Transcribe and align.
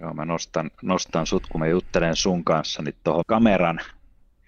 Joo, 0.00 0.14
mä 0.14 0.24
nostan, 0.24 0.70
nostan 0.82 1.26
sut, 1.26 1.46
kun 1.46 1.60
mä 1.60 1.66
juttelen 1.66 2.16
sun 2.16 2.44
kanssa, 2.44 2.82
niin 2.82 2.94
tuohon 3.04 3.24
kameran 3.26 3.80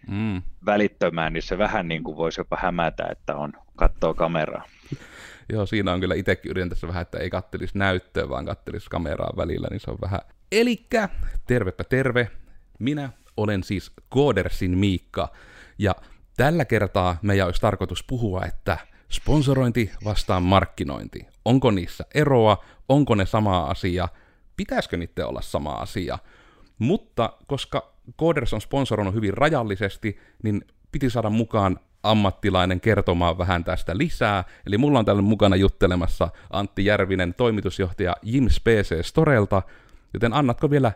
mm. 0.08 0.42
välittömään, 0.66 1.32
niin 1.32 1.42
se 1.42 1.58
vähän 1.58 1.88
niin 1.88 2.04
kuin 2.04 2.16
voisi 2.16 2.40
jopa 2.40 2.58
hämätä, 2.60 3.08
että 3.10 3.36
on 3.36 3.52
katsoo 3.76 4.14
kameraa. 4.14 4.64
Joo, 5.52 5.66
siinä 5.66 5.92
on 5.92 6.00
kyllä 6.00 6.14
itsekin 6.14 6.50
yritän 6.50 6.68
tässä 6.68 6.88
vähän, 6.88 7.02
että 7.02 7.18
ei 7.18 7.30
kattelisi 7.30 7.78
näyttöä, 7.78 8.28
vaan 8.28 8.44
kattelisi 8.44 8.90
kameraa 8.90 9.32
välillä, 9.36 9.68
niin 9.70 9.80
se 9.80 9.90
on 9.90 9.98
vähän... 10.00 10.20
Elikkä, 10.52 11.08
tervepä 11.46 11.84
terve, 11.84 12.30
minä 12.78 13.10
olen 13.36 13.62
siis 13.64 13.92
Koodersin 14.08 14.78
Miikka, 14.78 15.32
ja 15.78 15.94
tällä 16.36 16.64
kertaa 16.64 17.16
meidän 17.22 17.46
olisi 17.46 17.60
tarkoitus 17.60 18.04
puhua, 18.04 18.44
että 18.44 18.78
sponsorointi 19.12 19.92
vastaan 20.04 20.42
markkinointi. 20.42 21.26
Onko 21.44 21.70
niissä 21.70 22.04
eroa, 22.14 22.64
onko 22.88 23.14
ne 23.14 23.26
sama 23.26 23.64
asia, 23.64 24.08
pitäisikö 24.58 24.96
niiden 24.96 25.26
olla 25.26 25.40
sama 25.40 25.72
asia? 25.72 26.18
Mutta 26.78 27.32
koska 27.46 27.92
Coders 28.20 28.54
on 28.54 28.60
sponsoroinut 28.60 29.14
hyvin 29.14 29.34
rajallisesti, 29.34 30.18
niin 30.42 30.64
piti 30.92 31.10
saada 31.10 31.30
mukaan 31.30 31.80
ammattilainen 32.02 32.80
kertomaan 32.80 33.38
vähän 33.38 33.64
tästä 33.64 33.98
lisää. 33.98 34.44
Eli 34.66 34.78
mulla 34.78 34.98
on 34.98 35.04
täällä 35.04 35.22
mukana 35.22 35.56
juttelemassa 35.56 36.28
Antti 36.50 36.84
Järvinen, 36.84 37.34
toimitusjohtaja 37.34 38.16
Jims 38.22 38.60
PC 38.60 39.06
Storelta, 39.06 39.62
joten 40.14 40.32
annatko 40.32 40.70
vielä 40.70 40.92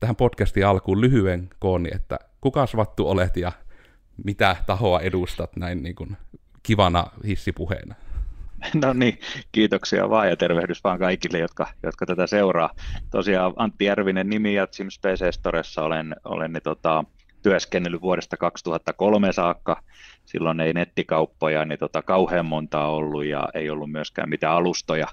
tähän 0.00 0.16
podcastin 0.16 0.66
alkuun 0.66 1.00
lyhyen 1.00 1.48
kooni, 1.58 1.88
että 1.92 2.18
kuka 2.40 2.66
vattu 2.76 3.08
olet 3.08 3.36
ja 3.36 3.52
mitä 4.24 4.56
tahoa 4.66 5.00
edustat 5.00 5.56
näin 5.56 5.82
niin 5.82 5.94
kuin 5.94 6.16
kivana 6.62 7.06
hissipuheena? 7.26 7.94
No 8.84 8.92
niin, 8.92 9.18
kiitoksia 9.52 10.10
vaan 10.10 10.28
ja 10.28 10.36
tervehdys 10.36 10.84
vaan 10.84 10.98
kaikille, 10.98 11.38
jotka, 11.38 11.66
jotka 11.82 12.06
tätä 12.06 12.26
seuraa. 12.26 12.70
Tosiaan 13.10 13.52
Antti 13.56 13.84
Järvinen 13.84 14.28
nimi 14.28 14.54
ja 14.54 14.68
Sims 14.70 14.98
PC 14.98 15.34
Storessa 15.34 15.82
olen, 15.82 16.16
olen 16.24 16.52
niin, 16.52 16.62
tota, 16.62 17.04
työskennellyt 17.42 18.02
vuodesta 18.02 18.36
2003 18.36 19.32
saakka. 19.32 19.82
Silloin 20.24 20.60
ei 20.60 20.72
nettikauppoja 20.72 21.64
niin 21.64 21.78
tota, 21.78 22.02
kauhean 22.02 22.46
montaa 22.46 22.90
ollut 22.90 23.24
ja 23.24 23.48
ei 23.54 23.70
ollut 23.70 23.90
myöskään 23.90 24.28
mitään 24.28 24.54
alustoja, 24.54 25.06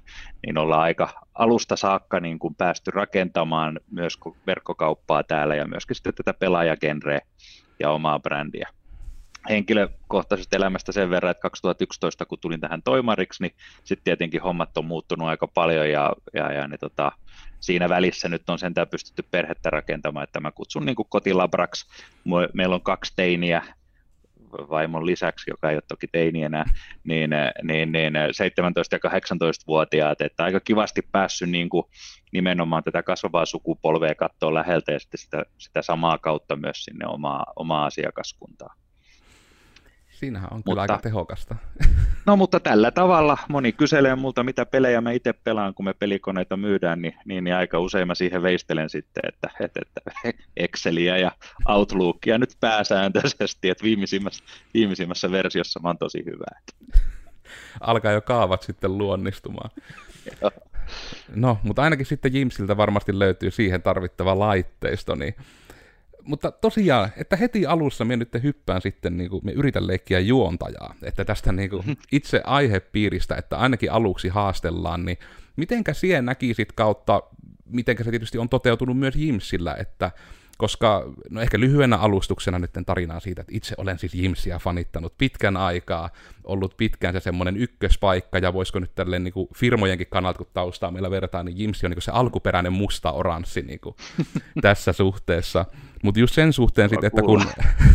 niin 0.45 0.57
ollaan 0.57 0.81
aika 0.81 1.09
alusta 1.33 1.75
saakka 1.75 2.19
niin 2.19 2.39
kuin 2.39 2.55
päästy 2.55 2.91
rakentamaan 2.91 3.79
myös 3.91 4.19
verkkokauppaa 4.47 5.23
täällä 5.23 5.55
ja 5.55 5.67
myöskin 5.67 5.95
sitten 5.95 6.13
tätä 6.13 6.33
pelaajagenreä 6.33 7.19
ja 7.79 7.89
omaa 7.89 8.19
brändiä 8.19 8.69
henkilökohtaisesta 9.49 10.55
elämästä 10.55 10.91
sen 10.91 11.09
verran, 11.09 11.31
että 11.31 11.41
2011 11.41 12.25
kun 12.25 12.39
tulin 12.39 12.59
tähän 12.59 12.83
toimariksi, 12.83 13.43
niin 13.43 13.55
sitten 13.83 14.03
tietenkin 14.03 14.41
hommat 14.41 14.77
on 14.77 14.85
muuttunut 14.85 15.27
aika 15.27 15.47
paljon 15.47 15.89
ja, 15.89 16.13
ja, 16.33 16.53
ja 16.53 16.67
niin 16.67 16.79
tota, 16.79 17.11
siinä 17.59 17.89
välissä 17.89 18.29
nyt 18.29 18.49
on 18.49 18.59
sentään 18.59 18.87
pystytty 18.87 19.23
perhettä 19.31 19.69
rakentamaan, 19.69 20.23
että 20.23 20.39
mä 20.39 20.51
kutsun 20.51 20.85
niin 20.85 20.95
kotilabraksi. 21.09 21.85
Meillä 22.53 22.75
on 22.75 22.81
kaksi 22.81 23.13
teiniä 23.15 23.61
vaimon 24.69 25.05
lisäksi, 25.05 25.49
joka 25.49 25.69
ei 25.69 25.75
ole 25.75 25.83
toki 25.87 26.07
teini 26.07 26.43
enää, 26.43 26.65
niin, 27.03 27.29
niin, 27.63 27.91
niin 27.91 28.13
17- 28.13 28.17
ja 28.91 29.09
18-vuotiaat, 29.09 30.21
että 30.21 30.43
aika 30.43 30.59
kivasti 30.59 31.01
päässyt 31.11 31.49
niin 31.49 31.69
kuin 31.69 31.85
nimenomaan 32.31 32.83
tätä 32.83 33.03
kasvavaa 33.03 33.45
sukupolvea 33.45 34.15
katsoa 34.15 34.53
läheltä 34.53 34.91
ja 34.91 34.99
sitten 34.99 35.19
sitä, 35.19 35.43
sitä 35.57 35.81
samaa 35.81 36.17
kautta 36.17 36.55
myös 36.55 36.83
sinne 36.83 37.07
omaa, 37.07 37.45
omaa 37.55 37.85
asiakaskuntaa. 37.85 38.75
Siinähän 40.23 40.49
on 40.51 40.57
mutta, 40.57 40.71
kyllä 40.71 40.81
aika 40.81 40.97
tehokasta. 40.97 41.55
No 42.25 42.35
mutta 42.35 42.59
tällä 42.59 42.91
tavalla 42.91 43.37
moni 43.49 43.71
kyselee 43.71 44.15
multa, 44.15 44.43
mitä 44.43 44.65
pelejä 44.65 45.01
mä 45.01 45.11
itse 45.11 45.33
pelaan, 45.33 45.73
kun 45.73 45.85
me 45.85 45.93
pelikoneita 45.93 46.57
myydään, 46.57 47.01
niin, 47.01 47.13
niin, 47.25 47.43
niin 47.43 47.55
aika 47.55 47.79
usein 47.79 48.07
mä 48.07 48.15
siihen 48.15 48.41
veistelen 48.41 48.89
sitten, 48.89 49.23
että, 49.27 49.49
että, 49.59 49.81
että 49.81 50.11
Exceliä 50.57 51.17
ja 51.17 51.31
Outlookia 51.67 52.37
nyt 52.37 52.57
pääsääntöisesti, 52.59 53.69
että 53.69 53.83
viimeisimmässä, 53.83 54.43
viimeisimmässä 54.73 55.31
versiossa 55.31 55.79
mä 55.79 55.89
oon 55.89 55.97
tosi 55.97 56.25
hyvä. 56.25 56.45
Alkaa 57.81 58.11
jo 58.11 58.21
kaavat 58.21 58.61
sitten 58.61 58.97
luonnistumaan. 58.97 59.69
No, 61.35 61.57
mutta 61.63 61.81
ainakin 61.81 62.05
sitten 62.05 62.33
Jimsiltä 62.33 62.77
varmasti 62.77 63.19
löytyy 63.19 63.51
siihen 63.51 63.81
tarvittava 63.81 64.39
laitteisto, 64.39 65.15
niin 65.15 65.35
mutta 66.23 66.51
tosiaan, 66.51 67.09
että 67.17 67.35
heti 67.35 67.65
alussa 67.65 68.05
me 68.05 68.17
nyt 68.17 68.29
hyppään 68.43 68.81
sitten, 68.81 69.17
niin 69.17 69.29
kuin, 69.29 69.45
me 69.45 69.51
yritän 69.51 69.87
leikkiä 69.87 70.19
juontajaa, 70.19 70.95
että 71.03 71.25
tästä 71.25 71.51
niin 71.51 71.69
kuin, 71.69 71.83
itse 72.11 72.41
aihepiiristä, 72.45 73.35
että 73.35 73.57
ainakin 73.57 73.91
aluksi 73.91 74.29
haastellaan, 74.29 75.05
niin 75.05 75.17
mitenkä 75.55 75.93
siihen 75.93 76.25
näkisit 76.25 76.71
kautta, 76.71 77.23
mitenkä 77.65 78.03
se 78.03 78.09
tietysti 78.09 78.37
on 78.37 78.49
toteutunut 78.49 78.97
myös 78.97 79.15
Jimsillä, 79.15 79.75
että 79.79 80.11
koska 80.57 81.13
no 81.29 81.41
ehkä 81.41 81.59
lyhyenä 81.59 81.97
alustuksena 81.97 82.59
nyt 82.59 82.71
tarinaa 82.85 83.19
siitä, 83.19 83.41
että 83.41 83.55
itse 83.55 83.75
olen 83.77 83.99
siis 83.99 84.13
Jimsiä 84.13 84.59
fanittanut 84.59 85.13
pitkän 85.17 85.57
aikaa, 85.57 86.09
ollut 86.43 86.77
pitkään 86.77 87.13
se 87.13 87.19
semmoinen 87.19 87.57
ykköspaikka, 87.57 88.37
ja 88.37 88.53
voisiko 88.53 88.79
nyt 88.79 88.95
tälleen 88.95 89.23
niin 89.23 89.33
kuin 89.33 89.47
firmojenkin 89.55 90.07
kannalta, 90.09 90.37
kun 90.37 90.47
taustaa 90.53 90.91
meillä 90.91 91.11
verrataan, 91.11 91.45
niin 91.45 91.57
Jimsi 91.57 91.85
on 91.85 91.89
niin 91.89 91.95
kuin 91.95 92.03
se 92.03 92.11
alkuperäinen 92.11 92.73
musta-oranssi 92.73 93.61
niin 93.61 93.79
kuin 93.79 93.95
tässä 94.61 94.93
suhteessa. 94.93 95.65
Mutta 96.03 96.19
just 96.19 96.33
sen 96.33 96.53
suhteen 96.53 96.89
sitten, 96.89 97.07
että 97.07 97.21
kun 97.21 97.45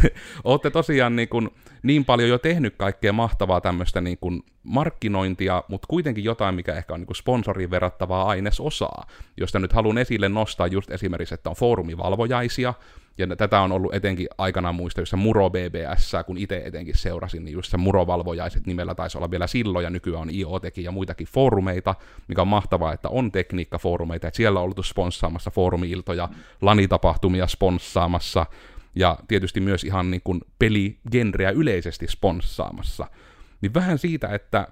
olette 0.45 0.71
tosiaan 0.71 1.17
niin, 1.17 1.29
kuin 1.29 1.49
niin 1.83 2.05
paljon 2.05 2.29
jo 2.29 2.39
tehnyt 2.39 2.75
kaikkea 2.77 3.13
mahtavaa 3.13 3.61
tämmöistä 3.61 4.01
niin 4.01 4.19
kuin 4.19 4.43
markkinointia, 4.63 5.65
mutta 5.69 5.87
kuitenkin 5.87 6.25
jotain, 6.25 6.55
mikä 6.55 6.75
ehkä 6.75 6.95
on 6.95 7.01
niin 7.01 7.17
sponsoriin 7.17 7.71
verrattavaa 7.71 8.29
ainesosaa, 8.29 9.07
josta 9.37 9.59
nyt 9.59 9.73
haluan 9.73 9.99
esille 9.99 10.29
nostaa 10.29 10.67
just 10.67 10.91
esimerkiksi, 10.91 11.35
että 11.35 11.51
on 11.51 11.57
foorumivalvojaisia, 11.57 12.75
ja 13.19 13.37
tätä 13.37 13.61
on 13.61 13.73
ollut 13.73 13.95
etenkin 13.95 14.29
aikanaan 14.39 14.75
muista, 14.75 15.01
jossa 15.01 15.17
Muro 15.17 15.51
BBS, 15.51 16.13
kun 16.27 16.39
itse 16.39 16.63
etenkin 16.65 16.97
seurasin, 16.97 17.45
niin 17.45 17.53
just 17.53 17.71
se 17.71 17.77
Murovalvojaiset 17.77 18.67
nimellä 18.67 18.95
taisi 18.95 19.19
olla 19.19 19.31
vielä 19.31 19.47
silloin, 19.47 19.85
ja 19.85 19.91
nykyään 19.91 20.23
on 20.23 20.31
IoTekin 20.31 20.85
ja 20.85 20.93
muitakin 20.93 21.27
foorumeita, 21.27 21.95
mikä 22.29 22.43
on 22.43 22.49
mahtavaa, 22.49 22.93
että 22.93 23.09
on 23.09 23.33
tekniikkafoorumeita, 23.33 24.29
että 24.29 24.37
siellä 24.37 24.61
on 24.61 24.65
ollut 24.65 24.87
sponssaamassa 24.87 25.51
foorumiiltoja, 25.51 26.29
lanitapahtumia 26.61 27.47
sponssaamassa, 27.47 28.47
ja 28.95 29.19
tietysti 29.29 29.61
myös 29.61 29.85
ihan 29.85 30.11
niin 30.11 30.23
kuin 30.25 30.41
peligenreä 30.59 31.51
yleisesti 31.51 32.07
sponssaamassa. 32.09 33.07
Niin 33.61 33.75
vähän 33.75 33.99
siitä, 33.99 34.29
että 34.29 34.69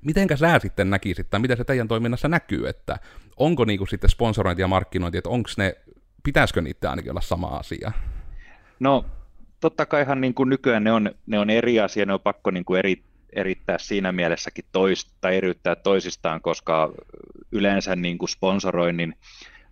mitenkä 0.00 0.36
sä 0.36 0.58
sitten 0.58 0.90
näkisit, 0.90 1.30
tai 1.30 1.40
mitä 1.40 1.56
se 1.56 1.64
teidän 1.64 1.88
toiminnassa 1.88 2.28
näkyy, 2.28 2.68
että 2.68 2.98
onko 3.36 3.64
niinku 3.64 3.86
sitten 3.86 4.10
sponsorointi 4.10 4.62
ja 4.62 4.68
markkinointi, 4.68 5.18
että 5.18 5.30
onko 5.30 5.48
ne 5.56 5.76
pitäisikö 6.22 6.60
niitä 6.60 6.90
ainakin 6.90 7.10
olla 7.10 7.20
sama 7.20 7.46
asia? 7.46 7.92
No 8.80 9.04
totta 9.60 9.86
kaihan 9.86 10.20
niin 10.20 10.34
kuin 10.34 10.48
nykyään 10.48 10.84
ne 10.84 10.92
on, 10.92 11.10
ne 11.26 11.38
on 11.38 11.50
eri 11.50 11.80
asia, 11.80 12.06
ne 12.06 12.12
on 12.12 12.20
pakko 12.20 12.50
niin 12.50 12.64
kuin 12.64 12.78
eri, 12.78 13.02
erittää 13.32 13.78
siinä 13.78 14.12
mielessäkin 14.12 14.64
toista, 14.72 15.12
tai 15.20 15.36
eriyttää 15.36 15.76
toisistaan, 15.76 16.40
koska 16.40 16.92
yleensä 17.52 17.96
niin 17.96 18.18
kuin 18.18 18.28
sponsoroinnin, 18.28 19.14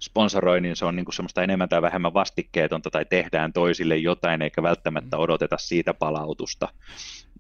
sponsoroinnin 0.01 0.77
se 0.77 0.85
on 0.85 0.97
niin 0.97 1.05
kuin 1.05 1.15
semmoista 1.15 1.43
enemmän 1.43 1.69
tai 1.69 1.83
vähemmän 1.83 2.15
vastikkeetonta 2.15 2.91
tai 2.91 3.05
tehdään 3.05 3.53
toisille 3.53 3.97
jotain 3.97 4.43
eikä 4.43 4.63
välttämättä 4.63 5.17
mm. 5.17 5.23
odoteta 5.23 5.59
siitä 5.59 5.95
palautusta. 5.95 6.69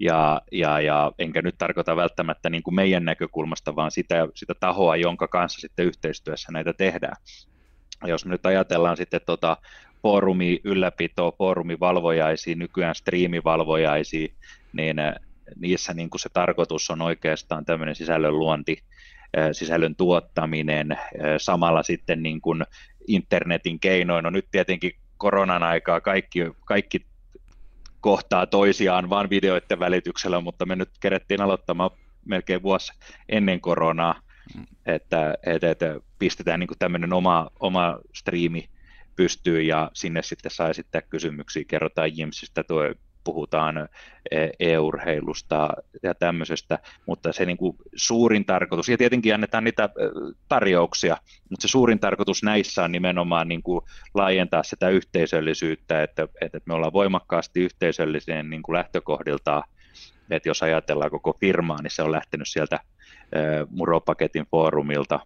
Ja, 0.00 0.42
ja, 0.52 0.80
ja 0.80 1.12
enkä 1.18 1.42
nyt 1.42 1.58
tarkoita 1.58 1.96
välttämättä 1.96 2.50
niin 2.50 2.62
kuin 2.62 2.74
meidän 2.74 3.04
näkökulmasta, 3.04 3.76
vaan 3.76 3.90
sitä, 3.90 4.28
sitä 4.34 4.54
tahoa, 4.60 4.96
jonka 4.96 5.28
kanssa 5.28 5.60
sitten 5.60 5.86
yhteistyössä 5.86 6.52
näitä 6.52 6.72
tehdään 6.72 7.16
jos 8.06 8.24
me 8.24 8.30
nyt 8.30 8.46
ajatellaan 8.46 8.96
sitten 8.96 9.20
tota 9.26 9.56
foorumi 10.02 10.60
ylläpito, 10.64 11.34
foorumivalvojaisia, 11.38 12.56
nykyään 12.56 12.94
striimivalvojaisia, 12.94 14.28
niin 14.72 14.98
äh, 14.98 15.14
niissä 15.56 15.94
niin 15.94 16.10
kuin 16.10 16.20
se 16.20 16.28
tarkoitus 16.32 16.90
on 16.90 17.02
oikeastaan 17.02 17.64
tämmöinen 17.64 17.94
sisällön 17.94 18.38
luonti, 18.38 18.78
äh, 19.38 19.48
sisällön 19.52 19.96
tuottaminen, 19.96 20.92
äh, 20.92 20.98
samalla 21.38 21.82
sitten 21.82 22.22
niin 22.22 22.40
kuin 22.40 22.64
internetin 23.08 23.80
keinoin. 23.80 24.22
No 24.22 24.30
nyt 24.30 24.46
tietenkin 24.50 24.92
koronan 25.16 25.62
aikaa 25.62 26.00
kaikki, 26.00 26.40
kaikki 26.64 27.06
kohtaa 28.00 28.46
toisiaan 28.46 29.10
vain 29.10 29.30
videoiden 29.30 29.78
välityksellä, 29.78 30.40
mutta 30.40 30.66
me 30.66 30.76
nyt 30.76 30.90
kerettiin 31.00 31.40
aloittamaan 31.40 31.90
melkein 32.24 32.62
vuosi 32.62 32.92
ennen 33.28 33.60
koronaa, 33.60 34.20
että, 34.86 35.34
että, 35.46 35.70
että 35.70 36.00
pistetään 36.18 36.60
niin 36.60 36.68
tämmöinen 36.78 37.12
oma, 37.12 37.50
oma 37.60 37.98
striimi 38.14 38.68
pystyy 39.16 39.62
ja 39.62 39.90
sinne 39.94 40.22
sitten 40.22 40.50
saa 40.50 40.68
esittää 40.68 41.02
kysymyksiä, 41.02 41.64
kerrotaan 41.68 42.16
Jimsistä, 42.16 42.64
tuo, 42.64 42.82
puhutaan 43.24 43.88
e, 44.30 44.48
e-urheilusta 44.60 45.68
ja 46.02 46.14
tämmöisestä, 46.14 46.78
mutta 47.06 47.32
se 47.32 47.44
niin 47.44 47.56
kuin 47.56 47.76
suurin 47.94 48.44
tarkoitus, 48.44 48.88
ja 48.88 48.98
tietenkin 48.98 49.34
annetaan 49.34 49.64
niitä 49.64 49.88
tarjouksia, 50.48 51.16
mutta 51.50 51.68
se 51.68 51.68
suurin 51.68 51.98
tarkoitus 51.98 52.42
näissä 52.42 52.84
on 52.84 52.92
nimenomaan 52.92 53.48
niin 53.48 53.62
kuin 53.62 53.80
laajentaa 54.14 54.62
sitä 54.62 54.88
yhteisöllisyyttä, 54.88 56.02
että, 56.02 56.28
että 56.40 56.60
me 56.66 56.74
ollaan 56.74 56.92
voimakkaasti 56.92 57.60
yhteisölliseen 57.60 58.50
niin 58.50 58.62
lähtökohdiltaan, 58.72 59.62
että 60.36 60.48
jos 60.48 60.62
ajatellaan 60.62 61.10
koko 61.10 61.36
firmaa, 61.40 61.82
niin 61.82 61.90
se 61.90 62.02
on 62.02 62.12
lähtenyt 62.12 62.48
sieltä 62.48 62.80
Muropaketin 63.70 64.46
foorumilta, 64.50 65.20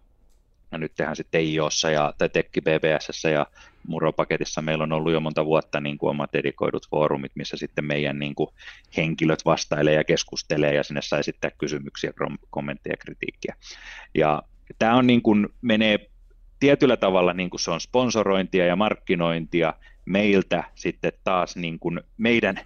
ja 0.71 0.77
nyt 0.77 0.91
tehdään 0.95 1.15
sitten 1.15 1.41
IOssa 1.41 1.89
ja, 1.89 2.13
tai 2.17 2.29
Tekki 2.29 2.61
BBS 2.61 3.23
ja 3.23 3.45
Muro-paketissa 3.87 4.61
meillä 4.61 4.83
on 4.83 4.91
ollut 4.93 5.13
jo 5.13 5.19
monta 5.19 5.45
vuotta 5.45 5.81
niin 5.81 5.97
kuin 5.97 6.09
omat 6.09 6.33
dedikoidut 6.33 6.89
foorumit, 6.89 7.31
missä 7.35 7.57
sitten 7.57 7.85
meidän 7.85 8.19
niin 8.19 8.35
kuin 8.35 8.49
henkilöt 8.97 9.45
vastailee 9.45 9.93
ja 9.93 10.03
keskustelee 10.03 10.73
ja 10.73 10.83
sinne 10.83 11.01
saa 11.01 11.19
esittää 11.19 11.51
kysymyksiä, 11.57 12.13
kommentteja 12.49 12.93
ja 12.93 12.97
kritiikkiä. 12.97 13.55
Ja 14.15 14.41
tämä 14.79 14.95
on 14.95 15.07
niin 15.07 15.21
kuin, 15.21 15.49
menee 15.61 16.09
tietyllä 16.59 16.97
tavalla 16.97 17.33
niin 17.33 17.49
kuin 17.49 17.59
se 17.59 17.71
on 17.71 17.81
sponsorointia 17.81 18.65
ja 18.65 18.75
markkinointia 18.75 19.73
meiltä 20.05 20.63
sitten 20.75 21.11
taas 21.23 21.55
niin 21.55 21.79
kuin 21.79 22.01
meidän, 22.17 22.59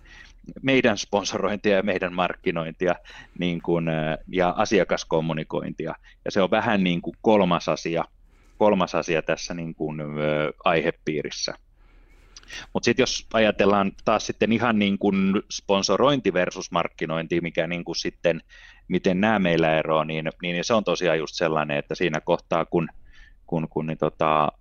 meidän 0.62 0.98
sponsorointia 0.98 1.76
ja 1.76 1.84
meidän 1.84 2.14
markkinointia 2.14 2.96
niin 3.40 3.62
kuin, 3.62 3.86
ja 4.28 4.54
asiakaskommunikointia. 4.58 5.96
Ja 6.26 6.32
se 6.32 6.42
on 6.42 6.52
vähän 6.52 6.84
niin 6.84 7.02
kuin 7.02 7.18
kolmas 7.22 7.70
asia, 7.70 8.04
kolmas 8.58 8.96
asia 8.96 9.22
tässä 9.22 9.54
niin 9.54 9.76
kuin, 9.76 10.02
aihepiirissä. 10.64 11.54
Mutta 12.74 12.86
sitten 12.86 13.04
jos 13.04 13.28
ajatellaan 13.34 13.92
taas 14.06 14.28
sitten 14.28 14.52
ihan 14.52 14.80
niin 14.80 14.98
kuin 14.98 15.42
sponsorointi 15.52 16.34
versus 16.34 16.72
markkinointi, 16.72 17.42
mikä 17.42 17.68
niin 17.68 17.84
kuin 17.84 17.96
sitten, 17.96 18.42
miten 18.88 19.22
nämä 19.22 19.40
meillä 19.40 19.78
eroaa, 19.78 20.06
niin, 20.06 20.30
niin 20.42 20.64
se 20.64 20.74
on 20.74 20.84
tosiaan 20.84 21.20
just 21.20 21.36
sellainen, 21.36 21.78
että 21.78 21.96
siinä 21.96 22.22
kohtaa, 22.22 22.66
kun, 22.66 22.88
kun, 23.48 23.68
kun 23.70 23.88
niin 23.88 23.98
tota, 23.98 24.52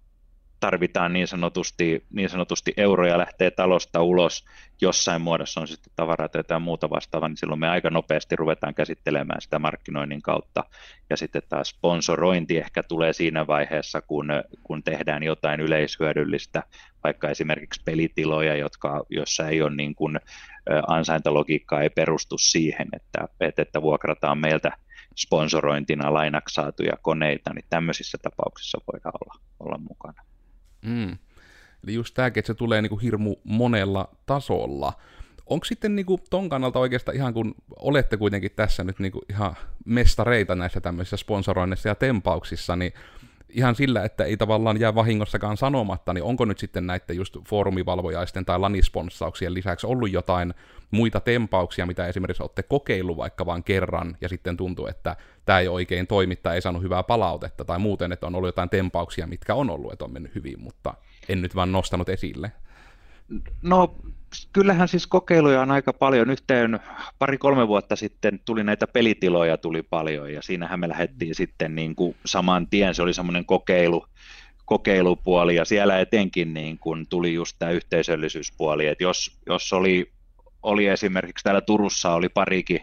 tarvitaan 0.60 1.12
niin 1.12 1.28
sanotusti, 1.28 2.06
niin 2.10 2.28
sanotusti 2.28 2.72
euroja 2.76 3.18
lähtee 3.18 3.50
talosta 3.50 4.02
ulos, 4.02 4.44
jossain 4.80 5.22
muodossa 5.22 5.60
on 5.60 5.68
sitten 5.68 5.92
tavaraa 5.96 6.28
tai 6.28 6.38
jotain 6.38 6.62
muuta 6.62 6.90
vastaavaa, 6.90 7.28
niin 7.28 7.36
silloin 7.36 7.60
me 7.60 7.68
aika 7.68 7.90
nopeasti 7.90 8.36
ruvetaan 8.36 8.74
käsittelemään 8.74 9.40
sitä 9.40 9.58
markkinoinnin 9.58 10.22
kautta. 10.22 10.64
Ja 11.10 11.16
sitten 11.16 11.42
taas 11.48 11.68
sponsorointi 11.68 12.58
ehkä 12.58 12.82
tulee 12.82 13.12
siinä 13.12 13.46
vaiheessa, 13.46 14.00
kun, 14.00 14.28
kun 14.62 14.82
tehdään 14.82 15.22
jotain 15.22 15.60
yleishyödyllistä, 15.60 16.62
vaikka 17.04 17.28
esimerkiksi 17.28 17.82
pelitiloja, 17.84 18.56
jotka, 18.56 19.04
jossa 19.10 19.48
ei 19.48 19.62
ole 19.62 19.76
niin 19.76 19.94
kuin, 19.94 20.20
ansaintalogiikkaa 20.86 21.82
ei 21.82 21.90
perustu 21.90 22.38
siihen, 22.38 22.88
että, 22.92 23.28
että, 23.40 23.62
että 23.62 23.82
vuokrataan 23.82 24.38
meiltä 24.38 24.72
sponsorointina 25.16 26.14
lainaksi 26.14 26.54
saatuja 26.54 26.96
koneita, 27.02 27.54
niin 27.54 27.64
tämmöisissä 27.70 28.18
tapauksissa 28.22 28.78
voidaan 28.92 29.14
olla, 29.20 29.40
olla 29.60 29.78
mukana. 29.78 30.25
Mm. 30.86 31.18
Eli 31.84 31.94
just 31.94 32.14
tämäkin, 32.14 32.40
että 32.40 32.46
se 32.46 32.54
tulee 32.54 32.82
niinku 32.82 32.96
hirmu 32.96 33.36
monella 33.44 34.08
tasolla. 34.26 34.92
Onko 35.46 35.64
sitten 35.64 35.96
niinku 35.96 36.20
ton 36.30 36.48
kannalta 36.48 36.78
oikeastaan 36.78 37.16
ihan 37.16 37.34
kun 37.34 37.54
olette 37.76 38.16
kuitenkin 38.16 38.50
tässä 38.56 38.84
nyt 38.84 38.98
niinku 38.98 39.22
ihan 39.30 39.54
mestareita 39.84 40.54
näissä 40.54 40.80
tämmöisissä 40.80 41.16
sponsoroinnissa 41.16 41.88
ja 41.88 41.94
tempauksissa, 41.94 42.76
niin 42.76 42.92
ihan 43.48 43.74
sillä, 43.74 44.04
että 44.04 44.24
ei 44.24 44.36
tavallaan 44.36 44.80
jää 44.80 44.94
vahingossakaan 44.94 45.56
sanomatta, 45.56 46.12
niin 46.12 46.24
onko 46.24 46.44
nyt 46.44 46.58
sitten 46.58 46.86
näiden 46.86 47.16
just 47.16 47.36
foorumivalvojaisten 47.48 48.44
tai 48.44 48.58
lanisponssauksien 48.58 49.54
lisäksi 49.54 49.86
ollut 49.86 50.12
jotain 50.12 50.54
muita 50.90 51.20
tempauksia, 51.20 51.86
mitä 51.86 52.06
esimerkiksi 52.06 52.42
olette 52.42 52.62
kokeillut 52.62 53.16
vaikka 53.16 53.46
vain 53.46 53.64
kerran, 53.64 54.16
ja 54.20 54.28
sitten 54.28 54.56
tuntuu, 54.56 54.86
että 54.86 55.16
tämä 55.44 55.60
ei 55.60 55.68
oikein 55.68 56.06
toimi 56.06 56.36
tai 56.36 56.54
ei 56.54 56.62
saanut 56.62 56.82
hyvää 56.82 57.02
palautetta, 57.02 57.64
tai 57.64 57.78
muuten, 57.78 58.12
että 58.12 58.26
on 58.26 58.34
ollut 58.34 58.48
jotain 58.48 58.70
tempauksia, 58.70 59.26
mitkä 59.26 59.54
on 59.54 59.70
ollut, 59.70 59.92
että 59.92 60.04
on 60.04 60.12
mennyt 60.12 60.34
hyvin, 60.34 60.60
mutta 60.60 60.94
en 61.28 61.42
nyt 61.42 61.54
vaan 61.54 61.72
nostanut 61.72 62.08
esille. 62.08 62.52
No 63.62 63.96
kyllähän 64.52 64.88
siis 64.88 65.06
kokeiluja 65.06 65.60
on 65.60 65.70
aika 65.70 65.92
paljon. 65.92 66.30
Yhteen 66.30 66.80
pari-kolme 67.18 67.68
vuotta 67.68 67.96
sitten 67.96 68.40
tuli 68.44 68.64
näitä 68.64 68.86
pelitiloja 68.86 69.56
tuli 69.56 69.82
paljon 69.82 70.32
ja 70.32 70.42
siinähän 70.42 70.80
me 70.80 70.88
lähdettiin 70.88 71.34
sitten 71.34 71.74
niin 71.74 71.94
kuin 71.94 72.16
saman 72.24 72.66
tien, 72.66 72.94
se 72.94 73.02
oli 73.02 73.14
semmoinen 73.14 73.44
kokeilu, 73.44 74.06
kokeilupuoli 74.64 75.54
ja 75.54 75.64
siellä 75.64 75.98
etenkin 75.98 76.54
niin 76.54 76.78
kuin 76.78 77.06
tuli 77.08 77.34
just 77.34 77.56
tämä 77.58 77.70
yhteisöllisyyspuoli, 77.72 78.86
että 78.86 79.04
jos, 79.04 79.38
jos 79.46 79.72
oli, 79.72 80.12
oli 80.62 80.86
esimerkiksi 80.86 81.42
täällä 81.42 81.60
Turussa 81.60 82.14
oli 82.14 82.28
parikin 82.28 82.80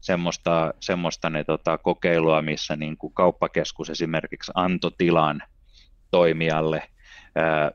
semmoista, 0.00 0.74
semmoista 0.80 1.30
ne, 1.30 1.44
tota, 1.44 1.78
kokeilua, 1.78 2.42
missä 2.42 2.76
niin 2.76 2.96
kuin 2.96 3.14
kauppakeskus 3.14 3.90
esimerkiksi 3.90 4.52
antoi 4.54 4.90
tilan 4.98 5.42
toimijalle. 6.10 6.82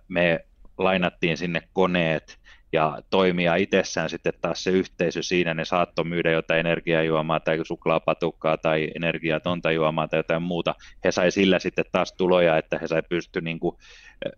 Me 0.08 0.46
lainattiin 0.80 1.38
sinne 1.38 1.62
koneet 1.74 2.40
ja 2.74 3.02
toimia 3.10 3.56
itsessään 3.56 4.10
sitten 4.10 4.34
taas 4.42 4.64
se 4.64 4.72
yhteisö 4.72 5.24
siinä, 5.24 5.54
ne 5.54 5.66
saattoi 5.66 6.06
myydä 6.06 6.31
jotain 6.31 6.60
energiajuomaa 6.60 7.40
tai 7.40 7.60
suklaapatukkaa 7.64 8.58
tai 8.58 8.92
energiatonta 8.96 9.72
juomaa 9.72 10.08
tai 10.08 10.20
jotain 10.20 10.42
muuta. 10.42 10.76
He 11.04 11.12
sai 11.12 11.31
sillä 11.31 11.60
sitten 11.60 11.86
taas 11.92 12.14
tuloja, 12.14 12.58
että 12.58 12.78
he 12.81 12.88
sai 12.88 13.02
pysty 13.10 13.42
niin 13.42 13.60
kuin, 13.60 13.78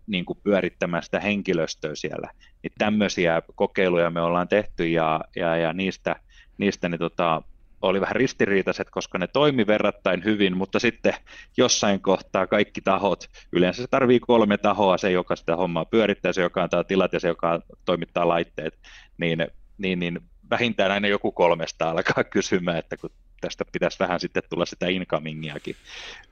niin 0.06 0.24
kuin 0.24 0.38
pyörittämään 0.42 1.02
sitä 1.02 1.20
henkilöstöä 1.20 1.94
siellä. 1.94 2.30
Niin 2.62 2.72
tämmöisiä 2.78 3.42
kokeiluja 3.54 4.10
me 4.10 4.20
ollaan 4.20 4.48
tehty 4.48 4.88
ja, 4.88 5.20
ja, 5.36 5.56
ja 5.56 5.72
niistä, 5.72 6.16
niistä 6.58 6.88
niin 6.88 6.98
tota, 6.98 7.42
oli 7.82 8.00
vähän 8.00 8.16
ristiriitaiset, 8.16 8.90
koska 8.90 9.18
ne 9.18 9.26
toimi 9.26 9.66
verrattain 9.66 10.24
hyvin, 10.24 10.56
mutta 10.56 10.78
sitten 10.78 11.14
jossain 11.56 12.00
kohtaa 12.00 12.46
kaikki 12.46 12.80
tahot, 12.80 13.24
yleensä 13.52 13.82
se 13.82 13.88
tarvii 13.90 14.20
kolme 14.20 14.58
tahoa, 14.58 14.98
se 14.98 15.10
joka 15.10 15.36
sitä 15.36 15.56
hommaa 15.56 15.84
pyörittää, 15.84 16.32
se 16.32 16.42
joka 16.42 16.62
antaa 16.62 16.84
tilat 16.84 17.12
ja 17.12 17.20
se 17.20 17.28
joka 17.28 17.60
toimittaa 17.84 18.28
laitteet, 18.28 18.78
niin, 19.18 19.46
niin, 19.78 19.98
niin 19.98 20.20
vähintään 20.50 20.90
aina 20.90 21.08
joku 21.08 21.32
kolmesta 21.32 21.90
alkaa 21.90 22.24
kysymään, 22.36 22.78
että 22.78 22.96
kun 22.96 23.10
tästä 23.40 23.64
pitäisi 23.72 23.98
vähän 23.98 24.20
sitten 24.20 24.42
tulla 24.50 24.66
sitä 24.66 24.88
incomingiakin 24.88 25.76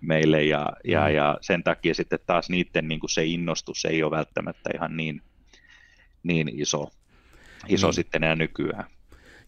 meille 0.00 0.44
ja, 0.44 0.66
ja, 0.84 1.08
mm. 1.08 1.14
ja 1.14 1.38
sen 1.40 1.62
takia 1.62 1.94
sitten 1.94 2.18
taas 2.26 2.50
niiden 2.50 2.88
niin 2.88 3.00
kuin 3.00 3.10
se 3.10 3.24
innostus 3.24 3.84
ei 3.84 4.02
ole 4.02 4.16
välttämättä 4.16 4.70
ihan 4.74 4.96
niin, 4.96 5.22
niin 6.22 6.48
iso, 6.60 6.90
iso 7.68 7.86
mm. 7.86 7.92
sitten 7.92 8.24
enää 8.24 8.36
nykyään. 8.36 8.84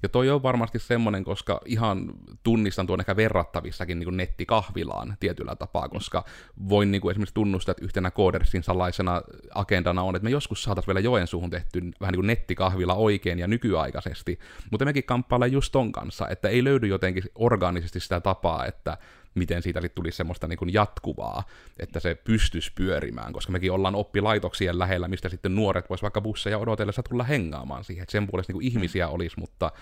Ja 0.02 0.08
toi 0.08 0.30
on 0.30 0.42
varmasti 0.42 0.78
semmoinen, 0.78 1.24
koska 1.24 1.60
ihan 1.64 2.12
tunnistan 2.42 2.86
tuon 2.86 3.00
ehkä 3.00 3.16
verrattavissakin 3.16 3.98
niin 3.98 4.06
kuin 4.06 4.16
nettikahvilaan 4.16 5.16
tietyllä 5.20 5.56
tapaa, 5.56 5.88
koska 5.88 6.24
voin 6.68 6.90
niin 6.90 7.00
kuin 7.00 7.10
esimerkiksi 7.10 7.34
tunnustaa, 7.34 7.70
että 7.70 7.84
yhtenä 7.84 8.10
Codersin 8.10 8.62
salaisena 8.62 9.22
agendana 9.54 10.02
on, 10.02 10.16
että 10.16 10.24
me 10.24 10.30
joskus 10.30 10.62
saataisiin 10.62 10.86
vielä 10.88 11.00
Joensuuhun 11.00 11.50
tehty 11.50 11.80
vähän 12.00 12.12
niin 12.12 12.18
kuin 12.18 12.26
nettikahvila 12.26 12.94
oikein 12.94 13.38
ja 13.38 13.46
nykyaikaisesti, 13.46 14.38
mutta 14.70 14.84
mekin 14.84 15.04
kamppaillaan 15.04 15.52
just 15.52 15.72
ton 15.72 15.92
kanssa, 15.92 16.28
että 16.28 16.48
ei 16.48 16.64
löydy 16.64 16.86
jotenkin 16.86 17.24
orgaanisesti 17.34 18.00
sitä 18.00 18.20
tapaa, 18.20 18.66
että 18.66 18.98
miten 19.34 19.62
siitä 19.62 19.80
sitten 19.80 19.94
tulisi 19.94 20.16
semmoista 20.16 20.48
niin 20.48 20.58
kuin 20.58 20.72
jatkuvaa, 20.72 21.42
että 21.78 22.00
se 22.00 22.14
pystyisi 22.14 22.72
pyörimään, 22.74 23.32
koska 23.32 23.52
mekin 23.52 23.72
ollaan 23.72 23.94
oppilaitoksien 23.94 24.78
lähellä, 24.78 25.08
mistä 25.08 25.28
sitten 25.28 25.54
nuoret 25.54 25.90
vois 25.90 26.02
vaikka 26.02 26.20
busseja 26.20 26.58
odotellessa 26.58 27.02
tulla 27.02 27.24
hengaamaan 27.24 27.84
siihen, 27.84 28.02
että 28.02 28.12
sen 28.12 28.26
puolesta 28.26 28.52
niin 28.52 28.56
kuin 28.56 28.66
ihmisiä 28.66 29.08
olisi, 29.08 29.40
mutta 29.40 29.72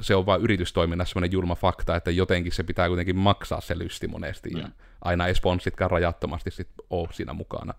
se 0.00 0.14
on 0.14 0.26
vain 0.26 0.42
yritystoiminnassa 0.42 1.12
semmoinen 1.12 1.32
julma 1.32 1.54
fakta, 1.54 1.96
että 1.96 2.10
jotenkin 2.10 2.52
se 2.52 2.62
pitää 2.62 2.88
kuitenkin 2.88 3.16
maksaa 3.16 3.60
se 3.60 3.78
lysti 3.78 4.08
monesti, 4.08 4.50
mm. 4.50 4.60
ja 4.60 4.68
aina 5.04 5.26
ei 5.26 5.34
sponssitkaan 5.34 5.90
rajattomasti 5.90 6.50
sit 6.50 6.68
ole 6.90 7.08
siinä 7.12 7.32
mukana. 7.32 7.74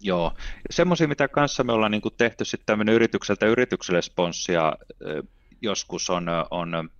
Joo, 0.00 0.34
semmoisia, 0.70 1.08
mitä 1.08 1.28
kanssa 1.28 1.64
me 1.64 1.72
ollaan 1.72 1.90
niin 1.90 2.02
tehty 2.16 2.44
sitten 2.44 2.66
tämmöinen 2.66 2.94
yritykseltä 2.94 3.46
yritykselle 3.46 4.02
sponssia, 4.02 4.72
joskus 5.62 6.10
on, 6.10 6.26
on 6.50 6.90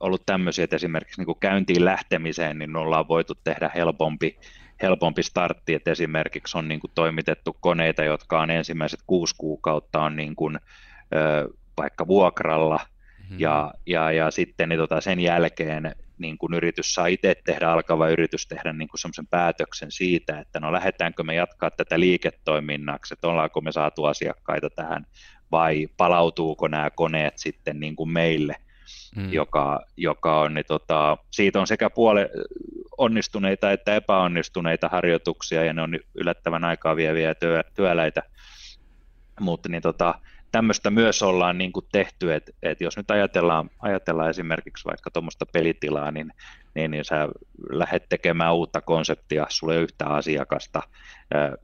ollut 0.00 0.26
tämmöisiä, 0.26 0.64
että 0.64 0.76
esimerkiksi 0.76 1.20
niin 1.20 1.26
kuin 1.26 1.40
käyntiin 1.40 1.84
lähtemiseen 1.84 2.58
niin 2.58 2.76
ollaan 2.76 3.08
voitu 3.08 3.34
tehdä 3.44 3.70
helpompi, 3.74 4.38
helpompi 4.82 5.22
startti, 5.22 5.74
että 5.74 5.90
esimerkiksi 5.90 6.58
on 6.58 6.68
niin 6.68 6.80
kuin 6.80 6.90
toimitettu 6.94 7.56
koneita, 7.60 8.04
jotka 8.04 8.40
on 8.40 8.50
ensimmäiset 8.50 9.00
kuusi 9.06 9.34
kuukautta 9.38 10.02
on 10.02 10.16
niin 10.16 10.36
kuin, 10.36 10.58
vaikka 11.76 12.06
vuokralla, 12.06 12.80
mm-hmm. 13.18 13.40
ja, 13.40 13.74
ja, 13.86 14.12
ja 14.12 14.30
sitten 14.30 14.68
niin 14.68 14.78
tota, 14.78 15.00
sen 15.00 15.20
jälkeen 15.20 15.92
niin 16.18 16.38
kuin 16.38 16.54
yritys 16.54 16.94
saa 16.94 17.06
itse 17.06 17.34
tehdä, 17.44 17.70
alkava 17.70 18.08
yritys 18.08 18.46
tehdä 18.46 18.72
niin 18.72 18.88
kuin 18.88 19.00
semmoisen 19.00 19.26
päätöksen 19.26 19.90
siitä, 19.90 20.40
että 20.40 20.60
no 20.60 20.72
lähdetäänkö 20.72 21.24
me 21.24 21.34
jatkaa 21.34 21.70
tätä 21.70 22.00
liiketoiminnaksi, 22.00 23.14
että 23.14 23.28
ollaanko 23.28 23.60
me 23.60 23.72
saatu 23.72 24.04
asiakkaita 24.04 24.70
tähän, 24.70 25.06
vai 25.50 25.88
palautuuko 25.96 26.68
nämä 26.68 26.90
koneet 26.90 27.38
sitten 27.38 27.80
niin 27.80 27.96
kuin 27.96 28.10
meille, 28.10 28.56
mm. 29.16 29.32
joka, 29.32 29.80
joka 29.96 30.40
on, 30.40 30.54
niin 30.54 30.64
tota, 30.68 31.18
siitä 31.30 31.60
on 31.60 31.66
sekä 31.66 31.90
puole 31.90 32.30
onnistuneita 32.98 33.72
että 33.72 33.94
epäonnistuneita 33.94 34.88
harjoituksia, 34.88 35.64
ja 35.64 35.72
ne 35.72 35.82
on 35.82 35.98
yllättävän 36.14 36.64
aikaa 36.64 36.96
vieviä 36.96 37.34
työ, 37.34 37.62
työläitä, 37.74 38.22
mutta 39.40 39.68
niin 39.68 39.82
tota, 39.82 40.14
tämmöistä 40.52 40.90
myös 40.90 41.22
ollaan 41.22 41.58
niin 41.58 41.72
kuin 41.72 41.86
tehty, 41.92 42.34
että, 42.34 42.52
että 42.62 42.84
jos 42.84 42.96
nyt 42.96 43.10
ajatellaan, 43.10 43.70
ajatellaan 43.78 44.30
esimerkiksi 44.30 44.84
vaikka 44.84 45.10
tuommoista 45.10 45.46
pelitilaa, 45.46 46.10
niin, 46.10 46.32
niin, 46.74 46.90
niin 46.90 47.04
sä 47.04 47.28
lähdet 47.70 48.08
tekemään 48.08 48.54
uutta 48.54 48.80
konseptia, 48.80 49.46
sulla 49.48 49.74
ei 49.74 49.80
yhtä 49.80 50.06
asiakasta, 50.06 50.82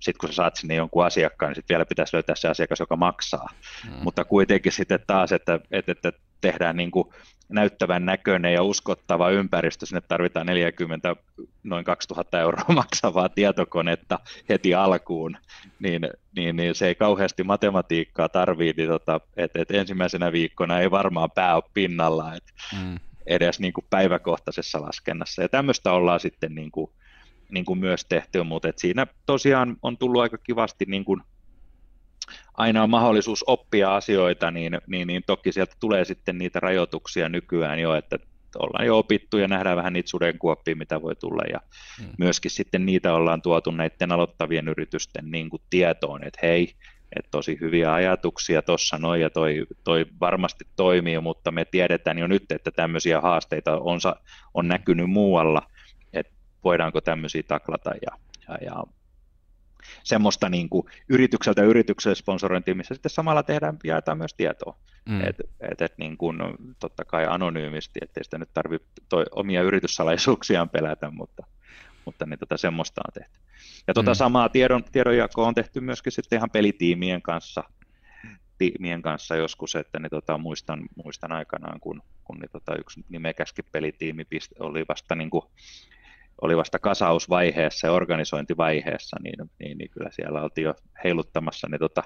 sitten 0.00 0.18
kun 0.20 0.28
sä 0.28 0.34
saat 0.34 0.56
sinne 0.56 0.74
jonkun 0.74 1.04
asiakkaan, 1.04 1.50
niin 1.50 1.54
sitten 1.54 1.74
vielä 1.74 1.86
pitäisi 1.86 2.16
löytää 2.16 2.36
se 2.36 2.48
asiakas, 2.48 2.80
joka 2.80 2.96
maksaa, 2.96 3.48
mm. 3.84 3.92
mutta 4.02 4.24
kuitenkin 4.24 4.72
sitten 4.72 5.00
taas, 5.06 5.32
että, 5.32 5.60
että, 5.70 5.92
että 5.92 6.12
tehdään 6.42 6.76
niin 6.76 6.90
kuin 6.90 7.08
näyttävän 7.52 8.06
näköinen 8.06 8.52
ja 8.52 8.62
uskottava 8.62 9.30
ympäristö, 9.30 9.86
sinne 9.86 10.00
tarvitaan 10.00 10.46
40 10.46 11.16
noin 11.62 11.84
2000 11.84 12.40
euroa 12.40 12.74
maksavaa 12.74 13.28
tietokonetta 13.28 14.18
heti 14.48 14.74
alkuun, 14.74 15.36
niin, 15.78 16.08
niin, 16.36 16.56
niin 16.56 16.74
se 16.74 16.86
ei 16.86 16.94
kauheasti 16.94 17.44
matematiikkaa 17.44 18.28
tarvii, 18.28 18.74
niin 18.76 18.88
tota, 18.88 19.20
että 19.36 19.62
et 19.62 19.70
ensimmäisenä 19.70 20.32
viikkona 20.32 20.80
ei 20.80 20.90
varmaan 20.90 21.30
pää 21.30 21.54
ole 21.54 21.64
pinnalla, 21.74 22.34
et 22.34 22.44
mm. 22.82 22.98
edes 23.26 23.60
niin 23.60 23.72
kuin 23.72 23.86
päiväkohtaisessa 23.90 24.82
laskennassa. 24.82 25.42
Ja 25.42 25.48
tämmöistä 25.48 25.92
ollaan 25.92 26.20
sitten 26.20 26.54
niin 26.54 26.70
kuin, 26.70 26.90
niin 27.50 27.64
kuin 27.64 27.78
myös 27.78 28.04
tehty, 28.04 28.42
mutta 28.42 28.68
et 28.68 28.78
siinä 28.78 29.06
tosiaan 29.26 29.76
on 29.82 29.98
tullut 29.98 30.22
aika 30.22 30.38
kivasti 30.38 30.84
niin 30.88 31.04
kuin 31.04 31.22
aina 32.54 32.82
on 32.82 32.90
mahdollisuus 32.90 33.44
oppia 33.46 33.96
asioita, 33.96 34.50
niin, 34.50 34.78
niin, 34.86 35.06
niin 35.06 35.22
toki 35.26 35.52
sieltä 35.52 35.74
tulee 35.80 36.04
sitten 36.04 36.38
niitä 36.38 36.60
rajoituksia 36.60 37.28
nykyään 37.28 37.78
jo, 37.78 37.94
että 37.94 38.18
ollaan 38.58 38.86
jo 38.86 38.98
opittu 38.98 39.38
ja 39.38 39.48
nähdään 39.48 39.76
vähän 39.76 39.92
niitä 39.92 40.10
sudenkuoppia, 40.10 40.76
mitä 40.76 41.02
voi 41.02 41.16
tulla, 41.16 41.42
ja 41.52 41.60
hmm. 42.00 42.12
myöskin 42.18 42.50
sitten 42.50 42.86
niitä 42.86 43.14
ollaan 43.14 43.42
tuotu 43.42 43.70
näiden 43.70 44.12
aloittavien 44.12 44.68
yritysten 44.68 45.30
niin 45.30 45.50
kuin 45.50 45.62
tietoon, 45.70 46.24
että 46.24 46.38
hei, 46.42 46.74
että 47.16 47.30
tosi 47.30 47.58
hyviä 47.60 47.92
ajatuksia 47.92 48.62
tuossa 48.62 48.98
noin, 48.98 49.20
ja 49.20 49.30
toi, 49.30 49.66
toi 49.84 50.06
varmasti 50.20 50.64
toimii, 50.76 51.20
mutta 51.20 51.50
me 51.50 51.64
tiedetään 51.64 52.18
jo 52.18 52.26
nyt, 52.26 52.52
että 52.52 52.70
tämmöisiä 52.70 53.20
haasteita 53.20 53.76
on, 53.76 54.00
on 54.54 54.68
näkynyt 54.68 55.10
muualla, 55.10 55.62
että 56.12 56.32
voidaanko 56.64 57.00
tämmöisiä 57.00 57.42
taklata, 57.42 57.90
ja, 57.90 58.18
ja, 58.48 58.58
ja 58.64 58.84
semmoista 60.02 60.48
niin 60.48 60.68
kuin 60.68 60.86
yritykseltä 61.08 61.62
yritykselle 61.62 62.14
sponsorointia, 62.14 62.74
missä 62.74 62.94
sitten 62.94 63.10
samalla 63.10 63.42
tehdään, 63.42 63.78
jaetaan 63.84 64.18
myös 64.18 64.34
tietoa. 64.34 64.76
Mm. 65.08 65.20
Et, 65.20 65.36
et, 65.60 65.80
et 65.80 65.98
niin 65.98 66.16
kuin, 66.16 66.38
totta 66.78 67.04
kai 67.04 67.26
anonyymisti, 67.26 68.00
ettei 68.02 68.24
sitä 68.24 68.38
nyt 68.38 68.50
tarvitse 68.54 68.86
omia 69.30 69.62
yrityssalaisuuksiaan 69.62 70.68
pelätä, 70.68 71.10
mutta, 71.10 71.46
mutta 72.04 72.26
niin 72.26 72.38
tota, 72.38 72.56
semmoista 72.56 73.00
on 73.08 73.12
tehty. 73.12 73.38
Ja 73.86 73.94
tota 73.94 74.10
mm. 74.10 74.14
samaa 74.14 74.48
tiedon, 74.48 74.84
tiedonjakoa 74.84 75.46
on 75.46 75.54
tehty 75.54 75.80
myöskin 75.80 76.12
sitten 76.12 76.36
ihan 76.36 76.50
pelitiimien 76.50 77.22
kanssa, 77.22 77.64
tiimien 78.58 79.02
kanssa 79.02 79.36
joskus, 79.36 79.74
että 79.74 79.98
niin 79.98 80.10
tota, 80.10 80.38
muistan, 80.38 80.88
muistan 81.04 81.32
aikanaan, 81.32 81.80
kun, 81.80 82.02
kun 82.24 82.38
niin 82.38 82.50
tota, 82.50 82.76
yksi 82.76 83.04
nimekäskin 83.08 83.64
pelitiimi 83.72 84.26
oli 84.58 84.84
vasta 84.88 85.14
niin 85.14 85.30
kuin 85.30 85.44
oli 86.40 86.56
vasta 86.56 86.78
kasausvaiheessa 86.78 87.86
ja 87.86 87.92
organisointivaiheessa, 87.92 89.16
niin, 89.22 89.50
niin, 89.58 89.78
niin 89.78 89.90
kyllä 89.90 90.10
siellä 90.12 90.42
oltiin 90.42 90.64
jo 90.64 90.74
heiluttamassa 91.04 91.68
ne 91.68 91.78
tota, 91.78 92.02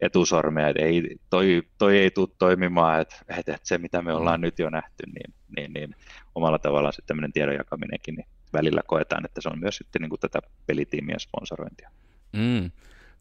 etusormea, 0.00 0.68
että 0.68 0.82
ei, 0.82 1.16
toi, 1.30 1.62
toi 1.78 1.98
ei 1.98 2.10
tule 2.10 2.28
toimimaan, 2.38 3.00
että, 3.00 3.16
että, 3.28 3.54
että 3.54 3.68
se 3.68 3.78
mitä 3.78 4.02
me 4.02 4.12
ollaan 4.12 4.40
nyt 4.40 4.58
jo 4.58 4.70
nähty, 4.70 5.04
niin, 5.06 5.34
niin, 5.56 5.72
niin 5.72 5.96
omalla 6.34 6.58
tavallaan 6.58 6.92
sitten 6.92 7.06
tämmöinen 7.06 7.32
tiedon 7.32 7.54
jakaminenkin, 7.54 8.14
niin 8.14 8.26
välillä 8.52 8.82
koetaan, 8.86 9.24
että 9.24 9.40
se 9.40 9.48
on 9.48 9.60
myös 9.60 9.76
sitten 9.76 10.02
niin 10.02 10.10
kuin 10.10 10.20
tätä 10.20 10.38
pelitiimien 10.66 11.20
sponsorointia. 11.20 11.90
Mm. 12.32 12.70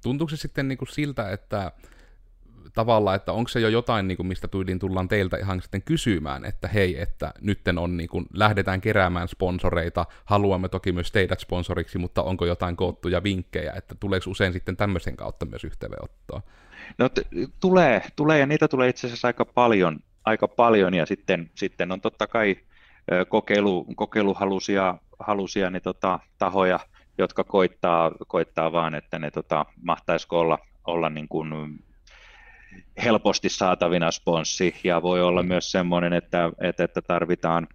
Tuntuuko 0.04 0.30
se 0.30 0.38
sitten 0.38 0.68
niin 0.68 0.78
kuin 0.78 0.90
siltä, 0.90 1.32
että 1.32 1.72
tavalla, 2.74 3.16
että 3.16 3.32
onko 3.32 3.48
se 3.48 3.60
jo 3.60 3.70
jotain, 3.70 4.08
niin 4.08 4.18
kuin, 4.18 4.28
mistä 4.28 4.48
tyyliin 4.48 4.80
tullaan 4.80 5.08
teiltä 5.08 5.38
ihan 5.38 5.62
sitten 5.62 5.82
kysymään, 5.82 6.46
että 6.46 6.68
hei, 6.68 7.02
että 7.02 7.34
nytten 7.42 7.78
on, 7.78 7.98
niin 7.98 8.10
kuin, 8.10 8.26
lähdetään 8.34 8.82
keräämään 8.82 9.28
sponsoreita, 9.28 10.06
haluamme 10.26 10.70
toki 10.70 10.92
myös 10.92 11.12
teidät 11.12 11.40
sponsoriksi, 11.40 11.98
mutta 11.98 12.24
onko 12.24 12.46
jotain 12.46 12.76
koottuja 12.76 13.24
vinkkejä, 13.24 13.74
että 13.76 13.96
tuleeko 14.00 14.30
usein 14.30 14.54
sitten 14.54 14.78
tämmöisen 14.78 15.16
kautta 15.16 15.46
myös 15.46 15.64
yhteydenottoa? 15.64 16.42
No 16.98 17.10
t- 17.10 17.28
tulee, 17.60 18.02
tulee, 18.16 18.40
ja 18.40 18.46
niitä 18.46 18.68
tulee 18.68 18.90
itse 18.90 19.08
asiassa 19.08 19.28
aika 19.28 19.46
paljon, 19.46 20.00
aika 20.26 20.48
paljon 20.48 20.94
ja 20.94 21.06
sitten, 21.06 21.52
sitten 21.56 21.92
on 21.92 22.02
totta 22.02 22.28
kai 22.28 22.56
kokeilu, 23.30 23.86
kokeiluhalusia 23.96 24.98
halusia, 25.20 25.70
niin 25.70 25.82
tota, 25.82 26.20
tahoja, 26.38 26.80
jotka 27.18 27.44
koittaa, 27.44 28.12
koittaa 28.28 28.72
vaan, 28.72 28.96
että 28.96 29.20
ne 29.20 29.32
tota, 29.32 29.66
mahtaisiko 29.82 30.40
olla, 30.40 30.60
olla 30.88 31.10
niin 31.10 31.28
kuin 31.28 31.80
helposti 33.04 33.50
saatavina 33.50 34.12
sponssi 34.12 34.76
ja 34.84 35.02
voi 35.02 35.22
olla 35.22 35.44
myös 35.44 35.72
semmoinen, 35.72 36.14
että, 36.14 36.52
että, 36.62 36.84
että 36.84 37.02
tarvitaan, 37.02 37.68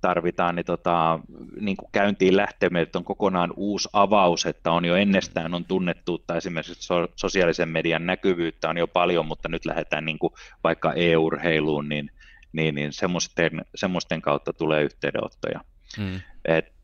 tarvitaan 0.00 0.56
niin, 0.56 0.66
tota, 0.66 1.20
niin 1.60 1.76
kuin 1.76 1.88
käyntiin 1.92 2.36
lähtemään, 2.36 2.82
että 2.82 2.98
on 2.98 3.04
kokonaan 3.04 3.52
uusi 3.56 3.88
avaus, 3.92 4.46
että 4.46 4.72
on 4.72 4.84
jo 4.84 4.96
ennestään 4.96 5.54
on 5.54 5.64
tunnettuutta, 5.64 6.36
esimerkiksi 6.36 6.74
so, 6.78 7.08
sosiaalisen 7.16 7.68
median 7.68 8.06
näkyvyyttä 8.06 8.68
on 8.68 8.78
jo 8.78 8.86
paljon, 8.86 9.26
mutta 9.26 9.48
nyt 9.48 9.64
lähdetään 9.64 10.04
niin 10.04 10.18
kuin 10.18 10.32
vaikka 10.64 10.92
e-urheiluun, 10.92 11.88
niin, 11.88 12.10
niin, 12.52 12.74
niin 12.74 12.92
semmoisten, 12.92 13.64
semmoisten 13.74 14.22
kautta 14.22 14.52
tulee 14.52 14.82
yhteydenottoja. 14.82 15.60
Mm. 15.98 16.20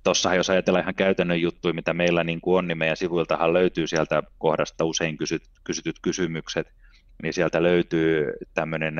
Tuossahan 0.05 0.37
jos 0.37 0.51
ajatellaan 0.51 0.83
ihan 0.83 0.95
käytännön 0.95 1.41
juttuja, 1.41 1.75
mitä 1.75 1.95
meillä 1.95 2.25
niin 2.25 2.41
kuin 2.41 2.59
on, 2.59 2.69
niin 2.69 2.79
meidän 2.79 2.97
sivuiltahan 2.97 3.53
löytyy 3.53 3.87
sieltä 3.87 4.23
kohdasta 4.39 4.85
usein 4.85 5.17
kysyt, 5.17 5.43
kysytyt 5.65 5.97
kysymykset, 6.03 6.73
niin 7.23 7.33
sieltä 7.33 7.63
löytyy 7.63 8.33
tämmöinen 8.55 8.95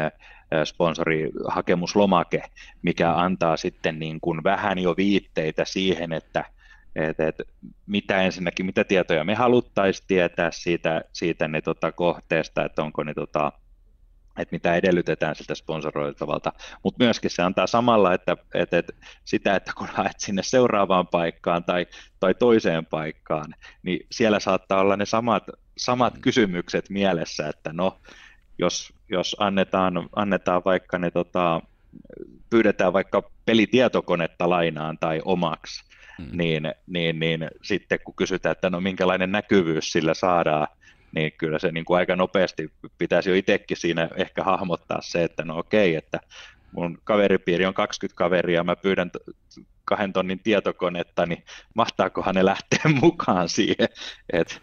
sponsorihakemuslomake, 0.65 2.43
mikä 2.83 3.15
antaa 3.15 3.57
sitten 3.57 3.99
niin 3.99 4.21
kuin 4.21 4.45
vähän 4.45 4.79
jo 4.79 4.95
viitteitä 4.97 5.65
siihen, 5.65 6.13
että 6.13 6.45
että, 6.97 7.29
että 7.29 7.45
mitä 7.87 8.23
ensinnäkin, 8.23 8.67
mitä 8.67 8.85
tietoja 8.85 9.25
me 9.25 9.35
haluttaisiin 9.35 10.07
tietää 10.09 10.51
siitä, 10.51 11.05
siitä 11.13 11.49
ne, 11.49 11.61
tota, 11.61 11.93
kohteesta, 11.93 12.65
että 12.65 12.83
onko 12.83 13.03
ne 13.03 13.15
tota, 13.15 13.53
että 14.39 14.55
mitä 14.55 14.75
edellytetään 14.75 15.35
siltä 15.35 15.55
sponsoroitavalta, 15.55 16.53
mutta 16.83 17.05
myöskin 17.05 17.31
se 17.31 17.43
antaa 17.43 17.67
samalla, 17.67 18.15
että, 18.15 18.37
että, 18.55 18.79
että 18.79 18.93
sitä, 19.25 19.57
että 19.57 19.73
kun 19.77 19.89
haet 19.93 20.21
sinne 20.21 20.43
seuraavaan 20.43 21.07
paikkaan 21.07 21.65
tai, 21.65 21.87
tai 22.21 22.35
toiseen 22.35 22.87
paikkaan, 22.87 23.55
niin 23.83 24.07
siellä 24.13 24.41
saattaa 24.41 24.81
olla 24.81 24.97
ne 24.97 25.07
samat, 25.07 25.45
samat 25.77 26.15
kysymykset 26.21 26.91
mielessä, 26.91 27.49
että 27.49 27.73
no, 27.73 27.99
jos, 28.59 28.93
jos 29.09 29.37
annetaan, 29.39 30.09
annetaan 30.17 30.63
vaikka 30.65 30.99
ne, 30.99 31.11
tota, 31.11 31.61
pyydetään 32.51 32.93
vaikka 32.93 33.31
pelitietokonetta 33.45 34.51
lainaan 34.51 34.99
tai 34.99 35.21
omaksi, 35.25 35.85
mm. 36.19 36.29
niin, 36.33 36.73
niin, 36.87 37.21
niin 37.21 37.49
sitten 37.63 37.99
kun 38.05 38.15
kysytään, 38.15 38.53
että 38.53 38.71
no 38.71 38.81
minkälainen 38.81 39.33
näkyvyys 39.33 39.93
sillä 39.93 40.15
saadaan, 40.15 40.69
niin 41.15 41.33
kyllä 41.39 41.59
se 41.59 41.73
niin 41.73 41.85
kuin 41.85 41.99
aika 41.99 42.17
nopeasti 42.17 42.73
pitäisi 42.99 43.31
jo 43.31 43.37
itsekin 43.37 43.77
siinä 43.77 44.09
ehkä 44.17 44.45
hahmottaa 44.45 44.99
se, 45.03 45.25
että 45.25 45.45
no 45.45 45.59
okei, 45.59 45.95
että 45.95 46.21
mun 46.73 46.99
kaveripiiri 47.05 47.67
on 47.67 47.75
20 47.75 48.17
kaveria, 48.17 48.65
mä 48.65 48.77
pyydän 48.77 49.11
kahden 49.85 50.13
tonnin 50.13 50.41
tietokonetta, 50.41 51.27
niin 51.27 51.45
mahtaakohan 51.75 52.35
ne 52.35 52.45
lähteä 52.45 52.81
mukaan 53.03 53.49
siihen, 53.49 53.89
että 54.33 54.55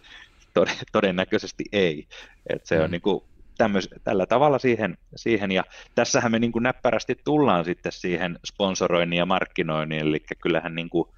todennäköisesti 0.91 1.63
ei. 1.71 2.07
että 2.49 2.67
se 2.67 2.77
mm. 2.77 2.83
on 2.83 2.91
niin 2.91 3.01
kuin 3.01 3.23
tämmöis, 3.57 3.89
tällä 4.03 4.25
tavalla 4.25 4.59
siihen, 4.59 4.97
siihen, 5.15 5.51
ja 5.51 5.63
tässähän 5.95 6.31
me 6.31 6.39
niin 6.39 6.51
kuin 6.51 6.63
näppärästi 6.63 7.15
tullaan 7.23 7.65
sitten 7.65 7.91
siihen 7.91 8.39
sponsoroinnin 8.45 9.17
ja 9.17 9.25
markkinoinnin, 9.25 9.99
eli 9.99 10.19
kyllähän 10.41 10.75
niin 10.75 10.89
kuin 10.89 11.09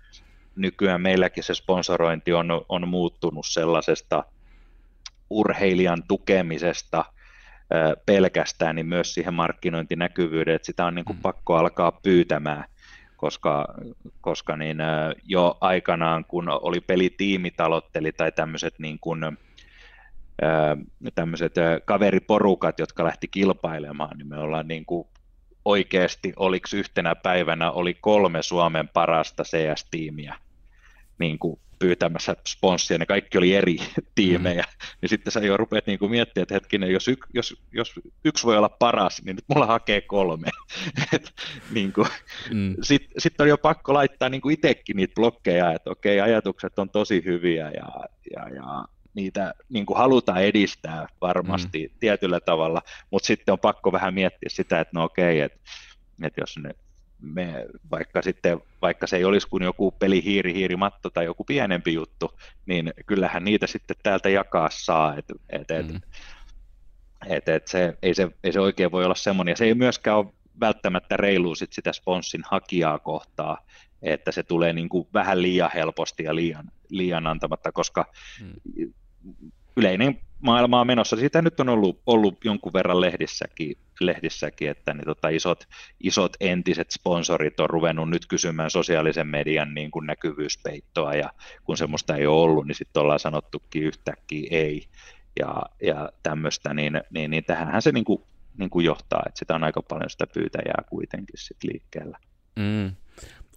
nykyään 0.56 1.02
meilläkin 1.02 1.44
se 1.44 1.54
sponsorointi 1.54 2.34
on, 2.34 2.48
on 2.70 2.88
muuttunut 2.88 3.46
sellaisesta 3.48 4.24
urheilijan 5.30 6.04
tukemisesta 6.08 7.06
pelkästään, 8.06 8.76
niin 8.76 8.86
myös 8.86 9.14
siihen 9.14 9.34
markkinointinäkyvyyteen, 9.34 10.56
että 10.56 10.66
sitä 10.66 10.86
on 10.86 10.96
niin 10.96 11.06
kuin 11.06 11.18
mm. 11.18 11.22
pakko 11.22 11.56
alkaa 11.56 11.92
pyytämään, 11.92 12.66
koska, 13.16 13.68
koska 14.22 14.58
niin 14.58 14.78
jo 15.24 15.58
aikanaan, 15.62 16.26
kun 16.26 16.50
oli 16.50 16.82
pelitiimitalotteli 16.82 18.12
tai 18.12 18.32
tämmöiset 18.32 18.80
niin 18.80 19.00
kuin, 19.00 19.38
tämmöiset 21.16 21.56
kaveriporukat, 21.86 22.80
jotka 22.80 23.04
lähti 23.04 23.28
kilpailemaan, 23.28 24.18
niin 24.18 24.28
me 24.28 24.38
ollaan 24.38 24.68
niin 24.68 24.86
kuin 24.86 25.08
oikeasti, 25.66 26.34
oliko 26.36 26.68
yhtenä 26.74 27.16
päivänä, 27.16 27.72
oli 27.72 27.94
kolme 27.94 28.42
Suomen 28.42 28.88
parasta 28.88 29.44
CS-tiimiä 29.44 30.36
niin 31.18 31.40
kuin 31.40 31.60
pyytämässä 31.84 32.36
sponssia, 32.48 32.98
ne 32.98 33.06
kaikki 33.06 33.38
oli 33.38 33.56
eri 33.56 33.78
tiimejä, 34.16 34.64
mm. 34.64 34.88
niin 35.02 35.10
sitten 35.10 35.32
sä 35.32 35.40
jo 35.40 35.58
rupeat 35.58 35.88
niin 35.88 36.00
miettimään, 36.10 36.44
että 36.44 36.54
hetkinen, 36.54 36.92
jos, 36.92 37.08
y, 37.08 37.16
jos, 37.34 37.56
jos 37.72 37.94
yksi 38.26 38.48
voi 38.48 38.58
olla 38.58 38.70
paras, 38.70 39.22
niin 39.26 39.36
nyt 39.36 39.46
mulla 39.48 39.66
hakee 39.66 40.02
kolme. 40.02 40.48
niin 41.76 41.94
kuin, 41.94 42.08
mm. 42.54 42.76
Sitten 42.82 43.22
sit 43.22 43.42
on 43.42 43.50
jo 43.50 43.58
pakko 43.58 43.94
laittaa 43.94 44.30
niin 44.30 44.42
kuin 44.42 44.54
itsekin 44.54 44.98
niitä 44.98 45.14
blokkeja, 45.16 45.74
että 45.74 45.90
okei, 45.90 46.22
ajatukset 46.22 46.80
on 46.80 46.90
tosi 46.90 47.22
hyviä 47.26 47.72
ja, 47.72 47.88
ja, 48.36 48.50
ja 48.56 48.86
niitä 49.14 49.54
niin 49.70 49.86
kuin 49.86 49.98
halutaan 49.98 50.44
edistää 50.44 51.08
varmasti 51.22 51.88
mm. 51.88 52.00
tietyllä 52.00 52.40
tavalla, 52.40 52.82
mutta 53.12 53.28
sitten 53.28 53.52
on 53.52 53.60
pakko 53.60 53.92
vähän 53.92 54.14
miettiä 54.14 54.50
sitä, 54.50 54.80
että 54.80 54.92
no 55.00 55.04
okei, 55.04 55.40
että, 55.40 55.60
että 56.24 56.42
jos 56.42 56.58
ne 56.64 56.76
me, 57.24 57.66
vaikka, 57.92 58.22
sitten, 58.22 58.62
vaikka 58.82 59.08
se 59.08 59.18
ei 59.18 59.26
olisi 59.26 59.48
kuin 59.48 59.64
joku 59.64 59.92
peli 59.92 60.24
hiiri, 60.24 60.54
hiiri, 60.54 60.76
matto 60.76 61.10
tai 61.10 61.26
joku 61.26 61.44
pienempi 61.44 61.94
juttu, 61.94 62.40
niin 62.66 62.94
kyllähän 63.06 63.44
niitä 63.44 63.68
sitten 63.68 63.96
täältä 64.04 64.30
jakaa 64.30 64.70
saa. 64.72 65.16
Et, 65.18 65.26
et, 65.50 65.72
et, 65.72 65.88
mm. 65.88 66.02
että 67.30 67.56
et 67.56 67.68
se, 67.68 67.98
ei, 68.02 68.14
se, 68.14 68.32
ei 68.44 68.54
se 68.54 68.60
oikein 68.60 68.92
voi 68.92 69.06
olla 69.06 69.16
semmoinen, 69.16 69.52
ja 69.52 69.56
se 69.56 69.66
ei 69.66 69.74
myöskään 69.74 70.18
ole 70.18 70.34
välttämättä 70.60 71.18
reilu 71.18 71.56
sit 71.56 71.74
sitä 71.74 71.94
sponssin 71.94 72.44
hakijaa 72.52 73.00
kohtaa, 73.00 73.58
että 74.02 74.32
se 74.32 74.44
tulee 74.44 74.74
niin 74.74 74.90
kuin 74.90 75.08
vähän 75.14 75.42
liian 75.42 75.72
helposti 75.74 76.24
ja 76.24 76.36
liian, 76.36 76.66
liian 76.90 77.28
antamatta, 77.28 77.72
koska 77.72 78.06
hmm. 78.40 78.94
yleinen 79.78 80.20
maailma 80.44 80.82
on 80.82 80.88
menossa. 80.88 81.16
Siitä 81.16 81.42
nyt 81.42 81.60
on 81.60 81.70
ollut, 81.70 82.02
ollut 82.06 82.46
jonkun 82.46 82.74
verran 82.74 83.02
lehdissäkin, 83.02 83.78
lehdissäkin 84.00 84.70
että 84.70 84.94
niin 84.94 85.06
tota 85.06 85.30
isot, 85.30 85.68
isot 86.00 86.34
entiset 86.40 86.92
sponsorit 86.92 87.60
on 87.60 87.70
ruvennut 87.70 88.10
nyt 88.10 88.26
kysymään 88.26 88.70
sosiaalisen 88.70 89.28
median 89.28 89.74
niin 89.74 89.92
kuin 89.92 90.08
näkyvyyspeittoa, 90.08 91.14
ja 91.14 91.30
kun 91.64 91.78
semmoista 91.78 92.16
ei 92.16 92.28
ole 92.28 92.42
ollut, 92.42 92.68
niin 92.68 92.76
sitten 92.76 93.02
ollaan 93.02 93.20
sanottukin 93.20 93.84
yhtäkkiä 93.84 94.48
ei, 94.52 94.88
ja, 95.40 95.64
ja 95.82 96.10
tämmöistä, 96.24 96.74
niin, 96.74 97.02
niin, 97.10 97.32
niin 97.32 97.44
tähänhän 97.44 97.82
se 97.82 97.92
niin 97.92 98.06
kuin, 98.06 98.22
niin 98.58 98.70
kuin 98.70 98.86
johtaa, 98.86 99.24
että 99.28 99.40
sitä 99.40 99.56
on 99.56 99.64
aika 99.64 99.82
paljon 99.82 100.10
sitä 100.10 100.28
pyytäjää 100.34 100.84
kuitenkin 100.90 101.38
sit 101.38 101.64
liikkeellä. 101.64 102.18
Mm 102.56 102.96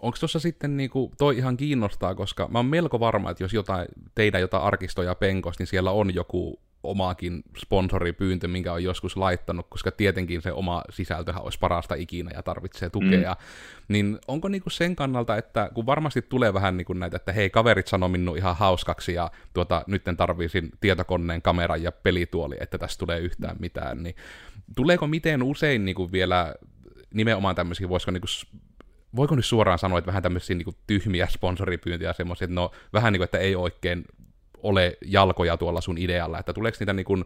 onko 0.00 0.16
tuossa 0.20 0.38
sitten, 0.38 0.76
niin 0.76 0.90
kuin, 0.90 1.12
toi 1.18 1.36
ihan 1.36 1.56
kiinnostaa, 1.56 2.14
koska 2.14 2.48
mä 2.48 2.58
oon 2.58 2.66
melko 2.66 3.00
varma, 3.00 3.30
että 3.30 3.44
jos 3.44 3.52
jotain, 3.52 3.86
teidän 4.14 4.40
jotain 4.40 4.62
arkistoja 4.62 5.14
penkos, 5.14 5.58
niin 5.58 5.66
siellä 5.66 5.90
on 5.90 6.14
joku 6.14 6.60
omaakin 6.82 7.42
sponsoripyyntö, 7.58 8.48
minkä 8.48 8.72
on 8.72 8.84
joskus 8.84 9.16
laittanut, 9.16 9.66
koska 9.68 9.90
tietenkin 9.90 10.42
se 10.42 10.52
oma 10.52 10.82
sisältöhän 10.90 11.42
olisi 11.42 11.58
parasta 11.58 11.94
ikinä 11.94 12.30
ja 12.34 12.42
tarvitsee 12.42 12.90
tukea. 12.90 13.32
Mm. 13.32 13.44
Niin 13.88 14.18
onko 14.28 14.48
niinku 14.48 14.70
sen 14.70 14.96
kannalta, 14.96 15.36
että 15.36 15.70
kun 15.74 15.86
varmasti 15.86 16.22
tulee 16.22 16.54
vähän 16.54 16.76
niinku 16.76 16.92
näitä, 16.92 17.16
että 17.16 17.32
hei, 17.32 17.50
kaverit 17.50 17.86
sanoi 17.86 18.08
minun 18.08 18.36
ihan 18.36 18.56
hauskaksi 18.56 19.14
ja 19.14 19.30
tuota, 19.52 19.82
nyt 19.86 20.02
tarvisin 20.16 20.70
tietokoneen, 20.80 21.42
kameran 21.42 21.82
ja 21.82 21.92
pelituoli, 21.92 22.56
että 22.60 22.78
tässä 22.78 22.98
tulee 22.98 23.20
yhtään 23.20 23.56
mitään, 23.58 24.02
niin 24.02 24.16
tuleeko 24.76 25.06
miten 25.06 25.42
usein 25.42 25.84
niinku 25.84 26.12
vielä 26.12 26.54
nimenomaan 27.14 27.54
tämmöisiä, 27.54 27.88
voisiko 27.88 28.10
niinku 28.10 28.28
voiko 29.16 29.34
nyt 29.34 29.44
suoraan 29.44 29.78
sanoa, 29.78 29.98
että 29.98 30.06
vähän 30.06 30.22
tämmöisiä 30.22 30.56
niin 30.56 30.76
tyhmiä 30.86 31.26
sponsoripyyntöjä 31.26 32.12
semmoisia, 32.12 32.44
että 32.44 32.54
no 32.54 32.70
vähän 32.92 33.12
niin 33.12 33.18
kuin, 33.18 33.24
että 33.24 33.38
ei 33.38 33.56
oikein 33.56 34.04
ole 34.62 34.98
jalkoja 35.04 35.56
tuolla 35.56 35.80
sun 35.80 35.98
idealla, 35.98 36.38
että 36.38 36.52
tuleeko 36.52 36.76
niitä 36.80 36.92
niin 36.92 37.06
kuin 37.06 37.24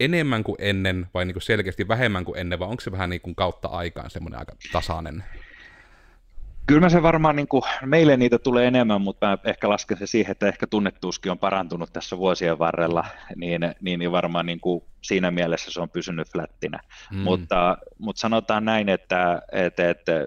enemmän 0.00 0.44
kuin 0.44 0.56
ennen 0.58 1.06
vai 1.14 1.24
niin 1.24 1.34
kuin 1.34 1.42
selkeästi 1.42 1.88
vähemmän 1.88 2.24
kuin 2.24 2.38
ennen, 2.38 2.58
vai 2.58 2.68
onko 2.68 2.80
se 2.80 2.92
vähän 2.92 3.10
niin 3.10 3.20
kuin 3.20 3.34
kautta 3.34 3.68
aikaan 3.68 4.10
semmoinen 4.10 4.38
aika 4.38 4.52
tasainen? 4.72 5.24
Kyllä 6.66 6.80
mä 6.80 6.88
se 6.88 7.02
varmaan, 7.02 7.36
niin 7.36 7.48
kuin, 7.48 7.62
meille 7.84 8.16
niitä 8.16 8.38
tulee 8.38 8.66
enemmän, 8.66 9.00
mutta 9.00 9.26
mä 9.26 9.38
ehkä 9.44 9.68
lasken 9.68 9.98
se 9.98 10.06
siihen, 10.06 10.32
että 10.32 10.48
ehkä 10.48 10.66
tunnettuuskin 10.66 11.32
on 11.32 11.38
parantunut 11.38 11.92
tässä 11.92 12.18
vuosien 12.18 12.58
varrella, 12.58 13.04
niin, 13.36 13.60
niin, 13.80 13.98
niin 13.98 14.12
varmaan 14.12 14.46
niin 14.46 14.60
kuin 14.60 14.84
siinä 15.02 15.30
mielessä 15.30 15.70
se 15.70 15.80
on 15.80 15.90
pysynyt 15.90 16.32
flättinä. 16.32 16.80
Mm. 17.12 17.18
Mutta, 17.18 17.78
mutta 17.98 18.20
sanotaan 18.20 18.64
näin, 18.64 18.88
että, 18.88 19.42
että, 19.52 19.90
että 19.90 20.26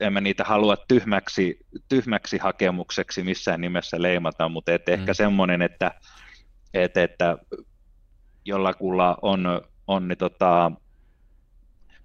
en 0.00 0.12
mä 0.12 0.20
niitä 0.20 0.44
halua 0.44 0.76
tyhmäksi, 0.76 1.58
tyhmäksi 1.88 2.38
hakemukseksi 2.38 3.22
missään 3.22 3.60
nimessä 3.60 4.02
leimata, 4.02 4.48
mutta 4.48 4.72
et 4.72 4.88
ehkä 4.88 5.12
mm. 5.12 5.16
semmoinen, 5.16 5.62
että, 5.62 5.92
et, 6.74 6.96
että 6.96 7.38
jollakulla 8.44 9.18
on, 9.22 9.62
on 9.86 10.08
niin 10.08 10.18
tota, 10.18 10.72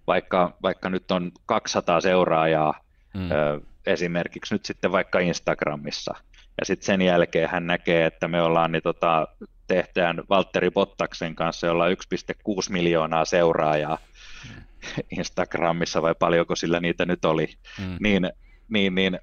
vaikka, 0.07 0.57
vaikka 0.61 0.89
nyt 0.89 1.11
on 1.11 1.31
200 1.45 2.01
seuraajaa 2.01 2.73
mm. 3.13 3.31
ö, 3.31 3.61
esimerkiksi 3.85 4.55
nyt 4.55 4.65
sitten 4.65 4.91
vaikka 4.91 5.19
Instagramissa, 5.19 6.13
ja 6.59 6.65
sitten 6.65 6.85
sen 6.85 7.01
jälkeen 7.01 7.49
hän 7.49 7.67
näkee, 7.67 8.05
että 8.05 8.27
me 8.27 8.41
ollaan 8.41 8.71
niin 8.71 8.83
tota, 8.83 9.27
tehdään 9.67 10.23
Valtteri 10.29 10.71
Bottaksen 10.71 11.35
kanssa, 11.35 11.67
jolla 11.67 11.83
on 11.83 11.91
1,6 11.91 11.97
miljoonaa 12.69 13.25
seuraajaa, 13.25 13.95
mm. 13.95 14.10
Instagramissa 15.17 16.01
vai 16.01 16.15
paljonko 16.19 16.55
sillä 16.55 16.79
niitä 16.79 17.05
nyt 17.05 17.25
oli, 17.25 17.49
mm. 17.79 17.97
niin, 17.99 18.29
niin, 18.69 18.95
niin 18.95 19.19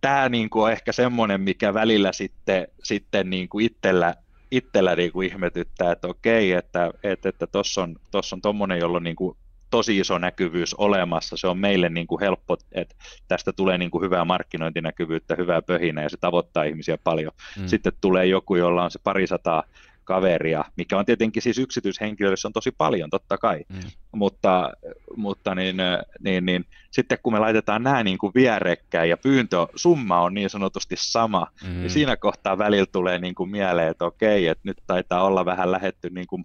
tämä 0.00 0.28
niin 0.28 0.50
kuin 0.50 0.64
on 0.64 0.72
ehkä 0.72 0.92
semmoinen, 0.92 1.40
mikä 1.40 1.74
välillä 1.74 2.12
sitten, 2.12 2.68
sitten 2.82 3.30
niin 3.30 3.48
kuin 3.48 3.66
itsellä, 3.66 4.14
itsellä 4.50 4.96
niin 4.96 5.12
kuin 5.12 5.28
ihmetyttää, 5.28 5.92
että 5.92 6.08
okei, 6.08 6.52
että 6.52 6.90
että, 7.02 7.28
että 7.28 7.46
tuossa 7.46 7.82
on 7.82 7.96
tuossa 8.10 8.36
on 8.36 8.42
tuommoinen, 8.42 8.78
jolla 8.78 8.96
on 8.96 9.04
niin 9.04 9.16
kuin 9.16 9.36
tosi 9.70 9.98
iso 9.98 10.18
näkyvyys 10.18 10.74
olemassa. 10.74 11.36
Se 11.36 11.46
on 11.46 11.58
meille 11.58 11.88
niin 11.88 12.06
kuin 12.06 12.20
helppo, 12.20 12.56
että 12.72 12.94
tästä 13.28 13.52
tulee 13.52 13.78
niin 13.78 13.90
kuin 13.90 14.02
hyvää 14.02 14.24
markkinointinäkyvyyttä, 14.24 15.34
hyvää 15.38 15.62
pöhinä 15.62 16.02
ja 16.02 16.10
se 16.10 16.16
tavoittaa 16.16 16.64
ihmisiä 16.64 16.98
paljon. 17.04 17.32
Mm. 17.58 17.66
Sitten 17.66 17.92
tulee 18.00 18.26
joku, 18.26 18.56
jolla 18.56 18.84
on 18.84 18.90
se 18.90 18.98
parisataa 19.04 19.62
kaveria, 20.10 20.64
mikä 20.76 20.98
on 20.98 21.04
tietenkin 21.04 21.42
siis 21.42 21.58
yksityishenkilöille, 21.58 22.36
se 22.36 22.46
on 22.46 22.52
tosi 22.52 22.70
paljon 22.70 23.10
totta 23.10 23.38
kai, 23.38 23.64
mm. 23.68 23.80
mutta, 24.12 24.72
mutta 25.16 25.54
niin, 25.54 25.76
niin, 26.20 26.46
niin, 26.46 26.64
sitten 26.90 27.18
kun 27.22 27.32
me 27.32 27.38
laitetaan 27.38 27.82
nämä 27.82 28.02
niin 28.02 28.18
kuin 28.18 28.32
vierekkäin 28.34 29.10
ja 29.10 29.16
pyyntösumma 29.16 30.20
on 30.20 30.34
niin 30.34 30.50
sanotusti 30.50 30.94
sama, 30.98 31.46
mm. 31.64 31.80
niin 31.80 31.90
siinä 31.90 32.16
kohtaa 32.16 32.58
välillä 32.58 32.86
tulee 32.92 33.18
niin 33.18 33.34
kuin 33.34 33.50
mieleen, 33.50 33.88
että 33.88 34.04
okei, 34.04 34.46
että 34.46 34.62
nyt 34.64 34.82
taitaa 34.86 35.24
olla 35.24 35.44
vähän 35.44 35.72
lähetty 35.72 36.10
niin 36.10 36.26
kuin, 36.26 36.44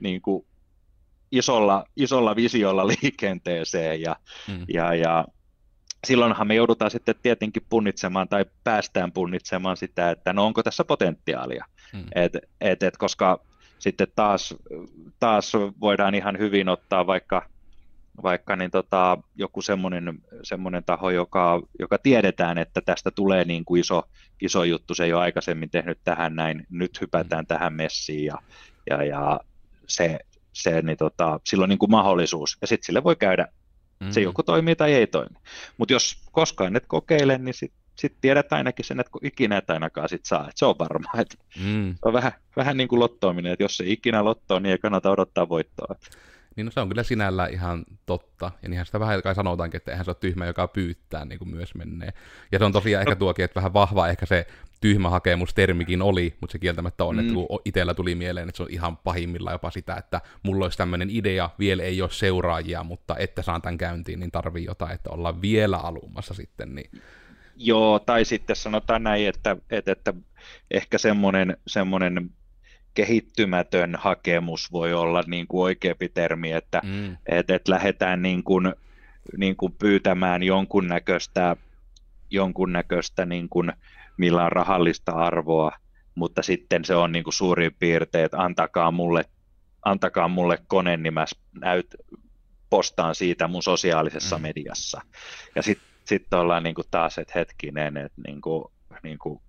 niin 0.00 0.22
kuin 0.22 0.46
isolla, 1.32 1.84
isolla 1.96 2.36
visiolla 2.36 2.86
liikenteeseen 3.02 4.00
ja, 4.00 4.16
mm. 4.48 4.64
ja, 4.74 4.94
ja 4.94 5.24
silloinhan 6.06 6.46
me 6.46 6.54
joudutaan 6.54 6.90
sitten 6.90 7.14
tietenkin 7.22 7.62
punnitsemaan 7.68 8.28
tai 8.28 8.44
päästään 8.64 9.12
punnitsemaan 9.12 9.76
sitä, 9.76 10.10
että 10.10 10.32
no 10.32 10.46
onko 10.46 10.62
tässä 10.62 10.84
potentiaalia. 10.84 11.64
Mm. 11.92 12.04
Et, 12.14 12.36
et, 12.60 12.82
et, 12.82 12.96
koska 12.96 13.40
sitten 13.78 14.06
taas, 14.14 14.54
taas 15.20 15.52
voidaan 15.80 16.14
ihan 16.14 16.38
hyvin 16.38 16.68
ottaa 16.68 17.06
vaikka, 17.06 17.46
vaikka 18.22 18.56
niin 18.56 18.70
tota, 18.70 19.18
joku 19.36 19.62
semmoinen, 19.62 20.18
semmoinen 20.42 20.84
taho, 20.84 21.10
joka, 21.10 21.62
joka 21.78 21.98
tiedetään, 21.98 22.58
että 22.58 22.80
tästä 22.80 23.10
tulee 23.10 23.44
niin 23.44 23.64
kuin 23.64 23.80
iso, 23.80 24.02
iso 24.40 24.64
juttu, 24.64 24.94
se 24.94 25.04
ei 25.04 25.12
ole 25.12 25.22
aikaisemmin 25.22 25.70
tehnyt 25.70 25.98
tähän 26.04 26.34
näin, 26.34 26.66
nyt 26.70 27.00
hypätään 27.00 27.44
mm. 27.44 27.46
tähän 27.46 27.72
messiin 27.72 28.24
ja, 28.24 28.38
ja, 28.90 29.04
ja 29.04 29.40
se, 29.86 30.18
se 30.52 30.82
niin 30.82 30.96
tota, 30.96 31.40
silloin 31.44 31.68
niin 31.68 31.78
kuin 31.78 31.90
mahdollisuus, 31.90 32.58
ja 32.60 32.66
sitten 32.66 32.86
sille 32.86 33.04
voi 33.04 33.16
käydä, 33.16 33.48
mm. 34.00 34.10
se 34.10 34.20
joko 34.20 34.42
toimii 34.42 34.76
tai 34.76 34.92
ei 34.92 35.06
toimi. 35.06 35.36
Mutta 35.76 35.92
jos 35.92 36.16
koskaan 36.32 36.76
et 36.76 36.86
kokeile, 36.86 37.38
niin 37.38 37.54
sitten 37.54 37.80
sitten 38.00 38.20
tiedät 38.20 38.52
ainakin 38.52 38.84
sen, 38.84 39.00
että 39.00 39.12
kun 39.12 39.26
ikinä 39.26 39.56
et 39.56 39.70
ainakaan 39.70 40.08
sit 40.08 40.26
saa, 40.26 40.40
että 40.40 40.52
se 40.54 40.66
on 40.66 40.74
varma. 40.78 41.10
Että 41.18 41.36
mm. 41.64 41.90
Se 41.92 41.98
on 42.02 42.12
vähän, 42.12 42.32
vähän 42.56 42.76
niin 42.76 42.88
kuin 42.88 43.00
lottoaminen, 43.00 43.52
että 43.52 43.64
jos 43.64 43.76
se 43.76 43.84
ikinä 43.86 44.24
lottoo, 44.24 44.58
niin 44.58 44.70
ei 44.70 44.78
kannata 44.78 45.10
odottaa 45.10 45.48
voittoa. 45.48 45.94
Niin 46.56 46.64
no 46.64 46.70
se 46.70 46.80
on 46.80 46.88
kyllä 46.88 47.02
sinällään 47.02 47.52
ihan 47.52 47.84
totta, 48.06 48.50
ja 48.62 48.68
niinhän 48.68 48.86
sitä 48.86 49.00
vähän 49.00 49.22
kai 49.22 49.34
sanotaankin, 49.34 49.76
että 49.76 49.90
eihän 49.90 50.04
se 50.04 50.10
ole 50.10 50.16
tyhmä, 50.20 50.46
joka 50.46 50.68
pyyttää 50.68 51.24
niin 51.24 51.38
kuin 51.38 51.50
myös 51.50 51.74
menee. 51.74 52.12
Ja 52.52 52.58
se 52.58 52.64
on 52.64 52.72
tosiaan 52.72 53.00
ehkä 53.02 53.16
tuokin, 53.16 53.44
että 53.44 53.54
vähän 53.54 53.72
vahva 53.72 54.08
ehkä 54.08 54.26
se 54.26 54.46
tyhmä 54.80 55.10
hakemustermikin 55.10 56.02
oli, 56.02 56.34
mutta 56.40 56.52
se 56.52 56.58
kieltämättä 56.58 57.04
on, 57.04 57.14
mm. 57.16 57.20
että 57.20 57.34
kun 57.34 57.60
itsellä 57.64 57.94
tuli 57.94 58.14
mieleen, 58.14 58.48
että 58.48 58.56
se 58.56 58.62
on 58.62 58.70
ihan 58.70 58.96
pahimmillaan 58.96 59.54
jopa 59.54 59.70
sitä, 59.70 59.94
että 59.94 60.20
mulla 60.42 60.64
olisi 60.64 60.78
tämmöinen 60.78 61.10
idea, 61.10 61.50
vielä 61.58 61.82
ei 61.82 62.02
ole 62.02 62.10
seuraajia, 62.10 62.84
mutta 62.84 63.16
että 63.16 63.42
saan 63.42 63.62
tämän 63.62 63.78
käyntiin, 63.78 64.20
niin 64.20 64.30
tarvii 64.30 64.64
jotain, 64.64 64.92
että 64.92 65.10
ollaan 65.10 65.42
vielä 65.42 65.76
alumassa 65.76 66.34
sitten, 66.34 66.74
niin 66.74 66.90
Joo, 67.62 67.98
tai 67.98 68.24
sitten 68.24 68.56
sanotaan 68.56 69.02
näin, 69.02 69.28
että, 69.28 69.56
että, 69.70 69.92
että 69.92 70.14
ehkä 70.70 70.98
semmoinen, 70.98 71.56
semmoinen 71.66 72.30
kehittymätön 72.94 73.96
hakemus 73.98 74.72
voi 74.72 74.94
olla 74.94 75.24
niin 75.26 75.46
kuin 75.46 75.62
oikeampi 75.62 76.08
termi, 76.08 76.52
että, 76.52 76.80
mm. 76.84 77.16
että, 77.26 77.54
että 77.54 77.72
lähdetään 77.72 78.22
niin 78.22 78.42
kuin, 78.42 78.74
niin 79.36 79.56
kuin 79.56 79.72
pyytämään 79.78 80.42
jonkunnäköistä, 80.42 81.56
jonkunnäköistä 82.30 83.26
niin 83.26 83.48
kuin, 83.48 83.72
millä 84.20 84.44
on 84.44 84.52
rahallista 84.52 85.12
arvoa, 85.12 85.72
mutta 86.14 86.42
sitten 86.42 86.84
se 86.84 86.94
on 86.94 87.12
niin 87.12 87.24
kuin 87.24 87.34
suurin 87.34 87.76
piirtein, 87.78 88.24
että 88.24 88.38
antakaa 88.38 88.90
mulle, 88.90 89.24
antakaa 89.84 90.28
mulle 90.28 90.58
kone, 90.66 90.96
niin 90.96 91.14
mä 91.14 91.24
näyt, 91.60 91.86
postaan 92.70 93.14
siitä 93.14 93.48
mun 93.48 93.62
sosiaalisessa 93.62 94.36
mm. 94.36 94.42
mediassa. 94.42 95.00
Ja 95.54 95.62
sitten 95.62 95.90
sitten 96.04 96.38
ollaan 96.38 96.62
niin 96.62 96.74
kuin 96.74 96.86
taas, 96.90 97.18
että 97.18 97.32
hetkinen, 97.34 97.96
että 97.96 98.20
niin 98.26 98.40
kuin, 98.40 98.64
niin 99.02 99.18
kuin 99.18 99.40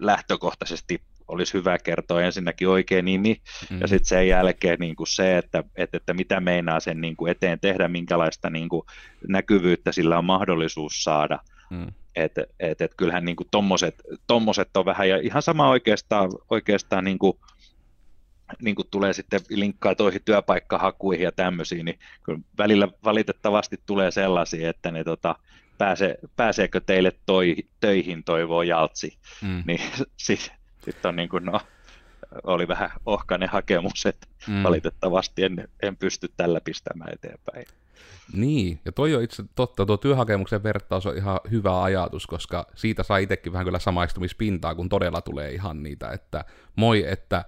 lähtökohtaisesti 0.00 1.02
olisi 1.28 1.54
hyvä 1.54 1.78
kertoa 1.78 2.22
ensinnäkin 2.22 2.68
oikea 2.68 3.02
nimi, 3.02 3.36
mm. 3.70 3.80
ja 3.80 3.86
sitten 3.86 4.08
sen 4.08 4.28
jälkeen 4.28 4.78
niin 4.78 4.96
kuin 4.96 5.06
se, 5.06 5.38
että, 5.38 5.64
että, 5.76 5.96
että 5.96 6.14
mitä 6.14 6.40
meinaa 6.40 6.80
sen 6.80 7.00
niin 7.00 7.16
kuin 7.16 7.30
eteen 7.30 7.60
tehdä, 7.60 7.88
minkälaista 7.88 8.50
niin 8.50 8.68
kuin 8.68 8.82
näkyvyyttä 9.28 9.92
sillä 9.92 10.18
on 10.18 10.24
mahdollisuus 10.24 11.04
saada. 11.04 11.38
Mm. 11.72 11.86
Että 12.16 12.46
et, 12.60 12.80
et 12.80 12.94
kyllähän 12.96 13.24
niin 13.24 13.36
tommoset, 13.50 14.02
tommoset 14.26 14.76
on 14.76 14.84
vähän, 14.84 15.08
ja 15.08 15.16
ihan 15.16 15.42
sama 15.42 15.68
oikeastaan, 15.68 16.30
oikeastaan 16.50 17.04
niin 17.04 17.18
kuin, 17.18 17.38
niin 18.62 18.74
kuin 18.74 18.88
tulee 18.90 19.12
sitten 19.12 19.40
linkkaa 19.48 19.94
toihin 19.94 20.20
työpaikkahakuihin 20.24 21.24
ja 21.24 21.32
tämmöisiin, 21.32 21.84
niin 21.84 21.98
kyllä 22.22 22.40
välillä 22.58 22.88
valitettavasti 23.04 23.80
tulee 23.86 24.10
sellaisia, 24.10 24.70
että 24.70 24.90
ne 24.90 25.04
tota, 25.04 25.36
pääse, 25.78 26.18
pääseekö 26.36 26.80
teille 26.80 27.12
toi, 27.26 27.56
töihin, 27.80 28.24
toivoo 28.24 28.62
Jaltsi. 28.62 29.18
Mm. 29.42 29.62
Niin 29.66 29.80
sitten 30.16 30.56
sit 30.84 31.06
on 31.06 31.16
niin 31.16 31.28
kuin, 31.28 31.44
no, 31.44 31.60
oli 32.42 32.68
vähän 32.68 32.90
ohkainen 33.06 33.48
hakemus, 33.48 34.06
että 34.06 34.26
mm. 34.48 34.62
valitettavasti 34.62 35.44
en, 35.44 35.68
en 35.82 35.96
pysty 35.96 36.28
tällä 36.36 36.60
pistämään 36.60 37.12
eteenpäin. 37.12 37.66
Niin, 38.32 38.80
ja 38.84 38.92
toi 38.92 39.14
on 39.14 39.22
itse 39.22 39.44
totta, 39.54 39.86
tuo 39.86 39.96
työhakemuksen 39.96 40.62
vertaus 40.62 41.06
on 41.06 41.16
ihan 41.16 41.40
hyvä 41.50 41.82
ajatus, 41.82 42.26
koska 42.26 42.66
siitä 42.74 43.02
saa 43.02 43.18
itsekin 43.18 43.52
vähän 43.52 43.64
kyllä 43.64 43.78
samaistumispintaa, 43.78 44.74
kun 44.74 44.88
todella 44.88 45.20
tulee 45.20 45.50
ihan 45.50 45.82
niitä, 45.82 46.10
että 46.10 46.44
moi, 46.76 47.04
että 47.08 47.44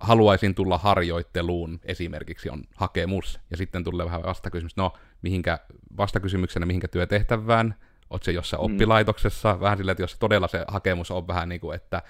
haluaisin 0.00 0.54
tulla 0.54 0.78
harjoitteluun 0.78 1.80
esimerkiksi 1.84 2.50
on 2.50 2.64
hakemus, 2.74 3.40
ja 3.50 3.56
sitten 3.56 3.84
tulee 3.84 4.06
vähän 4.06 4.22
vastakysymys, 4.22 4.76
no 4.76 4.92
mihinkä, 5.22 5.58
vastakysymyksenä 5.96 6.66
mihinkä 6.66 6.88
työtehtävään, 6.88 7.74
oot 8.10 8.22
se 8.22 8.32
jossain 8.32 8.62
mm. 8.62 8.74
oppilaitoksessa, 8.74 9.60
vähän 9.60 9.78
sillä, 9.78 9.92
että 9.92 10.02
jos 10.02 10.16
todella 10.18 10.48
se 10.48 10.64
hakemus 10.68 11.10
on 11.10 11.28
vähän 11.28 11.48
niin 11.48 11.60
kuin, 11.60 11.76
että 11.76 12.02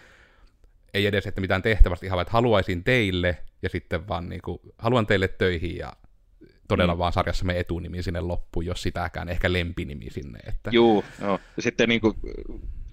ei 0.94 1.06
edes, 1.06 1.26
että 1.26 1.40
mitään 1.40 1.62
tehtävästä 1.62 2.06
ihan, 2.06 2.20
että 2.20 2.32
haluaisin 2.32 2.84
teille, 2.84 3.38
ja 3.62 3.68
sitten 3.68 4.08
vaan 4.08 4.28
niin 4.28 4.42
kuin, 4.42 4.58
haluan 4.78 5.06
teille 5.06 5.28
töihin, 5.28 5.76
ja 5.76 5.92
todella 6.68 6.94
mm. 6.94 6.98
vaan 6.98 7.12
sarjassamme 7.12 7.58
etunimi 7.58 8.02
sinne 8.02 8.20
loppuun, 8.20 8.66
jos 8.66 8.82
sitäkään, 8.82 9.28
ehkä 9.28 9.52
lempinimi 9.52 10.10
sinne. 10.10 10.38
Että... 10.46 10.70
Joo, 10.72 11.04
joo. 11.20 11.40
Ja 11.56 11.62
sitten 11.62 11.88
niin 11.88 12.00
kuin, 12.00 12.16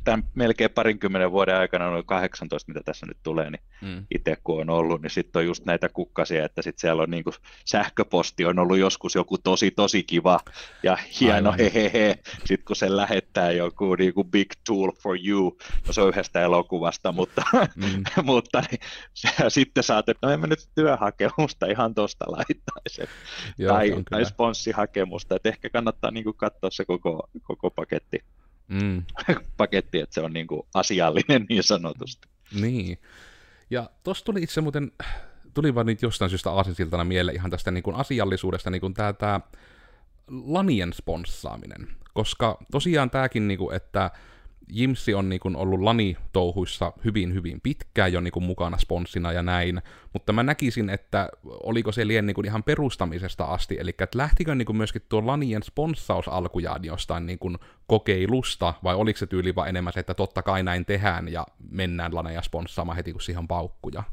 tämän 0.07 0.23
melkein 0.35 0.71
parinkymmenen 0.71 1.31
vuoden 1.31 1.55
aikana, 1.55 1.89
noin 1.89 2.05
18, 2.05 2.71
mitä 2.71 2.81
tässä 2.85 3.05
nyt 3.05 3.17
tulee, 3.23 3.49
niin 3.49 3.61
mm. 3.81 4.05
itse 4.15 4.37
kun 4.43 4.61
on 4.61 4.69
ollut, 4.69 5.01
niin 5.01 5.09
sitten 5.09 5.39
on 5.39 5.45
just 5.45 5.65
näitä 5.65 5.89
kukkasia, 5.89 6.45
että 6.45 6.61
sitten 6.61 6.81
siellä 6.81 7.03
on 7.03 7.09
niin 7.09 7.23
kuin, 7.23 7.33
sähköposti 7.65 8.45
on 8.45 8.59
ollut 8.59 8.77
joskus 8.77 9.15
joku 9.15 9.37
tosi 9.37 9.71
tosi 9.71 10.03
kiva 10.03 10.39
ja 10.83 10.97
hieno 11.19 11.53
hehehe, 11.57 12.19
sitten 12.45 12.65
kun 12.65 12.75
se 12.75 12.95
lähettää 12.95 13.51
joku 13.51 13.95
niin 13.95 14.13
kuin 14.13 14.31
big 14.31 14.51
tool 14.67 14.91
for 15.03 15.17
you, 15.27 15.57
no 15.87 15.93
se 15.93 16.01
on 16.01 16.09
yhdestä 16.09 16.41
elokuvasta, 16.41 17.11
mutta, 17.11 17.43
mm. 17.75 18.03
mutta 18.23 18.63
niin, 18.71 18.79
se, 19.13 19.29
sitten 19.47 19.83
saat, 19.83 20.09
että 20.09 20.27
no 20.27 20.33
en 20.33 20.39
mä 20.39 20.47
nyt 20.47 20.69
työhakemusta 20.75 21.65
ihan 21.65 21.95
tuosta 21.95 22.25
laittaisi, 22.27 23.01
tai, 23.67 24.03
tai 24.09 24.25
sponssihakemusta, 24.25 25.35
että 25.35 25.49
ehkä 25.49 25.69
kannattaa 25.69 26.11
niin 26.11 26.23
kuin, 26.23 26.37
katsoa 26.37 26.69
se 26.71 26.85
koko, 26.85 27.29
koko 27.43 27.71
paketti 27.71 28.23
mm. 28.67 29.03
paketti, 29.57 29.99
että 29.99 30.13
se 30.13 30.21
on 30.21 30.33
niin 30.33 30.47
kuin 30.47 30.61
asiallinen 30.73 31.45
niin 31.49 31.63
sanotusti. 31.63 32.27
Niin. 32.61 32.97
Ja 33.69 33.89
tuossa 34.03 34.25
tuli 34.25 34.43
itse 34.43 34.61
muuten, 34.61 34.91
tuli 35.53 35.75
vaan 35.75 35.85
nyt 35.85 36.01
jostain 36.01 36.29
syystä 36.29 36.51
aasinsiltana 36.51 37.03
mieleen 37.03 37.35
ihan 37.35 37.51
tästä 37.51 37.71
niin 37.71 37.83
kuin 37.83 37.95
asiallisuudesta 37.95 38.69
niin 38.69 38.81
kuin 38.81 38.93
tämä, 38.93 39.13
tämä 39.13 39.41
lanien 40.45 40.93
sponssaaminen. 40.93 41.87
Koska 42.13 42.57
tosiaan 42.71 43.09
tämäkin, 43.09 43.47
niin 43.47 43.57
kuin, 43.57 43.75
että 43.75 44.11
Jimsi 44.67 45.13
on 45.13 45.29
niin 45.29 45.39
kuin 45.39 45.55
ollut 45.55 45.79
Lani-touhuissa 45.79 46.93
hyvin 47.05 47.33
hyvin 47.33 47.61
pitkään 47.61 48.13
jo 48.13 48.21
niin 48.21 48.31
kuin 48.31 48.43
mukana 48.43 48.77
sponssina 48.77 49.31
ja 49.31 49.43
näin, 49.43 49.81
mutta 50.13 50.33
mä 50.33 50.43
näkisin, 50.43 50.89
että 50.89 51.29
oliko 51.45 51.91
se 51.91 52.07
lien 52.07 52.25
niin 52.25 52.35
kuin 52.35 52.45
ihan 52.45 52.63
perustamisesta 52.63 53.45
asti, 53.45 53.77
eli 53.79 53.89
että 53.89 54.17
lähtikö 54.17 54.55
niin 54.55 54.65
kuin 54.65 54.77
myöskin 54.77 55.01
tuo 55.09 55.27
Lanien 55.27 55.63
sponssaus 55.63 56.27
alkujaan 56.27 56.85
jostain 56.85 57.25
niin 57.25 57.39
kuin 57.39 57.57
kokeilusta, 57.87 58.73
vai 58.83 58.95
oliko 58.95 59.17
se 59.17 59.27
tyyli 59.27 59.55
vaan 59.55 59.69
enemmän 59.69 59.93
se, 59.93 59.99
että 59.99 60.13
totta 60.13 60.41
kai 60.41 60.63
näin 60.63 60.85
tehdään 60.85 61.27
ja 61.27 61.45
mennään 61.71 62.15
Laneja 62.15 62.41
sponssaamaan 62.41 62.95
heti, 62.95 63.11
kun 63.11 63.21
siihen 63.21 63.39
on 63.39 63.47
paukkuja? 63.47 64.03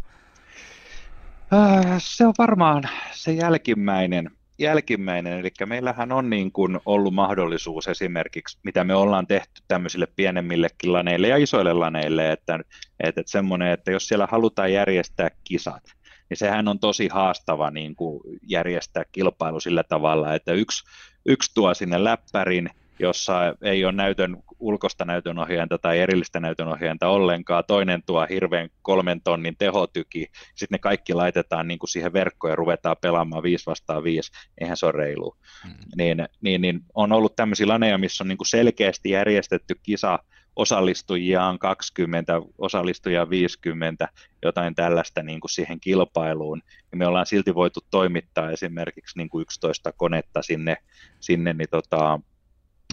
Äh, 1.53 1.95
se 1.99 2.27
on 2.27 2.35
varmaan 2.39 2.83
se 3.13 3.33
jälkimmäinen 3.33 4.31
jälkimmäinen, 4.59 5.41
eli 5.41 5.51
meillähän 5.67 6.13
on 6.13 6.31
niin 6.31 6.53
kuin 6.53 6.81
ollut 6.87 7.15
mahdollisuus 7.15 7.89
esimerkiksi, 7.89 8.59
mitä 8.63 8.85
me 8.85 8.95
ollaan 8.95 9.27
tehty 9.27 9.63
tämmöisille 9.69 10.07
pienemmillekin 10.17 10.93
laneille 10.93 11.29
ja 11.29 11.37
isoille 11.37 11.73
laneille, 11.73 12.33
että, 12.33 12.55
että, 13.01 13.21
että 13.21 13.33
semmoinen, 13.33 13.69
että 13.69 13.91
jos 13.91 14.09
siellä 14.09 14.29
halutaan 14.31 14.73
järjestää 14.73 15.31
kisat, 15.45 15.85
niin 16.31 16.39
sehän 16.39 16.69
on 16.69 16.79
tosi 16.79 17.09
haastava 17.09 17.71
niin 17.71 17.97
kuin 17.97 18.21
järjestää 18.43 19.05
kilpailu 19.13 19.61
sillä 19.61 19.83
tavalla, 19.83 20.35
että 20.35 20.53
yksi, 20.53 20.85
yksi 21.27 21.51
tuo 21.55 21.75
sinne 21.75 22.05
läppärin, 22.05 22.71
jossa 22.99 23.41
ei 23.63 23.85
ole 23.85 23.93
näytön, 23.93 24.37
ulkosta 24.65 25.05
näytönohjainta 25.05 25.79
tai 25.79 25.99
erillistä 25.99 26.41
näytönohjainta 26.41 27.09
ollenkaan. 27.09 27.65
Toinen 27.67 28.03
tuo 28.07 28.27
hirveän 28.31 28.69
kolmen 28.83 29.21
tonnin 29.21 29.57
tehotyki. 29.59 30.27
Sitten 30.55 30.75
ne 30.75 30.79
kaikki 30.79 31.15
laitetaan 31.15 31.69
niin 31.69 31.79
kuin 31.79 31.91
siihen 31.91 32.13
verkkoon 32.13 32.51
ja 32.53 32.57
ruvetaan 32.57 32.97
pelaamaan 33.01 33.43
5 33.43 33.67
vastaan 33.67 34.05
5. 34.05 34.33
Eihän 34.61 34.77
se 34.77 34.87
ole 34.87 34.93
reilu. 34.93 35.37
Mm. 35.65 35.75
Niin, 35.97 36.29
niin, 36.41 36.61
niin, 36.61 36.81
on 36.95 37.13
ollut 37.13 37.37
tämmöisiä 37.37 37.69
laneja, 37.69 37.99
missä 37.99 38.25
on 38.25 38.29
niin 38.29 38.39
kuin 38.39 38.49
selkeästi 38.49 39.11
järjestetty 39.11 39.75
kisa 39.83 40.19
osallistujia 40.57 41.45
on 41.45 41.59
20, 41.59 42.41
osallistujia 42.59 43.31
50, 43.31 44.09
jotain 44.43 44.75
tällaista 44.75 45.23
niin 45.23 45.41
kuin 45.41 45.51
siihen 45.51 45.81
kilpailuun. 45.81 46.63
Ja 46.93 46.99
me 46.99 47.07
ollaan 47.07 47.27
silti 47.27 47.55
voitu 47.55 47.81
toimittaa 47.91 48.51
esimerkiksi 48.51 49.19
niin 49.19 49.29
kuin 49.29 49.43
11 49.43 49.93
konetta 49.93 50.43
sinne, 50.43 50.77
sinne 51.21 51.53
niin 51.53 51.69
tota, 51.71 52.21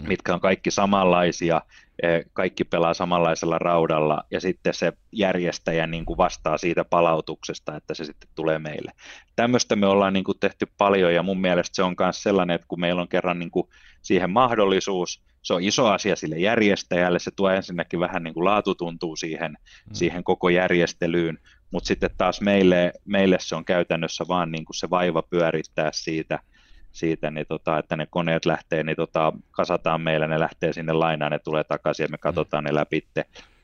mitkä 0.08 0.34
on 0.34 0.40
kaikki 0.40 0.70
samanlaisia, 0.70 1.62
e, 2.02 2.08
kaikki 2.32 2.64
pelaa 2.64 2.94
samanlaisella 2.94 3.58
raudalla 3.58 4.24
ja 4.30 4.40
sitten 4.40 4.74
se 4.74 4.92
järjestäjä 5.12 5.86
niin 5.86 6.04
kuin 6.04 6.16
vastaa 6.16 6.58
siitä 6.58 6.84
palautuksesta, 6.84 7.76
että 7.76 7.94
se 7.94 8.04
sitten 8.04 8.28
tulee 8.34 8.58
meille. 8.58 8.92
Tämmöistä 9.36 9.76
me 9.76 9.86
ollaan 9.86 10.12
niin 10.12 10.24
kuin 10.24 10.38
tehty 10.38 10.66
paljon 10.78 11.14
ja 11.14 11.22
mun 11.22 11.40
mielestä 11.40 11.76
se 11.76 11.82
on 11.82 11.94
myös 12.00 12.22
sellainen, 12.22 12.54
että 12.54 12.66
kun 12.68 12.80
meillä 12.80 13.02
on 13.02 13.08
kerran 13.08 13.38
niin 13.38 13.50
kuin 13.50 13.68
siihen 14.02 14.30
mahdollisuus, 14.30 15.22
se 15.42 15.54
on 15.54 15.62
iso 15.62 15.86
asia 15.86 16.16
sille 16.16 16.38
järjestäjälle, 16.38 17.18
se 17.18 17.30
tuo 17.36 17.50
ensinnäkin 17.50 18.00
vähän 18.00 18.22
niin 18.22 18.34
kuin 18.34 18.44
laatutuntuu 18.44 19.16
siihen, 19.16 19.50
mm. 19.52 19.94
siihen 19.94 20.24
koko 20.24 20.48
järjestelyyn, 20.48 21.38
mutta 21.70 21.86
sitten 21.86 22.10
taas 22.18 22.40
meille, 22.40 22.92
meille 23.04 23.36
se 23.40 23.56
on 23.56 23.64
käytännössä 23.64 24.24
vaan 24.28 24.52
niin 24.52 24.64
kuin 24.64 24.76
se 24.76 24.90
vaiva 24.90 25.22
pyörittää 25.22 25.90
siitä– 25.92 26.38
siitä, 26.92 27.30
niin 27.30 27.46
tota, 27.48 27.78
että 27.78 27.96
ne 27.96 28.06
koneet 28.10 28.46
lähtee, 28.46 28.82
niin 28.82 28.96
tota, 28.96 29.32
kasataan 29.50 30.00
meillä, 30.00 30.26
ne 30.26 30.40
lähtee 30.40 30.72
sinne 30.72 30.92
lainaan, 30.92 31.32
ne 31.32 31.38
tulee 31.38 31.64
takaisin 31.64 32.04
ja 32.04 32.08
me 32.08 32.18
katsotaan 32.18 32.64
ne 32.64 32.74
läpi. 32.74 33.06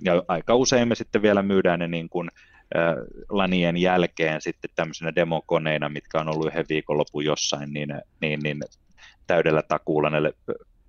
Ja 0.04 0.22
aika 0.28 0.54
usein 0.54 0.88
me 0.88 0.94
sitten 0.94 1.22
vielä 1.22 1.42
myydään 1.42 1.78
ne 1.78 1.88
niin 1.88 2.08
kuin, 2.08 2.28
äh, 2.76 2.94
lanien 3.28 3.76
jälkeen 3.76 4.40
sitten 4.40 4.70
tämmöisenä 4.74 5.14
demokoneina, 5.14 5.88
mitkä 5.88 6.20
on 6.20 6.28
ollut 6.28 6.46
yhden 6.46 6.66
viikonlopun 6.68 7.24
jossain, 7.24 7.72
niin, 7.72 7.88
niin, 8.20 8.40
niin 8.40 8.60
täydellä 9.26 9.62
takuulla 9.62 10.10
ne 10.10 10.32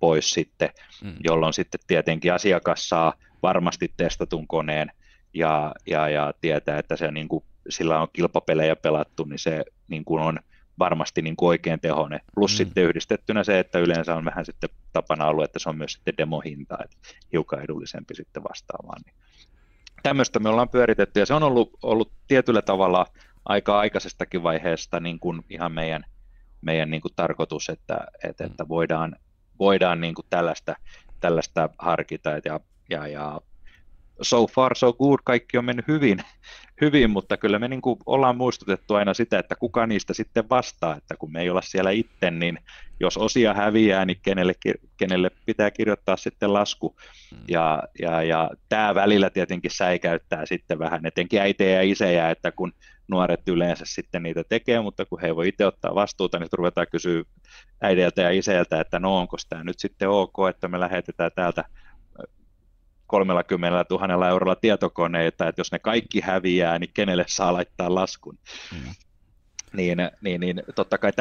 pois 0.00 0.30
sitten, 0.30 0.68
mm. 1.04 1.14
jolloin 1.24 1.52
sitten 1.52 1.80
tietenkin 1.86 2.32
asiakas 2.32 2.88
saa 2.88 3.14
varmasti 3.42 3.92
testatun 3.96 4.46
koneen 4.46 4.90
ja, 5.34 5.72
ja, 5.86 6.08
ja 6.08 6.32
tietää, 6.40 6.78
että 6.78 6.96
se 6.96 7.10
niin 7.10 7.28
kuin, 7.28 7.44
sillä 7.68 8.00
on 8.00 8.08
kilpapelejä 8.12 8.76
pelattu, 8.76 9.24
niin 9.24 9.38
se 9.38 9.64
niin 9.88 10.04
kuin 10.04 10.22
on 10.22 10.38
varmasti 10.78 11.22
niin 11.22 11.36
kuin 11.36 11.48
oikein 11.48 11.80
tehoinen. 11.80 12.20
Plus 12.34 12.52
mm. 12.52 12.56
sitten 12.56 12.84
yhdistettynä 12.84 13.44
se, 13.44 13.58
että 13.58 13.78
yleensä 13.78 14.16
on 14.16 14.24
vähän 14.24 14.44
sitten 14.44 14.70
tapana 14.92 15.26
ollut, 15.26 15.44
että 15.44 15.58
se 15.58 15.68
on 15.68 15.78
myös 15.78 15.92
sitten 15.92 16.14
demohinta, 16.18 16.78
että 16.84 16.96
hiukan 17.32 17.62
edullisempi 17.62 18.14
sitten 18.14 18.42
vastaamaan. 18.42 19.02
Niin 19.06 19.14
tämmöistä 20.02 20.38
me 20.38 20.48
ollaan 20.48 20.68
pyöritetty 20.68 21.20
ja 21.20 21.26
se 21.26 21.34
on 21.34 21.42
ollut, 21.42 21.70
ollut 21.82 22.12
tietyllä 22.28 22.62
tavalla 22.62 23.06
aika 23.44 23.78
aikaisestakin 23.78 24.42
vaiheesta 24.42 25.00
niin 25.00 25.20
kuin 25.20 25.44
ihan 25.50 25.72
meidän, 25.72 26.04
meidän 26.60 26.90
niin 26.90 27.02
kuin 27.02 27.12
tarkoitus, 27.16 27.68
että, 27.68 28.06
että, 28.24 28.44
että 28.44 28.68
voidaan, 28.68 29.16
voidaan 29.58 30.00
niin 30.00 30.14
kuin 30.14 30.26
tällaista, 30.30 30.76
tällaista 31.20 31.68
harkita 31.78 32.30
ja, 32.30 32.60
ja, 32.90 33.06
ja 33.06 33.40
so 34.22 34.46
far 34.46 34.76
so 34.76 34.92
good, 34.92 35.18
kaikki 35.24 35.58
on 35.58 35.64
mennyt 35.64 35.88
hyvin, 35.88 36.18
hyvin 36.80 37.10
mutta 37.10 37.36
kyllä 37.36 37.58
me 37.58 37.68
niin 37.68 37.82
kuin 37.82 37.98
ollaan 38.06 38.36
muistutettu 38.36 38.94
aina 38.94 39.14
sitä, 39.14 39.38
että 39.38 39.56
kuka 39.56 39.86
niistä 39.86 40.14
sitten 40.14 40.48
vastaa, 40.50 40.96
että 40.96 41.16
kun 41.16 41.32
me 41.32 41.40
ei 41.40 41.50
olla 41.50 41.62
siellä 41.62 41.90
itse, 41.90 42.30
niin 42.30 42.58
jos 43.00 43.16
osia 43.16 43.54
häviää, 43.54 44.04
niin 44.04 44.18
kenelle, 44.22 44.52
kenelle 44.96 45.30
pitää 45.46 45.70
kirjoittaa 45.70 46.16
sitten 46.16 46.52
lasku. 46.52 46.96
Mm. 47.32 47.38
Ja, 47.48 47.82
ja, 48.02 48.22
ja 48.22 48.50
tämä 48.68 48.94
välillä 48.94 49.30
tietenkin 49.30 49.70
säikäyttää 49.70 50.46
sitten 50.46 50.78
vähän, 50.78 51.06
etenkin 51.06 51.40
äitejä 51.40 51.76
ja 51.76 51.82
isejä, 51.82 52.30
että 52.30 52.52
kun 52.52 52.72
nuoret 53.08 53.48
yleensä 53.48 53.84
sitten 53.86 54.22
niitä 54.22 54.44
tekee, 54.48 54.80
mutta 54.80 55.04
kun 55.04 55.20
he 55.20 55.26
ei 55.26 55.36
voi 55.36 55.48
itse 55.48 55.66
ottaa 55.66 55.94
vastuuta, 55.94 56.38
niin 56.38 56.48
ruvetaan 56.52 56.86
kysyä 56.92 57.22
äideltä 57.82 58.22
ja 58.22 58.30
iseltä, 58.30 58.80
että 58.80 58.98
no 58.98 59.18
onko 59.18 59.36
tämä 59.48 59.64
nyt 59.64 59.78
sitten 59.78 60.08
ok, 60.08 60.34
että 60.50 60.68
me 60.68 60.80
lähetetään 60.80 61.30
täältä 61.34 61.64
30 63.10 63.84
000 63.90 64.28
eurolla 64.28 64.56
tietokoneita, 64.56 65.48
että 65.48 65.60
jos 65.60 65.72
ne 65.72 65.78
kaikki 65.78 66.20
häviää, 66.20 66.78
niin 66.78 66.90
kenelle 66.94 67.24
saa 67.28 67.52
laittaa 67.52 67.94
laskun. 67.94 68.38
Mm. 68.72 68.94
Niin, 69.72 69.98
niin, 70.20 70.40
niin 70.40 70.62
totta 70.74 70.98
kai 70.98 71.12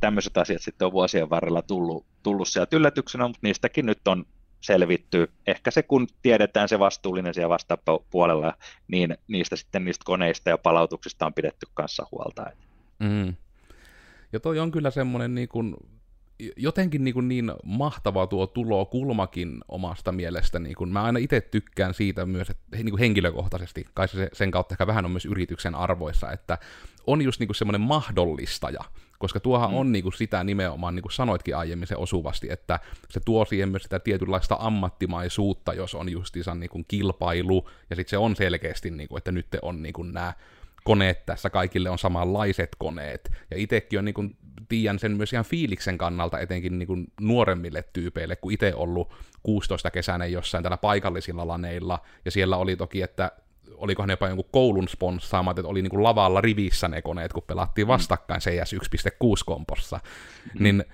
tämmöiset 0.00 0.36
asiat 0.36 0.62
sitten 0.62 0.86
on 0.86 0.92
vuosien 0.92 1.30
varrella 1.30 1.62
tullut, 1.62 2.06
tullut 2.22 2.48
sieltä 2.48 2.76
yllätyksenä, 2.76 3.28
mutta 3.28 3.40
niistäkin 3.42 3.86
nyt 3.86 4.08
on 4.08 4.24
selvitty. 4.60 5.30
Ehkä 5.46 5.70
se, 5.70 5.82
kun 5.82 6.06
tiedetään 6.22 6.68
se 6.68 6.78
vastuullinen 6.78 7.34
siellä 7.34 7.48
vastapuolella, 7.48 8.54
niin 8.88 9.16
niistä 9.28 9.56
sitten 9.56 9.84
niistä 9.84 10.02
koneista 10.04 10.50
ja 10.50 10.58
palautuksista 10.58 11.26
on 11.26 11.34
pidetty 11.34 11.66
kanssa 11.74 12.06
huolta. 12.12 12.46
Mm. 12.98 13.34
Ja 14.32 14.40
toi 14.40 14.58
on 14.58 14.70
kyllä 14.70 14.90
semmoinen 14.90 15.34
niin 15.34 15.48
kuin 15.48 15.76
jotenkin 16.56 17.04
niin, 17.04 17.14
kuin 17.14 17.28
niin 17.28 17.52
mahtava 17.64 18.26
tuo 18.26 18.46
tulokulmakin 18.46 19.60
omasta 19.68 20.12
mielestä. 20.12 20.58
Niin 20.58 20.74
kuin, 20.74 20.90
mä 20.90 21.02
aina 21.02 21.18
itse 21.18 21.40
tykkään 21.40 21.94
siitä 21.94 22.26
myös 22.26 22.50
että 22.50 22.76
niin 22.76 22.90
kuin 22.90 23.00
henkilökohtaisesti, 23.00 23.86
kai 23.94 24.08
se 24.08 24.28
sen 24.32 24.50
kautta 24.50 24.74
ehkä 24.74 24.86
vähän 24.86 25.04
on 25.04 25.10
myös 25.10 25.26
yrityksen 25.26 25.74
arvoissa, 25.74 26.32
että 26.32 26.58
on 27.06 27.22
just 27.22 27.40
niin 27.40 27.48
kuin 27.48 27.56
semmoinen 27.56 27.80
mahdollistaja, 27.80 28.80
koska 29.18 29.40
tuohan 29.40 29.70
mm. 29.70 29.76
on 29.76 29.92
niin 29.92 30.02
kuin 30.02 30.12
sitä 30.12 30.44
nimenomaan, 30.44 30.94
niin 30.94 31.02
kuin 31.02 31.12
sanoitkin 31.12 31.56
aiemmin 31.56 31.88
se 31.88 31.96
osuvasti, 31.96 32.50
että 32.50 32.80
se 33.10 33.20
tuo 33.24 33.44
siihen 33.44 33.68
myös 33.68 33.82
sitä 33.82 33.98
tietynlaista 33.98 34.56
ammattimaisuutta, 34.60 35.74
jos 35.74 35.94
on 35.94 36.08
justiinsa 36.08 36.54
niin 36.54 36.70
kuin 36.70 36.84
kilpailu, 36.88 37.68
ja 37.90 37.96
sitten 37.96 38.10
se 38.10 38.18
on 38.18 38.36
selkeästi, 38.36 38.90
niin 38.90 39.08
kuin, 39.08 39.18
että 39.18 39.32
nyt 39.32 39.46
on 39.62 39.82
niin 39.82 39.92
kuin 39.92 40.12
nämä 40.12 40.32
koneet 40.84 41.26
tässä, 41.26 41.50
kaikille 41.50 41.90
on 41.90 41.98
samanlaiset 41.98 42.76
koneet. 42.78 43.32
Ja 43.50 43.56
itsekin 43.56 43.98
on 43.98 44.04
niin 44.04 44.14
kuin, 44.14 44.36
tiedän 44.72 44.98
sen 44.98 45.16
myös 45.16 45.32
ihan 45.32 45.44
fiiliksen 45.44 45.98
kannalta, 45.98 46.38
etenkin 46.38 46.78
niin 46.78 46.86
kuin 46.86 47.06
nuoremmille 47.20 47.84
tyypeille, 47.92 48.36
kun 48.36 48.52
itse 48.52 48.74
ollut 48.74 49.12
16 49.42 49.90
kesänä 49.90 50.26
jossain 50.26 50.62
täällä 50.62 50.76
paikallisilla 50.76 51.48
laneilla, 51.48 51.98
ja 52.24 52.30
siellä 52.30 52.56
oli 52.56 52.76
toki, 52.76 53.02
että 53.02 53.32
olikohan 53.74 54.08
ne 54.08 54.12
jopa 54.12 54.28
jonkun 54.28 54.48
koulun 54.52 54.88
sponssaamat, 54.88 55.58
että 55.58 55.68
oli 55.68 55.82
niin 55.82 55.90
kuin 55.90 56.02
lavalla 56.02 56.40
rivissä 56.40 56.88
ne 56.88 57.02
koneet, 57.02 57.32
kun 57.32 57.42
pelattiin 57.46 57.86
mm. 57.86 57.88
vastakkain 57.88 58.40
CS 58.40 58.74
1.6 58.74 58.78
kompossa, 59.46 60.00
mm. 60.54 60.62
niin 60.62 60.84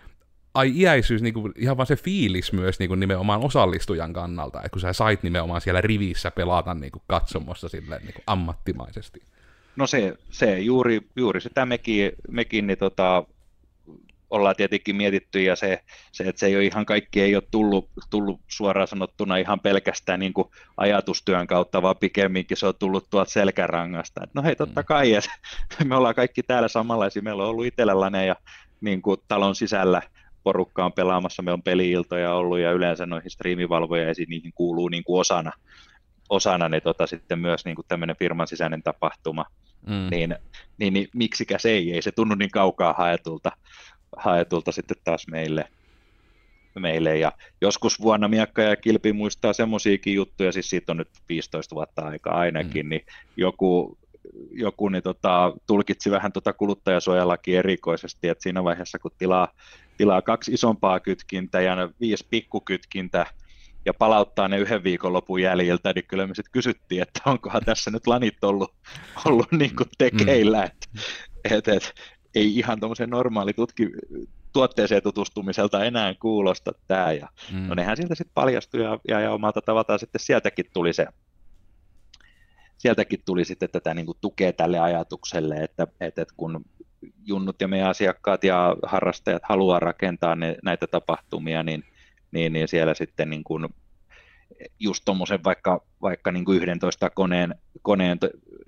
ai 0.55 0.73
iäisyys, 0.77 1.23
niin 1.23 1.35
kuin, 1.35 1.53
ihan 1.57 1.77
vaan 1.77 1.87
se 1.87 1.97
fiilis 1.97 2.53
myös 2.53 2.79
niin 2.79 2.89
kuin 2.89 3.01
nimenomaan 3.01 3.45
osallistujan 3.45 4.13
kannalta, 4.13 4.59
että 4.59 4.71
kun 4.71 4.81
sä 4.81 4.93
sait 4.93 5.23
nimenomaan 5.23 5.61
siellä 5.61 5.81
rivissä 5.81 6.31
pelata 6.31 6.75
niin 6.75 6.93
kuin 6.93 7.03
katsomossa 7.07 7.69
silleen 7.69 8.03
niin 8.03 8.15
kuin 8.15 8.25
ammattimaisesti. 8.27 9.21
No 9.77 9.87
se, 9.87 10.15
se 10.31 10.59
juuri, 10.59 11.01
juuri 11.17 11.41
sitä 11.41 11.67
mekin, 11.67 12.13
mekin 12.31 12.67
niin 12.67 12.79
tota, 12.79 13.25
ollaan 14.31 14.57
tietenkin 14.57 14.97
mietitty 14.97 15.43
ja 15.43 15.57
se, 15.57 15.83
se, 16.13 16.25
että 16.25 16.41
se 16.41 16.47
ei 16.47 16.57
ole 16.57 16.65
ihan 16.65 16.87
kaikki 16.87 17.21
ei 17.21 17.35
ole 17.35 17.43
tullut, 17.51 17.91
tullut 18.11 18.41
suoraan 18.49 18.89
sanottuna 18.89 19.37
ihan 19.37 19.61
pelkästään 19.61 20.21
niin 20.21 20.33
kuin 20.33 20.49
ajatustyön 20.77 21.47
kautta, 21.47 21.83
vaan 21.83 21.97
pikemminkin 21.97 22.57
se 22.57 22.67
on 22.67 22.75
tullut 22.79 23.11
tuolta 23.11 23.31
selkärangasta. 23.31 24.21
Et 24.25 24.35
no 24.35 24.43
hei, 24.43 24.57
totta 24.57 24.81
mm. 24.81 24.85
kai, 24.85 25.11
ja 25.11 25.21
me 25.85 25.97
ollaan 25.97 26.15
kaikki 26.15 26.43
täällä 26.43 26.69
samanlaisia, 26.69 27.23
meillä 27.23 27.43
on 27.43 27.49
ollut 27.49 27.67
itsellällainen 27.67 28.27
ja 28.27 28.37
niin 28.81 29.03
kuin 29.03 29.21
talon 29.29 29.55
sisällä 29.55 30.03
porukka 30.43 30.85
on 30.85 30.93
pelaamassa, 30.93 31.43
meillä 31.43 31.57
on 31.57 31.63
peliiltoja 31.63 32.35
ollut 32.35 32.59
ja 32.59 32.73
yleensä 32.73 33.07
noihin 33.07 33.31
striimivalvojaisiin 33.31 34.29
niihin 34.29 34.53
kuuluu 34.55 34.89
niin 34.89 35.05
kuin 35.05 35.21
osana, 35.21 35.53
osana 36.29 36.69
niin 36.69 36.83
tota, 36.83 37.07
sitten 37.07 37.39
myös 37.39 37.65
niin 37.65 37.75
kuin 37.75 37.87
tämmöinen 37.89 38.17
firman 38.19 38.49
sisäinen 38.49 38.83
tapahtuma, 38.83 39.45
mm. 39.87 40.09
niin, 40.11 40.35
niin, 40.79 40.95
niin 40.95 41.09
miksikä 41.15 41.59
se 41.59 41.71
ei, 41.71 41.93
ei 41.93 42.03
se 42.03 42.13
tunnu 42.13 42.35
niin 42.35 42.51
kaukaa 42.51 42.93
haetulta, 42.93 43.53
haetulta 44.17 44.73
sitten 44.73 44.97
taas 45.05 45.27
meille. 45.31 45.69
meille. 46.79 47.19
Ja 47.19 47.33
joskus 47.61 48.01
vuonna 48.01 48.29
Miakka 48.29 48.63
ja 48.63 48.77
Kilpi 48.77 49.13
muistaa 49.13 49.53
semmoisiakin 49.53 50.15
juttuja, 50.15 50.53
siis 50.53 50.71
siitä 50.71 50.93
on 50.93 50.97
nyt 50.97 51.09
15 51.29 51.75
vuotta 51.75 52.03
aikaa 52.03 52.39
ainakin, 52.39 52.87
mm. 52.87 52.91
niin 52.91 53.07
joku, 53.37 53.99
joku 54.53 54.89
niin 54.89 55.03
tota, 55.03 55.53
tulkitsi 55.67 56.11
vähän 56.11 56.33
tota 56.33 56.53
kuluttajasuojalakin 56.53 57.59
erikoisesti, 57.59 58.29
että 58.29 58.43
siinä 58.43 58.65
vaiheessa 58.65 58.99
kun 58.99 59.11
tilaa, 59.19 59.49
tilaa 59.97 60.23
kaksi 60.23 60.53
isompaa 60.53 61.01
kytkintä 61.01 61.61
ja 61.61 61.91
viisi 62.01 62.27
pikkukytkintä, 62.31 63.27
ja 63.85 63.95
palauttaa 63.95 64.49
ne 64.49 64.59
yhden 64.59 64.85
viikonlopun 64.85 65.43
jäljiltä, 65.43 65.93
niin 65.95 66.05
kyllä 66.09 66.27
me 66.27 66.35
sitten 66.35 66.53
kysyttiin, 66.53 67.03
että 67.03 67.21
onkohan 67.27 67.65
tässä 67.65 67.91
nyt 67.91 68.07
lanit 68.07 68.45
ollut, 68.45 68.75
ollut 69.25 69.53
niin 69.53 69.77
kuin 69.77 69.89
tekeillä, 69.99 70.59
mm. 70.59 70.65
että 70.65 70.89
et, 71.45 71.69
et, 71.69 71.95
ei 72.39 72.59
ihan 72.59 72.81
tuommoisen 72.81 73.11
normaali 73.11 73.53
tutki, 73.53 73.91
tuotteeseen 74.53 75.03
tutustumiselta 75.03 75.85
enää 75.85 76.15
kuulosta 76.15 76.73
tämä. 76.87 77.13
Ja, 77.13 77.29
mm. 77.53 77.69
No 77.69 77.75
nehän 77.75 77.97
sieltä 77.97 78.15
sitten 78.15 78.35
paljastui 78.35 78.83
ja, 78.83 78.99
ja, 79.09 79.21
ja 79.21 79.33
omalta 79.33 79.61
tavallaan 79.61 79.99
sitten 79.99 80.21
sieltäkin 80.21 80.65
tuli 80.73 80.93
se, 80.93 81.07
sieltäkin 82.79 83.21
tuli 83.27 83.45
sitten 83.45 83.71
tätä 83.71 83.95
niin 83.95 84.07
kuin 84.07 84.19
tukea 84.21 84.53
tälle 84.53 84.79
ajatukselle, 84.79 85.55
että, 85.55 85.87
että, 86.01 86.23
että 86.23 86.35
kun 86.37 86.65
junnut 87.25 87.61
ja 87.61 87.69
meidän 87.69 87.89
asiakkaat 87.89 88.45
ja 88.45 88.77
harrastajat 88.83 89.43
haluaa 89.49 89.81
rakentaa 89.81 90.35
ne, 90.35 90.57
näitä 90.65 90.87
tapahtumia, 90.87 91.63
niin, 91.63 91.85
niin, 92.31 92.53
niin 92.53 92.69
siellä 92.69 92.95
sitten 92.95 93.31
niin 93.31 93.45
kuin 93.45 93.69
just 94.81 95.03
tuommoisen 95.05 95.45
vaikka, 95.45 95.85
vaikka 96.03 96.33
niin 96.33 96.45
kuin 96.45 96.63
11 96.63 97.11
koneen, 97.11 97.55
koneen 97.83 98.19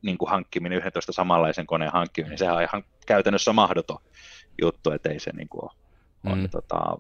niin 0.02 0.18
kuin 0.18 0.30
hankkiminen, 0.30 0.78
11 0.78 1.12
samanlaisen 1.12 1.66
koneen 1.66 1.92
hankkiminen, 1.92 2.30
niin 2.30 2.38
sehän 2.38 2.56
on 2.56 2.62
ihan 2.62 2.84
käytännössä 3.06 3.52
mahdoton 3.52 3.98
juttu, 4.62 4.90
että 4.90 5.08
ei 5.08 5.20
se 5.20 5.30
niin 5.36 5.48
kuin 5.48 5.70
ole, 6.26 6.36
mm. 6.36 6.50
tota, 6.50 6.98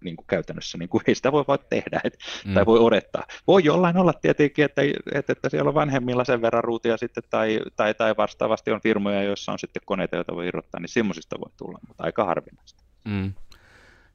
niin 0.00 0.16
kuin 0.16 0.26
käytännössä, 0.26 0.78
niin 0.78 0.88
kuin 0.88 1.02
ei 1.06 1.14
sitä 1.14 1.32
voi 1.32 1.44
vaan 1.48 1.58
tehdä 1.70 2.00
et, 2.04 2.18
mm. 2.46 2.54
tai 2.54 2.66
voi 2.66 2.78
odottaa. 2.78 3.22
Voi 3.46 3.64
jollain 3.64 3.96
olla 3.96 4.12
tietenkin, 4.12 4.64
että, 4.64 4.82
että, 5.12 5.32
että 5.32 5.48
siellä 5.48 5.68
on 5.68 5.74
vanhemmilla 5.74 6.24
sen 6.24 6.42
verran 6.42 6.64
ruutia 6.64 6.96
sitten, 6.96 7.22
tai, 7.30 7.60
tai, 7.76 7.94
tai 7.94 8.16
vastaavasti 8.16 8.70
on 8.70 8.80
firmoja, 8.80 9.22
joissa 9.22 9.52
on 9.52 9.58
sitten 9.58 9.82
koneita, 9.84 10.16
joita 10.16 10.34
voi 10.34 10.46
irrottaa, 10.46 10.80
niin 10.80 10.88
semmoisista 10.88 11.40
voi 11.40 11.50
tulla, 11.56 11.78
mutta 11.88 12.04
aika 12.04 12.24
harvinaista. 12.24 12.84
Mm. 13.04 13.32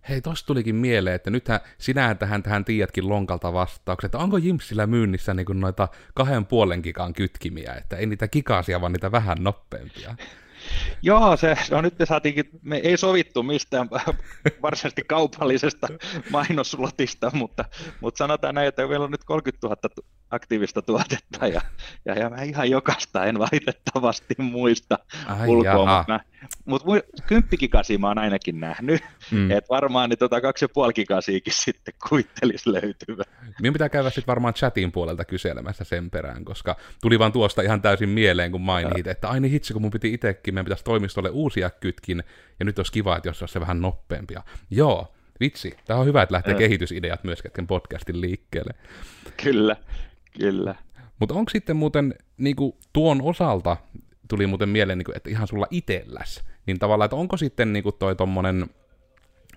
Hei, 0.09 0.21
tosta 0.21 0.47
tulikin 0.47 0.75
mieleen, 0.75 1.15
että 1.15 1.29
nythän 1.29 1.59
sinähän 1.77 2.17
tähän, 2.17 2.43
tähän 2.43 2.65
tiedätkin 2.65 3.09
lonkalta 3.09 3.53
vastaukset, 3.53 4.05
että 4.05 4.17
onko 4.17 4.37
Jimsillä 4.37 4.87
myynnissä 4.87 5.33
niin 5.33 5.45
noita 5.53 5.87
kahden 6.13 6.45
puolen 6.45 6.79
gigan 6.83 7.13
kytkimiä, 7.13 7.73
että 7.73 7.97
ei 7.97 8.05
niitä 8.05 8.27
kikaasia, 8.27 8.81
vaan 8.81 8.93
niitä 8.93 9.11
vähän 9.11 9.37
nopeampia. 9.39 10.15
Joo, 11.01 11.37
se, 11.37 11.55
no 11.71 11.81
nyt 11.81 11.99
me 11.99 12.05
saatiinkin, 12.05 12.49
me 12.61 12.77
ei 12.77 12.97
sovittu 12.97 13.43
mistään 13.43 13.89
varsinaisesti 14.61 15.01
kaupallisesta 15.07 15.87
mainoslotista, 16.29 17.31
mutta, 17.33 17.65
mutta 18.01 18.17
sanotaan 18.17 18.55
näin, 18.55 18.67
että 18.67 18.87
meillä 18.87 19.05
on 19.05 19.11
nyt 19.11 19.23
30 19.23 19.67
000 19.67 19.77
aktiivista 20.34 20.82
tuotetta 20.82 21.48
ja, 21.48 21.62
ja, 22.06 22.13
ja 22.13 22.30
mä 22.30 22.41
ihan 22.41 22.69
jokaista 22.69 23.26
en 23.26 23.39
valitettavasti 23.39 24.36
muista 24.38 25.00
Ai 25.28 25.48
ulkoa, 25.48 25.98
mutta, 25.98 26.19
mutta 26.65 26.88
kymppikikasi 27.28 27.98
mä 27.98 28.08
oon 28.08 28.17
ainakin 28.17 28.60
nähnyt, 28.60 29.02
mm. 29.32 29.52
että 29.52 29.69
varmaan 29.69 30.10
niin 30.10 30.19
tota 30.19 30.41
kaksi 30.41 30.65
ja 30.65 30.69
puoli 30.69 30.93
kikasiikin 30.93 31.54
sitten 31.56 31.93
kuittelisi 32.10 32.72
löytyvä. 32.72 33.24
Minun 33.62 33.74
pitää 33.74 33.89
käydä 33.89 34.10
sitten 34.10 34.28
varmaan 34.28 34.54
chatin 34.54 34.91
puolelta 34.91 35.26
kyselemässä 35.26 35.84
sen 35.84 36.10
perään, 36.10 36.46
koska 36.46 36.76
tuli 37.02 37.19
vaan 37.19 37.32
tuosta 37.32 37.62
ihan 37.62 37.82
täysin 37.82 38.10
mieleen, 38.10 38.52
kun 38.52 38.62
mainit, 38.62 39.08
että 39.08 39.30
ai 39.30 39.39
niin 39.39 39.52
hitsi, 39.52 39.74
kun 39.74 39.82
mun 39.82 39.91
piti 39.91 40.13
itsekin, 40.13 40.54
meidän 40.54 40.65
pitäisi 40.65 40.84
toimistolle 40.84 41.30
uusia 41.30 41.69
kytkin, 41.69 42.24
ja 42.60 42.65
nyt 42.65 42.80
olisi 42.80 42.91
kiva, 42.91 43.17
että 43.17 43.30
jos 43.30 43.41
olisi 43.41 43.54
se 43.54 43.60
vähän 43.60 43.82
nopeampia. 43.82 44.43
Joo, 44.69 45.13
vitsi, 45.39 45.78
tämä 45.86 46.00
on 46.00 46.06
hyvä, 46.06 46.22
että 46.22 46.34
lähtee 46.34 46.54
kehitysideat 46.54 47.24
myös 47.24 47.41
ketken 47.41 47.67
podcastin 47.67 48.22
liikkeelle. 48.22 48.74
Kyllä, 49.43 49.76
kyllä. 50.39 50.76
Mutta 51.19 51.36
onko 51.36 51.50
sitten 51.50 51.76
muuten 51.76 52.15
niin 52.38 52.56
kuin, 52.56 52.74
tuon 52.93 53.22
osalta, 53.22 53.78
tuli 54.28 54.48
muuten 54.48 54.69
mieleen, 54.69 54.98
niin 54.98 55.06
kuin, 55.06 55.17
että 55.17 55.30
ihan 55.30 55.48
sulla 55.48 55.67
itelläs, 55.72 56.43
niin 56.65 56.80
tavallaan, 56.80 57.06
että 57.06 57.15
onko 57.15 57.38
sitten 57.38 57.74
niin 57.74 57.84
kuin, 57.84 57.96
toi 58.00 58.15
tommonen, 58.15 58.69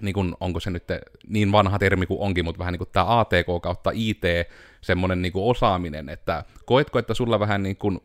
niin 0.00 0.14
kuin, 0.14 0.34
onko 0.40 0.60
se 0.60 0.70
nyt 0.70 0.84
niin 1.28 1.52
vanha 1.52 1.78
termi 1.78 2.06
kuin 2.06 2.20
onkin, 2.20 2.44
mutta 2.44 2.58
vähän 2.58 2.72
niin 2.72 2.78
kuin 2.78 2.90
tämä 2.92 3.20
ATK 3.20 3.46
kautta 3.62 3.90
IT, 3.94 4.22
semmoinen 4.80 5.22
niin 5.22 5.32
kuin 5.32 5.44
osaaminen, 5.44 6.08
että 6.08 6.44
koetko, 6.64 6.98
että 6.98 7.14
sulla 7.14 7.40
vähän 7.40 7.62
niin 7.62 7.76
kuin, 7.76 8.00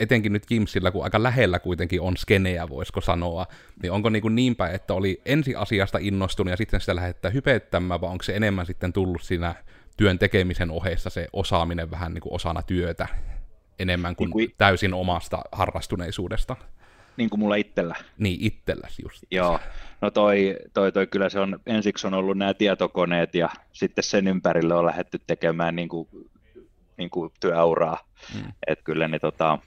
etenkin 0.00 0.32
nyt 0.32 0.50
Jimsillä, 0.50 0.90
kun 0.90 1.04
aika 1.04 1.22
lähellä 1.22 1.58
kuitenkin 1.58 2.00
on 2.00 2.16
skenejä, 2.16 2.68
voisiko 2.68 3.00
sanoa, 3.00 3.46
niin 3.82 3.92
onko 3.92 4.10
niin, 4.10 4.22
kuin 4.22 4.34
niin 4.34 4.56
päin, 4.56 4.74
että 4.74 4.94
oli 4.94 5.20
ensi 5.24 5.54
asiasta 5.54 5.98
innostunut 6.00 6.50
ja 6.50 6.56
sitten 6.56 6.80
sitä 6.80 6.96
lähettää 6.96 7.30
hypettämään, 7.30 8.00
vai 8.00 8.10
onko 8.10 8.22
se 8.22 8.36
enemmän 8.36 8.66
sitten 8.66 8.92
tullut 8.92 9.22
siinä 9.22 9.54
työn 9.96 10.18
tekemisen 10.18 10.70
ohessa 10.70 11.10
se 11.10 11.28
osaaminen 11.32 11.90
vähän 11.90 12.14
niin 12.14 12.22
kuin 12.22 12.32
osana 12.32 12.62
työtä 12.62 13.06
enemmän 13.78 14.16
kuin, 14.16 14.26
niin 14.26 14.32
kuin 14.32 14.54
täysin 14.58 14.94
omasta 14.94 15.42
harrastuneisuudesta? 15.52 16.56
Niin 17.16 17.30
kuin 17.30 17.40
mulla 17.40 17.54
itsellä. 17.54 17.94
Niin, 18.18 18.38
itselläsi 18.40 19.02
just. 19.02 19.24
Joo, 19.30 19.60
no 20.00 20.10
toi, 20.10 20.56
toi, 20.74 20.92
toi 20.92 21.06
kyllä 21.06 21.28
se 21.28 21.40
on, 21.40 21.60
ensiksi 21.66 22.06
on 22.06 22.14
ollut 22.14 22.38
nämä 22.38 22.54
tietokoneet 22.54 23.34
ja 23.34 23.48
sitten 23.72 24.04
sen 24.04 24.28
ympärille 24.28 24.74
on 24.74 24.86
lähdetty 24.86 25.20
tekemään 25.26 25.76
niin 25.76 25.88
kuin, 25.88 26.08
niin 26.96 27.10
kuin 27.10 27.32
työuraa. 27.40 27.98
Mm. 28.34 28.52
Että 28.66 28.84
kyllä 28.84 29.08
niin 29.08 29.20
tota, 29.20 29.58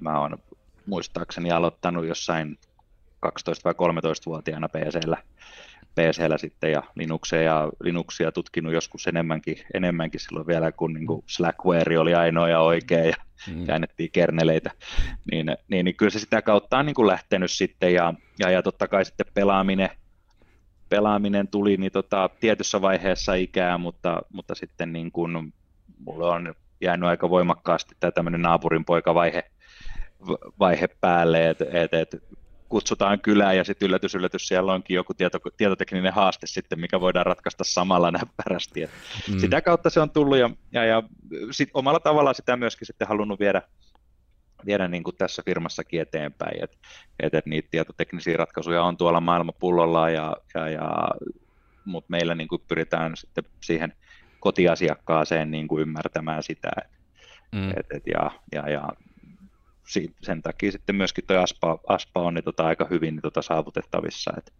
mä 0.00 0.20
oon 0.20 0.38
muistaakseni 0.86 1.50
aloittanut 1.50 2.06
jossain 2.06 2.58
12- 3.26 3.30
vai 3.64 3.72
13-vuotiaana 3.72 4.68
PCllä, 4.68 5.16
PCllä 6.00 6.38
sitten 6.38 6.72
ja 6.72 6.82
Linuxia, 6.94 7.42
ja 7.42 7.68
Linuxia 7.80 8.32
tutkinut 8.32 8.72
joskus 8.72 9.06
enemmänkin, 9.06 9.56
enemmänkin 9.74 10.20
silloin 10.20 10.46
vielä, 10.46 10.72
kun 10.72 10.92
niin 10.92 11.06
kuin 11.06 11.24
Slackware 11.26 11.98
oli 11.98 12.14
ainoa 12.14 12.48
ja 12.48 12.60
oikea 12.60 13.04
ja 13.04 13.14
mm. 13.54 13.66
käännettiin 13.66 14.10
kerneleitä, 14.12 14.70
niin, 15.30 15.46
niin, 15.68 15.84
niin 15.84 15.96
kyllä 15.96 16.10
se 16.10 16.18
sitä 16.18 16.42
kautta 16.42 16.78
on 16.78 16.86
niin 16.86 16.94
kuin 16.94 17.06
lähtenyt 17.06 17.50
sitten 17.50 17.94
ja, 17.94 18.14
ja, 18.38 18.50
ja 18.50 18.62
totta 18.62 18.88
kai 18.88 19.04
sitten 19.04 19.26
pelaaminen, 19.34 19.90
pelaaminen 20.88 21.48
tuli 21.48 21.76
niin 21.76 21.92
tota, 21.92 22.30
tietyssä 22.40 22.82
vaiheessa 22.82 23.34
ikää, 23.34 23.78
mutta, 23.78 24.22
mutta 24.32 24.54
sitten 24.54 24.92
niin 24.92 25.12
kuin, 25.12 25.52
mulle 25.98 26.26
on 26.26 26.54
jäänyt 26.80 27.08
aika 27.08 27.30
voimakkaasti 27.30 27.94
tämä 28.00 28.10
tämmöinen 28.10 28.42
naapurin 28.42 28.84
poikavaihe 28.84 29.50
vaihe 30.58 30.88
päälle, 31.00 31.48
että 31.50 31.64
et, 31.72 31.94
et, 31.94 32.22
kutsutaan 32.70 33.20
kylään 33.20 33.56
ja 33.56 33.64
sitten 33.64 33.86
yllätys, 33.86 34.14
yllätys, 34.14 34.48
siellä 34.48 34.72
onkin 34.72 34.94
joku 34.94 35.14
tieto, 35.14 35.38
tietotekninen 35.56 36.12
haaste 36.12 36.46
sitten, 36.46 36.80
mikä 36.80 37.00
voidaan 37.00 37.26
ratkaista 37.26 37.64
samalla 37.64 38.10
näppärästi. 38.10 38.86
Mm. 39.32 39.38
Sitä 39.38 39.60
kautta 39.60 39.90
se 39.90 40.00
on 40.00 40.10
tullut 40.10 40.38
ja, 40.38 40.50
ja, 40.72 40.84
ja 40.84 41.02
sit 41.50 41.70
omalla 41.74 42.00
tavallaan 42.00 42.34
sitä 42.34 42.56
myöskin 42.56 42.86
sitten 42.86 43.08
halunnut 43.08 43.40
viedä, 43.40 43.62
viedä 44.66 44.88
niin 44.88 45.02
kuin 45.02 45.16
tässä 45.16 45.42
firmassakin 45.44 46.00
eteenpäin, 46.00 46.64
että 46.64 46.76
et, 47.20 47.34
et 47.34 47.46
niitä 47.46 47.68
tietoteknisiä 47.70 48.36
ratkaisuja 48.36 48.82
on 48.82 48.96
tuolla 48.96 49.20
maailmapullolla, 49.20 50.10
ja, 50.10 50.36
ja, 50.54 50.68
ja, 50.68 51.08
mutta 51.84 52.10
meillä 52.10 52.34
niin 52.34 52.48
kuin 52.48 52.62
pyritään 52.68 53.16
sitten 53.16 53.44
siihen 53.60 53.92
kotiasiakkaaseen 54.40 55.50
niin 55.50 55.68
kuin 55.68 55.82
ymmärtämään 55.82 56.42
sitä, 56.42 56.70
että 56.84 56.98
mm. 57.52 57.70
et, 57.70 57.86
et, 57.94 58.02
ja, 58.06 58.30
ja, 58.52 58.70
ja 58.70 58.88
sen 60.22 60.42
takia 60.42 60.72
sitten 60.72 60.96
myöskin 60.96 61.24
tuo 61.26 61.36
aspa, 61.36 61.78
aspa 61.88 62.22
on 62.22 62.34
niin 62.34 62.44
tota 62.44 62.66
aika 62.66 62.86
hyvin 62.90 63.14
niin 63.14 63.22
tota 63.22 63.42
saavutettavissa, 63.42 64.32
että 64.38 64.52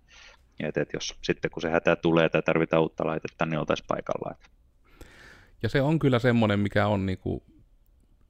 et, 0.68 0.76
et 0.76 0.88
jos 0.92 1.14
sitten 1.22 1.50
kun 1.50 1.62
se 1.62 1.70
hätä 1.70 1.96
tulee 1.96 2.28
tai 2.28 2.42
tarvitaan 2.42 2.83
uutta 2.83 3.06
laitetta, 3.06 3.46
niin 3.46 3.59
oltaisiin 3.59 3.87
paikalla. 3.87 4.35
Ja 5.62 5.68
se 5.68 5.83
on 5.83 5.98
kyllä 5.98 6.18
semmoinen, 6.18 6.61
mikä 6.61 6.87
on 6.87 7.06
niinku, 7.06 7.42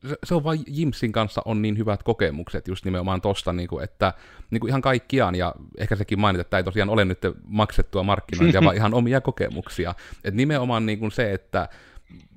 se, 0.09 0.17
se 0.25 0.35
on 0.35 0.45
vain 0.45 0.61
Jimsin 0.67 1.13
kanssa 1.13 1.43
on 1.45 1.63
niin 1.63 1.79
hyvät 1.79 2.03
kokemukset 2.03 2.69
just 2.69 2.85
nimenomaan 2.85 3.21
tosta, 3.21 3.53
niinku, 3.53 3.79
että 3.79 4.15
niinku 4.51 4.67
ihan 4.67 4.81
kaikkiaan, 4.81 5.35
ja 5.35 5.55
ehkä 5.79 5.97
sekin 5.97 6.21
mainita, 6.21 6.41
että 6.41 6.51
tämä 6.51 6.59
ei 6.59 6.65
tosiaan 6.65 6.91
ole 6.91 7.05
nyt 7.05 7.19
maksettua 7.47 8.03
markkinointia, 8.03 8.63
vaan 8.65 8.77
ihan 8.77 8.95
omia 8.95 9.21
kokemuksia. 9.21 9.95
Et 10.25 10.35
nimenomaan 10.35 10.87
niinku 10.87 11.11
se, 11.11 11.33
että 11.33 11.69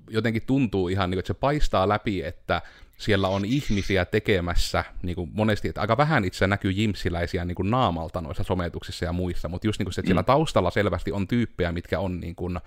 jotenkin 0.10 0.46
tuntuu 0.46 0.88
ihan, 0.88 1.10
niin 1.10 1.16
kuin, 1.16 1.20
että 1.20 1.34
se 1.34 1.40
paistaa 1.40 1.90
läpi, 1.90 2.24
että 2.24 2.62
siellä 3.04 3.28
on 3.28 3.46
ihmisiä 3.46 4.06
tekemässä, 4.06 4.84
niin 5.04 5.16
kuin 5.16 5.32
monesti, 5.34 5.70
että 5.70 5.82
aika 5.82 5.98
vähän 5.98 6.26
itse 6.26 6.48
näkyy 6.48 6.72
jimsiläisiä 6.72 7.46
niin 7.46 7.56
kuin 7.56 7.72
naamalta 7.72 8.22
noissa 8.22 8.44
sometuksissa 8.44 9.06
ja 9.06 9.14
muissa, 9.14 9.50
mutta 9.50 9.68
just 9.68 9.80
niin 9.80 9.86
kuin 9.86 9.94
se, 9.94 10.02
että 10.02 10.08
siellä 10.08 10.22
mm. 10.22 10.26
taustalla 10.26 10.72
selvästi 10.72 11.12
on 11.12 11.28
tyyppejä, 11.28 11.72
mitkä 11.72 12.00
on 12.00 12.20
niin 12.20 12.36
kuin, 12.36 12.60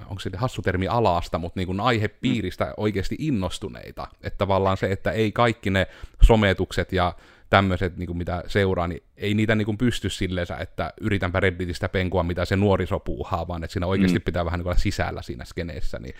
onko 0.00 0.20
se 0.20 0.30
hassu 0.36 0.62
termi 0.62 0.88
alasta, 0.88 1.38
mutta 1.38 1.60
niin 1.60 1.66
kuin 1.66 1.80
aihepiiristä 1.80 2.64
mm. 2.64 2.72
oikeasti 2.76 3.16
innostuneita. 3.18 4.06
Että 4.22 4.38
tavallaan 4.38 4.76
se, 4.76 4.92
että 4.92 5.10
ei 5.10 5.32
kaikki 5.32 5.70
ne 5.70 5.86
sometukset 6.22 6.92
ja 6.92 7.14
tämmöiset, 7.50 7.96
niin 7.96 8.06
kuin 8.06 8.16
mitä 8.16 8.44
seuraa, 8.46 8.88
niin 8.88 9.02
ei 9.16 9.34
niitä 9.34 9.54
niin 9.54 9.66
kuin 9.66 9.78
pysty 9.78 10.10
silleen, 10.10 10.46
että 10.60 10.92
yritänpä 11.00 11.40
Redditistä 11.40 11.88
penkua, 11.88 12.22
mitä 12.22 12.44
se 12.44 12.56
nuoriso 12.56 12.98
puuhaa, 12.98 13.48
vaan 13.48 13.64
että 13.64 13.72
siinä 13.72 13.86
oikeasti 13.86 14.18
mm. 14.18 14.22
pitää 14.24 14.44
vähän 14.44 14.58
niin 14.58 14.64
kuin 14.64 14.70
olla 14.70 14.80
sisällä 14.80 15.22
siinä 15.22 15.44
skeneessä. 15.44 15.98
Niin 15.98 16.14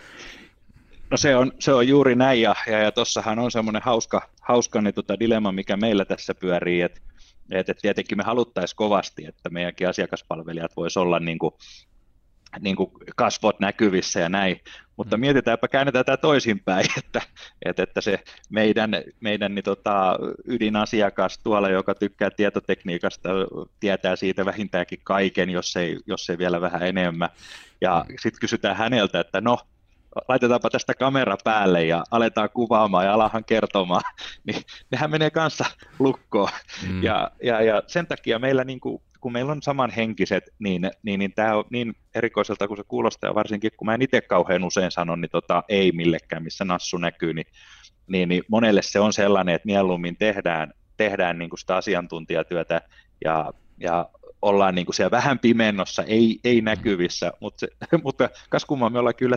No 1.13 1.17
se 1.17 1.37
on, 1.37 1.53
se 1.59 1.73
on 1.73 1.89
juuri 1.89 2.15
näin, 2.15 2.43
ja, 2.43 2.55
ja, 2.67 2.79
ja 2.79 2.93
tuossahan 2.93 3.39
on 3.39 3.51
semmoinen 3.51 3.83
hauska, 3.83 4.29
hauska 4.41 4.83
niin 4.83 4.95
tota 4.95 5.19
dilemma, 5.19 5.53
mikä 5.53 5.77
meillä 5.77 6.05
tässä 6.05 6.35
pyörii, 6.35 6.81
että 6.81 7.01
et, 7.51 7.69
et 7.69 7.79
tietenkin 7.83 8.19
me 8.19 8.25
haluttaisiin 8.25 8.77
kovasti, 8.77 9.27
että 9.27 9.51
meidänkin 9.51 9.89
asiakaspalvelijat 9.89 10.77
voisi 10.77 10.99
olla 10.99 11.19
niin 11.19 11.39
kuin, 11.39 11.55
niin 12.61 12.77
kuin 12.77 12.91
kasvot 13.17 13.61
näkyvissä 13.61 14.21
ja 14.21 14.29
näin, 14.29 14.61
mutta 14.97 15.17
mm. 15.17 15.21
mietitäänpä, 15.21 15.69
käännetään 15.69 16.05
tämä 16.05 16.17
toisinpäin, 16.17 16.87
että, 17.05 17.23
että, 17.65 17.83
että 17.83 18.01
se 18.01 18.19
meidän, 18.51 18.91
meidän 19.21 19.55
niin 19.55 19.65
tota, 19.65 20.19
ydinasiakas 20.45 21.39
tuolla, 21.39 21.69
joka 21.71 21.95
tykkää 21.95 22.31
tietotekniikasta, 22.31 23.29
tietää 23.81 24.17
siitä 24.17 24.45
vähintäänkin 24.45 25.01
kaiken, 25.05 25.51
jos 25.51 25.77
ei, 25.77 25.99
jos 26.07 26.31
ei 26.31 26.39
vielä 26.39 26.61
vähän 26.61 26.83
enemmän, 26.83 27.29
ja 27.81 28.05
mm. 28.09 28.15
sitten 28.21 28.41
kysytään 28.41 28.77
häneltä, 28.77 29.21
että 29.21 29.41
no, 29.41 29.59
laitetaanpa 30.29 30.71
tästä 30.71 30.95
kamera 30.95 31.37
päälle 31.45 31.85
ja 31.85 32.05
aletaan 32.11 32.49
kuvaamaan 32.55 33.05
ja 33.05 33.15
alahan 33.15 33.45
kertomaan, 33.45 34.03
niin 34.47 34.63
nehän 34.91 35.11
menee 35.11 35.31
kanssa 35.31 35.65
lukkoon. 35.99 36.51
Mm. 36.89 37.03
Ja, 37.03 37.31
ja, 37.43 37.63
ja 37.63 37.83
sen 37.87 38.07
takia 38.07 38.39
meillä, 38.39 38.65
niin 38.65 38.81
kuin, 38.81 39.03
kun 39.21 39.33
meillä 39.33 39.53
on 39.53 39.63
samanhenkiset, 39.63 40.45
niin, 40.59 40.91
niin, 41.03 41.19
niin 41.19 41.33
tämä 41.35 41.57
on 41.57 41.65
niin 41.71 41.95
erikoiselta 42.15 42.69
kuin 42.69 42.77
se 42.77 42.85
kuulostaa, 42.89 43.31
ja 43.31 43.35
varsinkin 43.35 43.71
kun 43.77 43.87
mä 43.87 43.95
en 43.95 44.03
itse 44.03 44.21
kauhean 44.21 44.65
usein 44.65 44.91
sanon, 44.91 45.21
niin 45.21 45.31
tota, 45.31 45.63
ei 45.69 45.93
millekään, 45.93 46.43
missä 46.43 46.65
nassu 46.65 46.97
näkyy, 46.99 47.35
niin, 47.35 47.47
niin, 48.07 48.29
niin 48.29 48.43
monelle 48.49 48.83
se 48.83 49.01
on 49.01 49.13
sellainen, 49.13 49.55
että 49.55 49.67
mieluummin 49.67 50.17
tehdään, 50.17 50.73
tehdään 50.97 51.39
niin 51.39 51.51
kuin 51.51 51.59
sitä 51.59 51.77
asiantuntijatyötä 51.77 52.81
ja, 53.25 53.53
ja 53.81 54.09
ollaan 54.43 54.75
niin 54.75 54.87
kuin 54.87 54.95
siellä 54.95 55.11
vähän 55.11 55.39
pimennossa, 55.39 56.03
ei, 56.03 56.41
ei 56.45 56.61
mm. 56.61 56.65
näkyvissä, 56.65 57.33
mutta, 57.41 57.61
se, 57.61 57.69
mutta 58.05 58.31
kas 58.49 58.65
kumma 58.65 58.91
me 58.91 58.99
ollaan 58.99 59.15
kyllä 59.15 59.37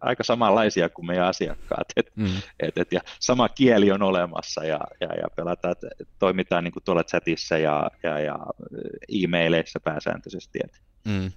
aika 0.00 0.24
samanlaisia 0.24 0.88
kuin 0.88 1.06
meidän 1.06 1.26
asiakkaat, 1.26 1.86
et, 1.96 2.12
mm. 2.16 2.26
et, 2.60 2.78
et, 2.78 2.92
ja 2.92 3.00
sama 3.20 3.48
kieli 3.48 3.92
on 3.92 4.02
olemassa 4.02 4.64
ja, 4.64 4.80
ja, 5.00 5.08
ja 5.08 5.28
pelataan, 5.36 5.72
et, 5.72 6.08
toimitaan 6.18 6.64
niin 6.64 6.72
kuin 6.72 6.84
tuolla 6.84 7.04
chatissa 7.04 7.58
ja, 7.58 7.90
ja, 8.02 8.18
ja 8.18 8.38
e-maileissa 9.08 9.80
pääsääntöisesti, 9.80 10.58
et, 10.64 10.80
mm. 11.04 11.32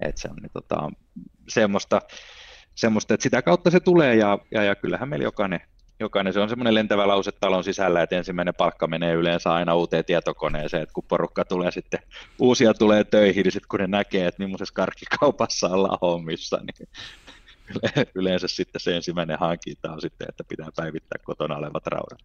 et 0.00 0.18
se 0.18 0.28
on 0.28 0.36
niin, 0.36 0.50
tota, 0.52 0.90
semmoista, 1.48 2.02
semmoista, 2.74 3.14
että 3.14 3.22
sitä 3.22 3.42
kautta 3.42 3.70
se 3.70 3.80
tulee 3.80 4.16
ja, 4.16 4.38
ja, 4.50 4.62
ja 4.62 4.74
kyllähän 4.74 5.08
meillä 5.08 5.24
jokainen, 5.24 5.60
jokainen, 6.02 6.32
se 6.32 6.40
on 6.40 6.48
semmoinen 6.48 6.74
lentävä 6.74 7.08
lause 7.08 7.32
talon 7.32 7.64
sisällä, 7.64 8.02
että 8.02 8.16
ensimmäinen 8.16 8.54
palkka 8.54 8.86
menee 8.86 9.14
yleensä 9.14 9.52
aina 9.52 9.74
uuteen 9.74 10.04
tietokoneeseen, 10.04 10.82
että 10.82 10.92
kun 10.92 11.04
porukka 11.08 11.44
tulee 11.44 11.70
sitten, 11.70 12.00
uusia 12.38 12.74
tulee 12.74 13.04
töihin, 13.04 13.42
niin 13.42 13.52
sitten 13.52 13.68
kun 13.68 13.80
ne 13.80 13.86
näkee, 13.86 14.26
että 14.26 14.42
millaisessa 14.42 14.74
karkkikaupassa 14.74 15.68
ollaan 15.68 15.98
hommissa, 16.02 16.58
niin 16.62 16.88
yleensä 18.14 18.48
sitten 18.48 18.80
se 18.80 18.96
ensimmäinen 18.96 19.38
hankinta 19.38 19.92
on 19.92 20.00
sitten, 20.00 20.26
että 20.28 20.44
pitää 20.48 20.68
päivittää 20.76 21.18
kotona 21.24 21.56
olevat 21.56 21.86
raudat. 21.86 22.20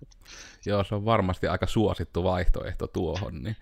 Joo, 0.66 0.84
se 0.84 0.96
on 0.96 1.06
varmasti 1.06 1.48
aika 1.48 1.68
suosittu 1.68 2.24
vaihtoehto 2.24 2.88
tuohon. 2.88 3.44
Niin. 3.44 3.56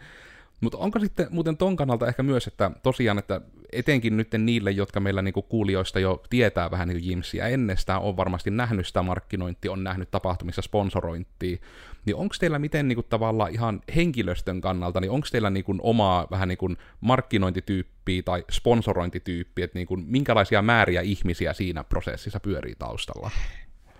Mutta 0.61 0.77
onko 0.77 0.99
sitten 0.99 1.27
muuten 1.29 1.57
ton 1.57 1.75
kannalta 1.75 2.07
ehkä 2.07 2.23
myös, 2.23 2.47
että 2.47 2.71
tosiaan, 2.83 3.19
että 3.19 3.41
etenkin 3.71 4.17
nyt 4.17 4.27
niille, 4.37 4.71
jotka 4.71 4.99
meillä 4.99 5.21
niinku 5.21 5.41
kuulijoista 5.41 5.99
jo 5.99 6.23
tietää 6.29 6.71
vähän 6.71 6.87
niinku 6.87 7.07
Jimsiä 7.07 7.47
ennestään, 7.47 8.01
on 8.01 8.17
varmasti 8.17 8.51
nähnyt 8.51 8.87
sitä 8.87 9.01
markkinointia, 9.01 9.71
on 9.71 9.83
nähnyt 9.83 10.11
tapahtumissa 10.11 10.61
sponsorointia, 10.61 11.57
niin 12.05 12.15
onko 12.15 12.35
teillä 12.39 12.59
miten 12.59 12.87
niinku 12.87 13.03
tavallaan 13.03 13.51
ihan 13.51 13.81
henkilöstön 13.95 14.61
kannalta, 14.61 15.01
niin 15.01 15.11
onko 15.11 15.27
teillä 15.31 15.49
niinku 15.49 15.75
omaa 15.81 16.27
vähän 16.31 16.47
niinku 16.47 16.69
markkinointityyppiä 17.01 18.21
tai 18.21 18.43
sponsorointityyppiä, 18.51 19.65
että 19.65 19.79
niinku 19.79 19.97
minkälaisia 19.97 20.61
määriä 20.61 21.01
ihmisiä 21.01 21.53
siinä 21.53 21.83
prosessissa 21.83 22.39
pyörii 22.39 22.75
taustalla? 22.79 23.31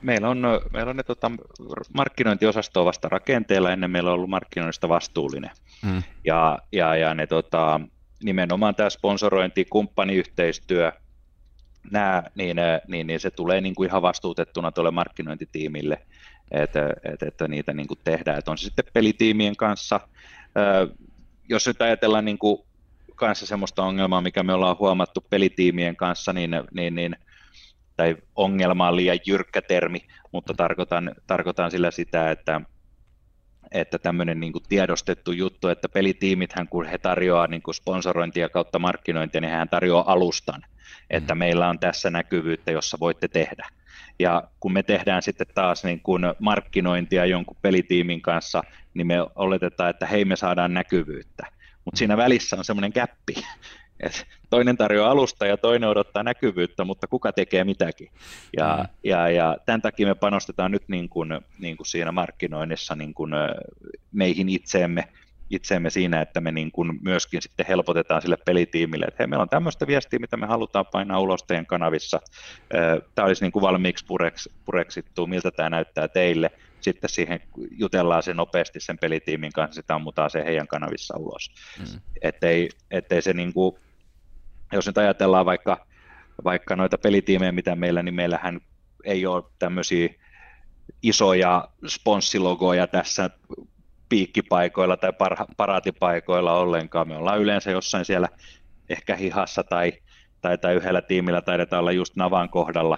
Meillä 0.06 0.30
on, 0.30 0.42
meillä 0.74 0.90
on 0.90 0.98
ne 0.98 1.04
tota, 1.04 1.32
markkinointiosastoa 1.94 2.86
vasta 2.86 3.10
rakenteella, 3.10 3.72
ennen 3.72 3.92
meillä 3.92 4.10
on 4.10 4.14
ollut 4.14 4.30
markkinoinnista 4.30 4.90
vastuullinen. 4.90 5.52
Mm. 5.82 6.04
Ja, 6.26 6.60
ja, 6.72 6.96
ja 6.96 7.14
ne, 7.14 7.28
tota, 7.28 7.80
nimenomaan 8.24 8.76
tämä 8.76 8.90
sponsorointi, 8.90 9.66
kumppaniyhteistyö, 9.66 10.92
nämä, 11.92 12.24
niin, 12.36 12.58
niin, 12.88 13.08
niin 13.08 13.20
se 13.20 13.32
tulee 13.32 13.62
niin 13.62 13.76
kuin 13.76 13.90
ihan 13.90 14.02
vastuutettuna 14.02 14.72
tuolle 14.72 14.92
markkinointitiimille, 14.92 16.02
että, 16.52 16.94
että, 17.04 17.26
että 17.28 17.48
niitä 17.48 17.74
niin 17.74 17.88
kuin 17.88 18.00
tehdään. 18.04 18.38
Että 18.38 18.52
on 18.52 18.58
se 18.58 18.64
sitten 18.64 18.86
pelitiimien 18.94 19.56
kanssa. 19.56 20.00
Jos 21.50 21.68
nyt 21.68 21.82
ajatellaan 21.82 22.26
niin 22.26 22.38
kuin 22.38 22.58
kanssa 23.16 23.46
semmoista 23.46 23.84
ongelmaa, 23.84 24.22
mikä 24.22 24.44
me 24.44 24.54
ollaan 24.54 24.80
huomattu 24.80 25.26
pelitiimien 25.30 25.96
kanssa, 25.96 26.34
niin, 26.34 26.52
niin, 26.74 26.96
niin 26.96 27.16
tai 27.98 28.16
ongelma 28.36 28.88
on 28.88 28.96
liian 28.96 29.20
jyrkkä 29.26 29.62
termi, 29.62 30.00
mutta 30.32 30.54
tarkoitan, 30.54 31.16
tarkoitan 31.28 31.72
sillä 31.72 31.92
sitä, 31.92 32.32
että, 32.32 32.62
että 33.72 34.00
tämmöinen 34.00 34.40
niin 34.40 34.54
kuin 34.54 34.64
tiedostettu 34.70 35.32
juttu, 35.32 35.68
että 35.68 35.90
pelitiimithän 35.90 36.68
kun 36.68 36.86
he 36.86 36.98
tarjoaa 36.98 37.48
niin 37.48 37.62
kuin 37.62 37.76
sponsorointia 37.76 38.50
kautta 38.50 38.80
markkinointia, 38.80 39.42
niin 39.42 39.52
hän 39.52 39.70
tarjoaa 39.70 40.12
alustan, 40.12 40.62
että 41.10 41.36
mm. 41.36 41.40
meillä 41.40 41.70
on 41.70 41.80
tässä 41.80 42.10
näkyvyyttä, 42.10 42.72
jossa 42.72 42.98
voitte 43.00 43.28
tehdä. 43.28 43.68
Ja 44.20 44.44
kun 44.60 44.74
me 44.74 44.84
tehdään 44.84 45.22
sitten 45.22 45.48
taas 45.56 45.84
niin 45.84 46.00
kuin 46.00 46.24
markkinointia 46.40 47.26
jonkun 47.26 47.58
pelitiimin 47.62 48.22
kanssa, 48.22 48.64
niin 48.94 49.08
me 49.08 49.16
oletetaan, 49.36 49.90
että 49.90 50.06
hei 50.06 50.26
me 50.26 50.36
saadaan 50.36 50.74
näkyvyyttä. 50.74 51.46
Mutta 51.86 51.98
siinä 51.98 52.18
välissä 52.18 52.56
on 52.58 52.66
semmoinen 52.66 52.94
käppi, 52.94 53.36
et 54.00 54.26
toinen 54.50 54.78
tarjoaa 54.78 55.12
alusta 55.12 55.46
ja 55.46 55.58
toinen 55.58 55.90
odottaa 55.90 56.24
näkyvyyttä, 56.24 56.84
mutta 56.84 57.08
kuka 57.08 57.32
tekee 57.32 57.64
mitäkin. 57.64 58.12
Ja, 58.58 58.78
mm. 58.78 58.90
ja, 59.04 59.30
ja 59.30 59.58
tämän 59.66 59.82
takia 59.82 60.08
me 60.08 60.16
panostetaan 60.16 60.72
nyt 60.72 60.84
niin 60.88 61.10
kuin, 61.10 61.30
niin 61.60 61.78
kuin 61.78 61.88
siinä 61.88 62.12
markkinoinnissa 62.12 62.96
niin 62.96 63.14
kuin 63.14 63.32
meihin 64.12 64.50
itseemme, 64.50 65.08
itseemme 65.50 65.90
siinä, 65.90 66.22
että 66.22 66.42
me 66.42 66.52
niin 66.52 66.72
kuin 66.72 67.00
myöskin 67.02 67.42
sitten 67.42 67.66
helpotetaan 67.66 68.22
sille 68.22 68.38
pelitiimille, 68.46 69.06
että 69.06 69.16
hei, 69.20 69.28
meillä 69.28 69.42
on 69.42 69.50
tämmöistä 69.50 69.88
viestiä, 69.88 70.20
mitä 70.20 70.38
me 70.38 70.48
halutaan 70.48 70.86
painaa 70.86 71.20
ulos 71.20 71.44
teidän 71.44 71.66
kanavissa. 71.66 72.20
Tämä 73.16 73.26
olisi 73.26 73.44
niin 73.44 73.52
kuin 73.52 73.62
valmiiksi 73.62 74.06
pureks, 74.06 74.50
pureksittu, 74.66 75.28
miltä 75.28 75.52
tämä 75.52 75.70
näyttää 75.70 76.08
teille. 76.08 76.52
Sitten 76.82 77.10
siihen 77.10 77.40
jutellaan 77.72 78.24
se 78.24 78.34
nopeasti 78.34 78.80
sen 78.80 78.98
pelitiimin 78.98 79.52
kanssa, 79.52 79.82
sitä 79.82 79.96
ammutaan 79.96 80.30
se 80.30 80.46
heidän 80.46 80.68
kanavissa 80.68 81.18
ulos. 81.18 81.52
Mm. 81.80 82.00
Ettei, 82.22 82.70
ettei 82.92 83.22
se 83.22 83.34
niin 83.34 83.54
kuin 83.54 83.76
jos 84.74 84.88
nyt 84.88 84.98
ajatellaan 84.98 85.46
vaikka, 85.46 85.86
vaikka 86.44 86.76
noita 86.76 86.98
pelitiimejä, 86.98 87.52
mitä 87.52 87.76
meillä, 87.76 88.04
niin 88.04 88.16
meillähän 88.16 88.60
ei 89.04 89.26
ole 89.26 89.44
tämmöisiä 89.60 90.10
isoja 91.04 91.68
sponssilogoja 91.88 92.88
tässä 92.88 93.30
piikkipaikoilla 94.10 94.98
tai 94.98 95.14
parha, 95.14 95.46
paraatipaikoilla 95.58 96.54
ollenkaan. 96.60 97.08
Me 97.08 97.18
ollaan 97.18 97.42
yleensä 97.42 97.72
jossain 97.72 98.06
siellä 98.06 98.30
ehkä 98.90 99.16
hihassa 99.16 99.64
tai, 99.64 99.94
tai, 100.42 100.58
tai 100.58 100.76
yhdellä 100.76 101.02
tiimillä 101.02 101.42
taidetaan 101.42 101.80
olla 101.80 101.92
just 101.92 102.16
navan 102.16 102.50
kohdalla, 102.50 102.98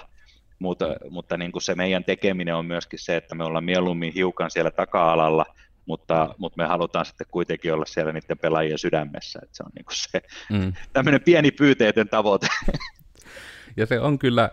mutta, 0.60 0.86
mutta 1.10 1.38
niin 1.38 1.52
kuin 1.52 1.62
se 1.62 1.76
meidän 1.76 2.04
tekeminen 2.04 2.56
on 2.56 2.66
myöskin 2.66 3.00
se, 3.00 3.18
että 3.18 3.36
me 3.36 3.44
ollaan 3.44 3.64
mieluummin 3.64 4.14
hiukan 4.14 4.52
siellä 4.52 4.72
taka-alalla, 4.72 5.46
mutta, 5.88 6.36
mutta 6.38 6.62
me 6.62 6.68
halutaan 6.68 7.06
sitten 7.06 7.28
kuitenkin 7.32 7.74
olla 7.74 7.86
siellä 7.86 8.14
niiden 8.14 8.38
pelaajien 8.38 8.78
sydämessä, 8.78 9.40
että 9.44 9.58
se 9.58 9.64
on 9.64 9.72
niin 9.76 9.86
kuin 9.86 9.96
se 9.96 10.22
mm. 10.52 10.74
tämmöinen 10.94 11.22
pieni 11.22 11.52
pyyteetön 11.52 12.10
tavoite. 12.10 12.48
Ja 13.78 13.86
se 13.86 14.00
on 14.00 14.20
kyllä, 14.20 14.50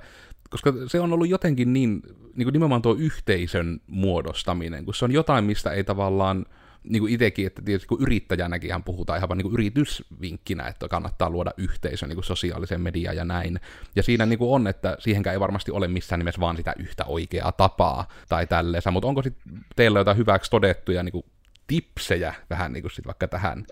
koska 0.50 0.72
se 0.86 1.00
on 1.00 1.12
ollut 1.12 1.28
jotenkin 1.28 1.72
niin, 1.72 2.02
niin 2.34 2.46
kuin 2.46 2.52
nimenomaan 2.52 2.82
tuo 2.82 2.94
yhteisön 2.94 3.80
muodostaminen, 3.86 4.84
kun 4.84 4.94
se 4.94 5.04
on 5.04 5.12
jotain, 5.12 5.44
mistä 5.44 5.70
ei 5.70 5.84
tavallaan, 5.84 6.46
niin 6.84 7.00
kuin 7.00 7.12
itsekin, 7.12 7.46
että 7.46 7.62
tietysti 7.62 7.88
kun 7.88 8.02
yrittäjänäkin 8.02 8.84
puhutaan 8.84 9.16
ihan 9.16 9.28
vaan 9.28 9.38
niin 9.38 9.50
kuin 9.50 9.54
yritysvinkkinä, 9.54 10.66
että 10.66 10.88
kannattaa 10.88 11.30
luoda 11.30 11.50
yhteisö 11.56 12.06
niin 12.06 12.16
kuin 12.16 12.24
sosiaalisen 12.24 12.80
mediaan 12.80 13.16
ja 13.16 13.24
näin. 13.24 13.60
Ja 13.96 14.02
siinä 14.02 14.26
niin 14.26 14.38
kuin 14.38 14.50
on, 14.50 14.66
että 14.66 14.96
siihenkään 14.98 15.34
ei 15.34 15.40
varmasti 15.40 15.70
ole 15.70 15.88
missään 15.88 16.18
nimessä 16.18 16.40
vaan 16.40 16.56
sitä 16.56 16.74
yhtä 16.78 17.04
oikeaa 17.04 17.52
tapaa 17.52 18.08
tai 18.28 18.46
tälleensä, 18.46 18.90
mutta 18.90 19.08
onko 19.08 19.22
sitten 19.22 19.64
teillä 19.76 20.00
jotain 20.00 20.16
hyväksi 20.16 20.50
todettuja 20.50 21.02
niin 21.02 21.12
kuin 21.12 21.24
tipsejä 21.66 22.34
vähän 22.50 22.72
niin 22.72 22.82
kuin 22.82 22.92
sit 22.92 23.06
vaikka 23.06 23.28
tähän? 23.28 23.64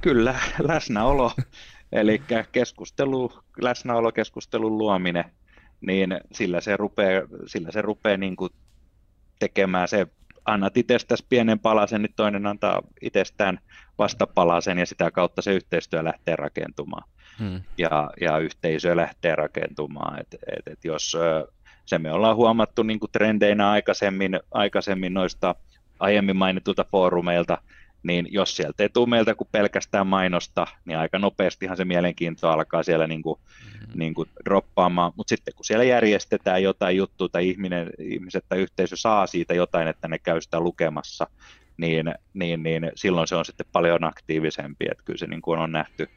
Kyllä, 0.00 0.34
läsnäolo. 0.58 1.32
Eli 1.92 2.22
keskustelu, 2.52 3.32
läsnäolo, 3.62 4.12
keskustelun 4.12 4.78
luominen, 4.78 5.24
niin 5.80 6.20
sillä 6.32 6.60
se 6.60 6.76
rupeaa, 6.76 7.22
sillä 7.46 7.72
se 7.72 7.82
rupeaa 7.82 8.16
niin 8.16 8.36
kuin 8.36 8.52
tekemään 9.38 9.88
se, 9.88 10.06
annat 10.48 10.76
itsestäsi 10.76 11.26
pienen 11.28 11.58
palasen, 11.58 12.02
niin 12.02 12.12
toinen 12.16 12.46
antaa 12.46 12.82
itsestään 13.02 13.58
vastapalasen 13.98 14.78
ja 14.78 14.86
sitä 14.86 15.10
kautta 15.10 15.42
se 15.42 15.54
yhteistyö 15.54 16.04
lähtee 16.04 16.36
rakentumaan. 16.36 17.08
Hmm. 17.38 17.62
Ja, 17.78 18.10
ja 18.20 18.38
yhteisö 18.38 18.96
lähtee 18.96 19.34
rakentumaan. 19.34 20.20
Et, 20.20 20.34
et, 20.34 20.72
et 20.72 20.84
jos 20.84 21.16
se 21.84 21.98
me 21.98 22.12
ollaan 22.12 22.36
huomattu 22.36 22.82
niin 22.82 23.00
kuin 23.00 23.12
trendeinä 23.12 23.70
aikaisemmin, 23.70 24.40
aikaisemmin 24.50 25.14
noista 25.14 25.54
aiemmin 26.00 26.36
mainitulta 26.36 26.84
foorumeilta, 26.90 27.58
niin 28.08 28.28
jos 28.30 28.56
sieltä 28.56 28.82
ei 28.82 28.88
tule 28.88 29.08
meiltä 29.08 29.34
kuin 29.34 29.48
pelkästään 29.52 30.06
mainosta, 30.06 30.66
niin 30.84 30.98
aika 30.98 31.18
nopeastihan 31.18 31.76
se 31.76 31.84
mielenkiinto 31.84 32.48
alkaa 32.48 32.82
siellä 32.82 33.06
niin 33.06 33.22
kuin, 33.22 33.40
mm-hmm. 33.40 33.98
niin 33.98 34.14
kuin 34.14 34.28
droppaamaan, 34.44 35.12
mutta 35.16 35.28
sitten 35.28 35.54
kun 35.54 35.64
siellä 35.64 35.84
järjestetään 35.84 36.62
jotain 36.62 36.96
juttua 36.96 37.28
tai 37.28 37.48
ihminen, 37.48 37.90
ihmiset 37.98 38.44
tai 38.48 38.58
yhteisö 38.58 38.96
saa 38.96 39.26
siitä 39.26 39.54
jotain, 39.54 39.88
että 39.88 40.08
ne 40.08 40.18
käy 40.18 40.40
sitä 40.40 40.60
lukemassa, 40.60 41.26
niin, 41.76 42.14
niin, 42.34 42.62
niin 42.62 42.92
silloin 42.94 43.28
se 43.28 43.36
on 43.36 43.44
sitten 43.44 43.66
paljon 43.72 44.04
aktiivisempi, 44.04 44.86
että 44.90 45.04
kyllä 45.04 45.18
se 45.18 45.26
niin 45.26 45.42
kuin 45.42 45.58
on 45.58 45.72
nähty, 45.72 46.08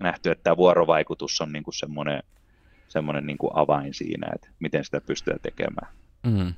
nähty, 0.00 0.30
että 0.30 0.44
tämä 0.44 0.56
vuorovaikutus 0.56 1.40
on 1.40 1.52
niin 1.52 1.64
kuin 1.64 1.74
semmoinen, 1.74 2.22
semmoinen 2.88 3.26
niin 3.26 3.38
kuin 3.38 3.50
avain 3.54 3.94
siinä, 3.94 4.26
että 4.34 4.48
miten 4.60 4.84
sitä 4.84 5.00
pystyy 5.00 5.34
tekemään. 5.42 5.92
Mm-hmm. 6.22 6.54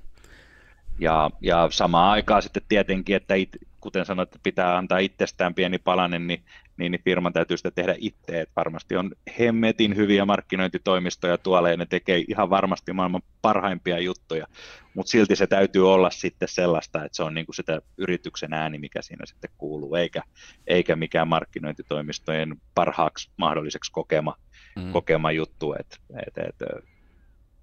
Ja, 0.98 1.30
ja 1.40 1.68
samaan 1.70 2.10
aikaan 2.10 2.42
sitten 2.42 2.62
tietenkin, 2.68 3.16
että 3.16 3.34
it, 3.34 3.56
kuten 3.84 4.06
sanoit, 4.06 4.28
että 4.28 4.38
pitää 4.42 4.76
antaa 4.76 4.98
itsestään 4.98 5.54
pieni 5.54 5.78
palanen, 5.78 6.26
niin, 6.26 6.44
niin, 6.76 6.92
niin 6.92 7.02
firman 7.04 7.32
täytyy 7.32 7.56
sitä 7.56 7.70
tehdä 7.70 7.94
itse. 7.98 8.40
Että 8.40 8.52
varmasti 8.56 8.96
on 8.96 9.10
hemmetin 9.38 9.96
hyviä 9.96 10.24
markkinointitoimistoja 10.24 11.38
tuolla 11.38 11.70
ja 11.70 11.76
ne 11.76 11.86
tekee 11.86 12.24
ihan 12.28 12.50
varmasti 12.50 12.92
maailman 12.92 13.22
parhaimpia 13.42 13.98
juttuja, 13.98 14.46
mutta 14.94 15.10
silti 15.10 15.36
se 15.36 15.46
täytyy 15.46 15.92
olla 15.92 16.10
sitten 16.10 16.48
sellaista, 16.48 17.04
että 17.04 17.16
se 17.16 17.22
on 17.22 17.34
niin 17.34 17.46
kuin 17.46 17.56
sitä 17.56 17.80
yrityksen 17.98 18.52
ääni, 18.52 18.78
mikä 18.78 19.02
siinä 19.02 19.26
sitten 19.26 19.50
kuuluu, 19.58 19.94
eikä, 19.94 20.22
eikä 20.66 20.96
mikään 20.96 21.28
markkinointitoimistojen 21.28 22.56
parhaaksi 22.74 23.30
mahdolliseksi 23.36 23.92
kokema, 23.92 24.36
mm. 24.76 24.92
kokema 24.92 25.32
juttu, 25.32 25.74
että 25.78 25.96
et, 26.26 26.38
et, 26.38 26.84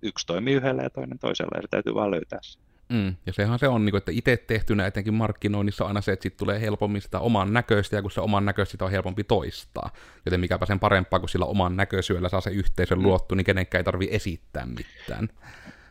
yksi 0.02 0.28
toimii 0.28 0.54
yhdellä 0.54 0.84
ja 0.84 0.90
toinen 0.90 1.20
toisella 1.20 1.58
ja 1.58 1.62
se 1.62 1.68
täytyy 1.68 1.94
vaan 1.94 2.12
löytää 2.12 2.40
se. 2.42 2.71
Mm, 2.92 3.16
ja 3.26 3.34
sehän 3.34 3.60
se 3.60 3.68
on, 3.68 3.86
niin 3.86 3.92
kuin, 3.92 3.98
että 3.98 4.12
itse 4.12 4.38
tehtynä 4.38 4.88
etenkin 4.88 5.14
markkinoinnissa 5.14 5.84
on 5.84 5.88
aina 5.88 6.02
se, 6.02 6.12
että 6.12 6.24
sitten 6.24 6.40
tulee 6.40 6.62
helpommin 6.62 7.02
sitä 7.02 7.20
oman 7.20 7.54
näköistä, 7.54 7.96
ja 7.96 8.02
kun 8.02 8.12
se 8.12 8.22
oman 8.22 8.46
näköistä 8.46 8.72
sitä 8.72 8.86
on 8.86 8.92
helpompi 8.92 9.24
toistaa. 9.24 9.90
Joten 10.26 10.40
mikäpä 10.40 10.66
sen 10.66 10.80
parempaa, 10.80 11.20
kun 11.20 11.30
sillä 11.30 11.46
oman 11.46 11.78
näköisyöllä 11.78 12.30
saa 12.30 12.42
se 12.42 12.50
yhteisön 12.50 12.98
mm. 12.98 13.04
luottu, 13.04 13.36
niin 13.36 13.46
kenenkään 13.46 13.80
ei 13.80 13.84
tarvi 13.84 14.08
esittää 14.12 14.66
mitään. 14.66 15.30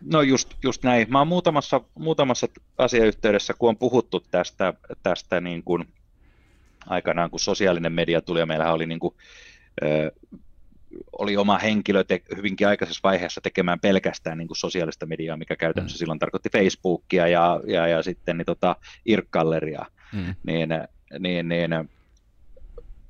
No 0.01 0.23
just, 0.23 0.55
just 0.63 0.83
näin. 0.83 1.11
Mä 1.11 1.19
oon 1.19 1.29
muutamassa, 1.29 1.81
muutamassa 1.95 2.49
asiayhteydessä, 2.79 3.55
kun 3.59 3.69
on 3.69 3.77
puhuttu 3.77 4.21
tästä, 4.31 4.75
tästä 5.03 5.41
niin 5.41 5.63
kuin 5.63 5.89
aikanaan, 6.87 7.31
kun 7.31 7.41
sosiaalinen 7.41 7.93
media 7.93 8.21
tuli, 8.21 8.41
ja 8.41 8.47
meillähän 8.47 8.75
oli 8.75 8.87
niin 8.87 9.01
kuin, 9.01 9.15
oli 11.19 11.37
oma 11.37 11.59
henkilö 11.59 12.05
te- 12.05 12.23
hyvinkin 12.37 12.69
aikaisessa 12.69 13.01
vaiheessa 13.03 13.41
tekemään 13.41 13.81
pelkästään 13.81 14.39
niin 14.39 14.49
kuin 14.49 14.57
sosiaalista 14.57 15.07
mediaa, 15.07 15.37
mikä 15.37 15.57
käytännössä 15.57 15.97
mm. 15.97 15.99
silloin 15.99 16.19
tarkoitti 16.19 16.51
Facebookia 16.51 17.29
ja, 17.29 17.61
ja, 17.67 17.87
ja 17.87 18.03
sitten 18.03 18.39
niin 18.39 18.47
tota, 18.47 18.77
Irkkalleria, 19.07 19.87
mm. 20.13 20.35
niin, 20.47 20.69
niin, 21.19 21.49
niin 21.49 21.71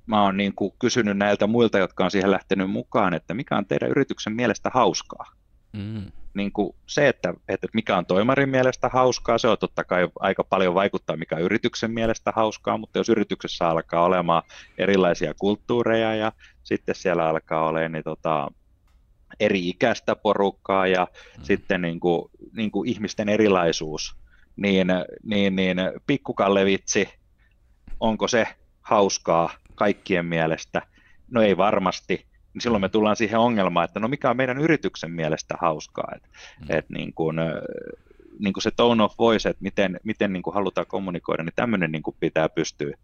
mä 0.07 0.23
oon 0.23 0.37
niin 0.37 0.55
kuin 0.55 0.73
kysynyt 0.79 1.19
näiltä 1.19 1.47
muilta, 1.47 1.79
jotka 1.79 2.05
on 2.05 2.11
siihen 2.11 2.31
lähtenyt 2.31 2.71
mukaan, 2.71 3.15
että 3.15 3.35
mikä 3.35 3.57
on 3.57 3.67
teidän 3.67 3.91
yrityksen 3.91 4.33
mielestä 4.33 4.71
hauskaa. 4.75 5.40
Mm 5.73 6.11
niin 6.35 6.53
kuin 6.53 6.77
se, 6.87 7.09
että, 7.09 7.35
että 7.49 7.67
mikä 7.75 7.97
on 7.97 8.07
toimarin 8.07 8.49
mielestä 8.49 8.89
hauskaa, 8.89 9.39
se 9.39 9.49
on 9.49 9.59
totta 9.59 9.85
kai 9.85 10.09
aika 10.19 10.45
paljon 10.45 10.75
vaikuttaa, 10.75 11.17
mikä 11.17 11.37
on 11.37 11.43
yrityksen 11.43 11.91
mielestä 11.91 12.33
hauskaa, 12.37 12.79
mutta 12.79 12.99
jos 12.99 13.09
yrityksessä 13.09 13.69
alkaa 13.69 14.05
olemaan 14.05 14.43
erilaisia 14.79 15.35
kulttuureja 15.35 16.15
ja 16.15 16.33
sitten 16.63 16.95
siellä 16.95 17.29
alkaa 17.29 17.69
olemaan 17.69 17.93
niin 17.93 18.05
tota, 18.05 18.49
eri 19.41 19.69
ikäistä 19.69 20.17
porukkaa 20.17 20.87
ja 20.87 21.07
mm. 21.39 21.45
sitten 21.45 21.83
niin 21.83 22.01
kuin, 22.01 22.31
niin 22.53 22.71
kuin 22.71 22.89
ihmisten 22.89 23.29
erilaisuus, 23.29 24.17
niin, 24.57 24.87
niin, 25.25 25.57
niin 25.57 25.77
pikkukallevitsi, 26.07 27.09
onko 28.01 28.29
se 28.29 28.47
hauskaa 28.83 29.51
kaikkien 29.75 30.27
mielestä? 30.27 30.83
No 31.31 31.43
ei 31.43 31.57
varmasti, 31.57 32.27
niin 32.55 32.63
silloin 32.63 32.81
me 32.81 32.89
tullaan 32.89 33.17
siihen 33.17 33.39
ongelmaan, 33.39 33.85
että 33.85 34.01
no 34.01 34.09
mikä 34.09 34.31
on 34.31 34.37
meidän 34.37 34.59
yrityksen 34.59 35.11
mielestä 35.11 35.55
hauskaa, 35.61 36.13
että 36.17 36.29
mm. 36.61 36.67
et 36.69 36.91
niin 36.91 37.13
kuin, 37.15 37.37
niin 38.39 38.53
kuin 38.53 38.63
se 38.63 38.71
tone 38.71 39.03
of 39.03 39.15
voice, 39.19 39.49
että 39.49 39.63
miten, 39.63 40.01
miten 40.05 40.33
niin 40.33 40.43
kuin 40.43 40.55
halutaan 40.55 40.87
kommunikoida, 40.87 41.43
niin 41.43 41.53
tämmöinen 41.57 41.93
niin 41.93 42.03
kuin 42.03 42.17
pitää 42.21 42.49
pystyä 42.49 42.97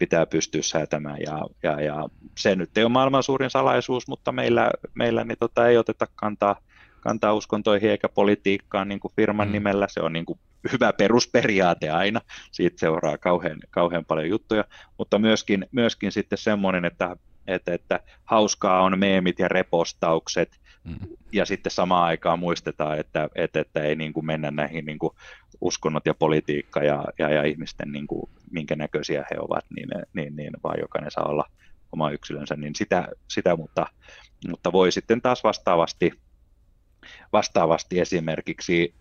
pitää 0.00 0.26
pystyä 0.26 0.62
säätämään 0.62 1.18
ja, 1.26 1.38
ja, 1.62 1.80
ja, 1.80 2.08
se 2.38 2.56
nyt 2.56 2.78
ei 2.78 2.84
ole 2.84 2.92
maailman 2.92 3.22
suurin 3.22 3.50
salaisuus, 3.50 4.08
mutta 4.08 4.32
meillä, 4.32 4.70
meillä 4.94 5.24
niin 5.24 5.38
tota, 5.40 5.68
ei 5.68 5.78
oteta 5.78 6.06
kantaa, 6.14 6.56
kantaa 7.00 7.34
uskontoihin 7.34 7.90
eikä 7.90 8.08
politiikkaan 8.08 8.88
niin 8.88 9.00
kuin 9.00 9.12
firman 9.16 9.48
mm. 9.48 9.52
nimellä, 9.52 9.86
se 9.90 10.00
on 10.00 10.12
niin 10.12 10.24
kuin 10.24 10.38
hyvä 10.72 10.92
perusperiaate 10.92 11.90
aina, 11.90 12.20
siitä 12.52 12.78
seuraa 12.78 13.18
kauhean, 13.18 13.58
kauhean 13.70 14.04
paljon 14.04 14.28
juttuja, 14.28 14.64
mutta 14.98 15.18
myöskin, 15.18 15.66
myöskin 15.72 16.12
sitten 16.12 16.38
semmoinen, 16.38 16.84
että 16.84 17.16
että, 17.46 17.74
että 17.74 18.00
hauskaa 18.24 18.82
on 18.82 18.98
meemit 18.98 19.38
ja 19.38 19.48
repostaukset, 19.48 20.60
mm. 20.84 20.96
ja 21.32 21.44
sitten 21.44 21.72
samaan 21.72 22.04
aikaan 22.04 22.38
muistetaan, 22.38 22.98
että, 22.98 23.28
että, 23.34 23.60
että 23.60 23.82
ei 23.82 23.96
niin 23.96 24.12
kuin 24.12 24.26
mennä 24.26 24.50
näihin 24.50 24.84
niin 24.84 24.98
kuin 24.98 25.12
uskonnot 25.60 26.06
ja 26.06 26.14
politiikka 26.14 26.82
ja, 26.82 27.04
ja, 27.18 27.30
ja 27.30 27.44
ihmisten, 27.44 27.92
niin 27.92 28.06
kuin, 28.06 28.30
minkä 28.50 28.76
näköisiä 28.76 29.24
he 29.30 29.36
ovat, 29.40 29.64
niin, 29.76 29.88
niin, 30.14 30.36
niin 30.36 30.52
vaan 30.64 30.80
jokainen 30.80 31.10
saa 31.10 31.28
olla 31.28 31.44
oma 31.92 32.10
yksilönsä, 32.10 32.56
niin 32.56 32.74
sitä, 32.74 33.08
sitä 33.28 33.56
mutta, 33.56 33.86
mutta 34.48 34.72
voi 34.72 34.92
sitten 34.92 35.22
taas 35.22 35.44
vastaavasti, 35.44 36.12
vastaavasti 37.32 38.00
esimerkiksi 38.00 38.94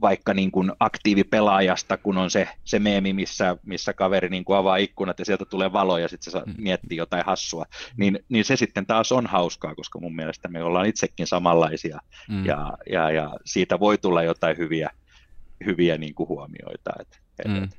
vaikka 0.00 0.34
niin 0.34 0.50
kuin 0.50 0.72
aktiivipelaajasta, 0.80 1.96
kun 1.96 2.18
on 2.18 2.30
se, 2.30 2.48
se 2.64 2.78
meemi, 2.78 3.12
missä, 3.12 3.56
missä 3.66 3.92
kaveri 3.92 4.28
niin 4.28 4.44
kuin 4.44 4.56
avaa 4.56 4.76
ikkunat 4.76 5.18
ja 5.18 5.24
sieltä 5.24 5.44
tulee 5.44 5.72
valo 5.72 5.98
ja 5.98 6.08
sitten 6.08 6.32
se 6.32 6.38
mm. 6.46 6.54
miettii 6.58 6.98
jotain 6.98 7.24
hassua, 7.26 7.64
niin, 7.96 8.18
niin 8.28 8.44
se 8.44 8.56
sitten 8.56 8.86
taas 8.86 9.12
on 9.12 9.26
hauskaa, 9.26 9.74
koska 9.74 10.00
mun 10.00 10.16
mielestä 10.16 10.48
me 10.48 10.62
ollaan 10.62 10.86
itsekin 10.86 11.26
samanlaisia 11.26 12.00
mm. 12.28 12.46
ja, 12.46 12.72
ja, 12.90 13.10
ja 13.10 13.30
siitä 13.44 13.80
voi 13.80 13.98
tulla 13.98 14.22
jotain 14.22 14.58
hyviä, 14.58 14.90
hyviä 15.66 15.98
niin 15.98 16.14
kuin 16.14 16.28
huomioita. 16.28 16.90
Et, 16.98 17.20
mm. 17.46 17.64
et, 17.64 17.78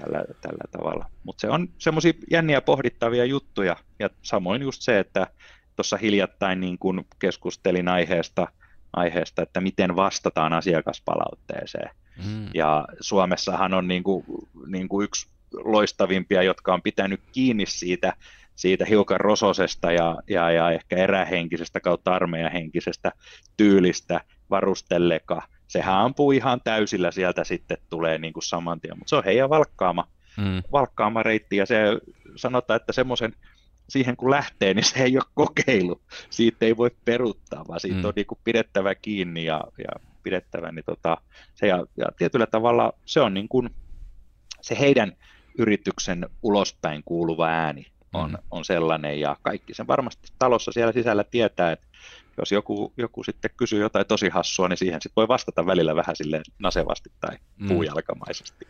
tällä, 0.00 0.24
tällä 0.40 0.64
tavalla. 0.70 1.10
Mutta 1.24 1.40
se 1.40 1.50
on 1.50 1.68
semmoisia 1.78 2.12
jänniä 2.30 2.60
pohdittavia 2.60 3.24
juttuja 3.24 3.76
ja 3.98 4.10
samoin 4.22 4.62
just 4.62 4.82
se, 4.82 4.98
että 4.98 5.26
tuossa 5.76 5.96
hiljattain 5.96 6.60
niin 6.60 6.78
kun 6.78 7.04
keskustelin 7.18 7.88
aiheesta– 7.88 8.48
aiheesta, 8.96 9.42
että 9.42 9.60
miten 9.60 9.96
vastataan 9.96 10.52
asiakaspalautteeseen. 10.52 11.90
Mm. 12.24 12.48
Ja 12.54 12.84
Suomessahan 13.00 13.74
on 13.74 13.88
niin 13.88 14.02
kuin, 14.02 14.24
niin 14.66 14.88
kuin 14.88 15.04
yksi 15.04 15.28
loistavimpia, 15.64 16.42
jotka 16.42 16.74
on 16.74 16.82
pitänyt 16.82 17.20
kiinni 17.32 17.66
siitä, 17.66 18.12
siitä 18.54 18.84
hiukan 18.84 19.20
rososesta 19.20 19.92
ja, 19.92 20.16
ja, 20.28 20.50
ja 20.50 20.70
ehkä 20.70 20.96
erähenkisestä 20.96 21.80
kautta 21.80 22.14
armeijahenkisestä 22.14 23.12
tyylistä 23.56 24.20
varustelleka, 24.50 25.42
sehän 25.68 25.98
ampuu 25.98 26.32
ihan 26.32 26.60
täysillä 26.64 27.10
sieltä 27.10 27.44
sitten 27.44 27.78
tulee 27.90 28.18
niin 28.18 28.32
kuin 28.32 28.42
saman 28.42 28.80
tien, 28.80 28.98
mutta 28.98 29.08
se 29.08 29.16
on 29.16 29.24
heidän 29.24 29.50
valkkaama, 29.50 30.08
mm. 30.36 30.62
valkkaama 30.72 31.22
reitti 31.22 31.56
ja 31.56 31.66
se 31.66 31.76
sanotaan, 32.36 32.76
että 32.76 32.92
semmoisen 32.92 33.34
siihen 33.88 34.16
kun 34.16 34.30
lähtee, 34.30 34.74
niin 34.74 34.84
se 34.84 35.02
ei 35.02 35.16
ole 35.16 35.24
kokeilu. 35.34 36.02
Siitä 36.30 36.66
ei 36.66 36.76
voi 36.76 36.90
peruttaa, 37.04 37.64
vaan 37.68 37.80
siitä 37.80 37.98
mm. 37.98 38.04
on 38.04 38.12
niin 38.16 38.26
kuin 38.26 38.38
pidettävä 38.44 38.94
kiinni 38.94 39.44
ja, 39.44 39.64
ja 39.78 40.00
pidettävä. 40.22 40.72
Niin 40.72 40.84
tota, 40.84 41.16
se 41.54 41.66
ja, 41.66 41.86
ja 41.96 42.06
tietyllä 42.18 42.46
tavalla 42.46 42.92
se 43.04 43.20
on 43.20 43.34
niin 43.34 43.48
kuin 43.48 43.70
se 44.60 44.78
heidän 44.78 45.12
yrityksen 45.58 46.28
ulospäin 46.42 47.02
kuuluva 47.04 47.46
ääni 47.46 47.86
on, 48.12 48.30
mm. 48.30 48.36
on 48.50 48.64
sellainen, 48.64 49.20
ja 49.20 49.36
kaikki 49.42 49.74
sen 49.74 49.86
varmasti 49.86 50.28
talossa 50.38 50.72
siellä 50.72 50.92
sisällä 50.92 51.24
tietää, 51.24 51.72
että 51.72 51.86
jos 52.38 52.52
joku, 52.52 52.92
joku 52.96 53.24
sitten 53.24 53.50
kysyy 53.56 53.80
jotain 53.80 54.06
tosi 54.06 54.28
hassua, 54.28 54.68
niin 54.68 54.76
siihen 54.76 55.02
sitten 55.02 55.16
voi 55.16 55.28
vastata 55.28 55.66
välillä 55.66 55.96
vähän 55.96 56.16
silleen 56.16 56.42
nasevasti 56.58 57.12
tai 57.20 57.36
mm. 57.56 57.68
puujalkamaisesti. 57.68 58.66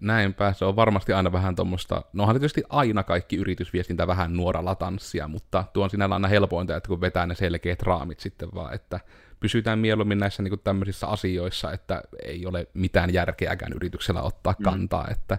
Näinpä, 0.00 0.52
se 0.52 0.64
on 0.64 0.76
varmasti 0.76 1.12
aina 1.12 1.32
vähän 1.32 1.56
tuommoista, 1.56 2.02
no 2.12 2.22
onhan 2.22 2.36
tietysti 2.36 2.62
aina 2.68 3.02
kaikki 3.02 3.36
yritysviestintä 3.36 4.06
vähän 4.06 4.36
nuoralla 4.36 4.74
tanssia, 4.74 5.28
mutta 5.28 5.64
tuo 5.72 5.84
on 5.84 5.90
sinällä 5.90 6.14
aina 6.14 6.28
helpointa, 6.28 6.76
että 6.76 6.88
kun 6.88 7.00
vetää 7.00 7.26
ne 7.26 7.34
selkeät 7.34 7.82
raamit 7.82 8.20
sitten 8.20 8.48
vaan, 8.54 8.74
että 8.74 9.00
pysytään 9.40 9.78
mieluummin 9.78 10.18
näissä 10.18 10.42
niin 10.42 10.60
tämmöisissä 10.64 11.06
asioissa, 11.06 11.72
että 11.72 12.02
ei 12.22 12.46
ole 12.46 12.66
mitään 12.74 13.12
järkeäkään 13.12 13.72
yrityksellä 13.72 14.22
ottaa 14.22 14.54
mm. 14.58 14.64
kantaa, 14.64 15.04
mm. 15.04 15.12
että 15.12 15.38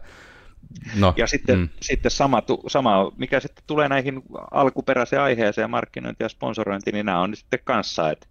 No, 0.95 1.14
ja 1.18 1.28
sitten, 1.28 1.60
mm. 1.60 1.70
sitten 1.82 2.12
sama, 2.12 2.43
sama, 2.68 3.12
mikä 3.18 3.39
sitten 3.39 3.64
tulee 3.68 3.89
näihin 3.89 4.22
alkuperäiseen 4.51 5.22
aiheeseen, 5.22 5.70
markkinointi 5.70 6.24
ja 6.24 6.30
sponsorointi, 6.30 6.91
niin 6.91 7.05
nämä 7.05 7.20
on 7.20 7.36
sitten 7.36 7.60
kanssa, 7.64 8.12
että 8.12 8.28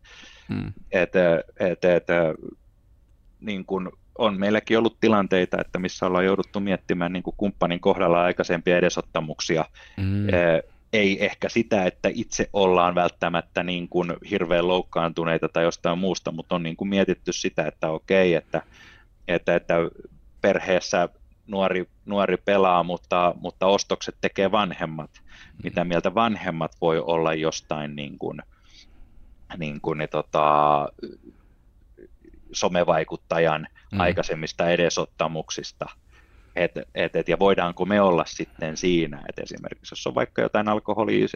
mm. 0.49 0.73
et, 0.93 1.13
et, 1.61 1.85
et, 1.85 2.07
niin 3.41 3.65
kuin 3.65 3.91
on 4.19 4.39
meilläkin 4.39 4.79
ollut 4.79 5.01
tilanteita, 5.01 5.61
että 5.61 5.79
missä 5.79 6.07
ollaan 6.07 6.25
jouduttu 6.25 6.61
miettimään 6.61 7.13
niin 7.13 7.23
kuin 7.23 7.35
kumppanin 7.37 7.81
kohdalla 7.81 8.23
aikaisempia 8.23 8.79
edesottamuksia, 8.79 9.65
mm. 9.97 10.27
ei 10.93 11.25
ehkä 11.25 11.49
sitä, 11.49 11.85
että 11.85 12.11
itse 12.15 12.51
ollaan 12.53 12.95
välttämättä 12.95 13.63
niin 13.63 13.89
kuin 13.89 14.13
hirveän 14.31 14.69
loukkaantuneita 14.69 15.49
tai 15.49 15.65
jostain 15.65 15.99
muusta, 15.99 16.33
mutta 16.33 16.55
on 16.55 16.63
niin 16.63 16.77
kuin 16.77 16.89
mietitty 16.89 17.33
sitä, 17.33 17.67
että 17.67 17.91
okei, 17.91 18.35
että, 18.35 18.63
että, 19.29 19.57
että 19.57 19.75
perheessä 20.41 21.09
nuori, 21.47 21.89
nuori 22.07 22.37
pelaa, 22.37 22.83
mutta, 22.83 23.35
mutta 23.41 23.67
ostokset 23.67 24.17
tekee 24.21 24.53
vanhemmat. 24.53 25.11
Mm. 25.15 25.61
Mitä 25.63 25.85
mieltä 25.85 26.15
vanhemmat 26.15 26.73
voi 26.81 26.99
olla 26.99 27.35
jostain 27.35 27.97
niin 27.97 28.19
kuin, 28.19 28.43
niin 29.59 29.81
kuin, 29.81 29.99
niin 29.99 30.09
tota, 30.09 30.89
somevaikuttajan 32.53 33.67
mm. 33.93 34.01
aikaisemmista 34.01 34.71
edesottamuksista. 34.71 35.87
Et, 36.57 36.73
et, 36.95 37.17
et, 37.17 37.29
ja 37.29 37.39
voidaanko 37.39 37.85
me 37.85 38.01
olla 38.01 38.25
sitten 38.27 38.77
siinä, 38.77 39.23
että 39.29 39.43
esimerkiksi 39.43 39.93
jos 39.93 40.07
on 40.07 40.15
vaikka 40.15 40.43
jotain 40.43 40.69
alkoholi, 40.69 41.27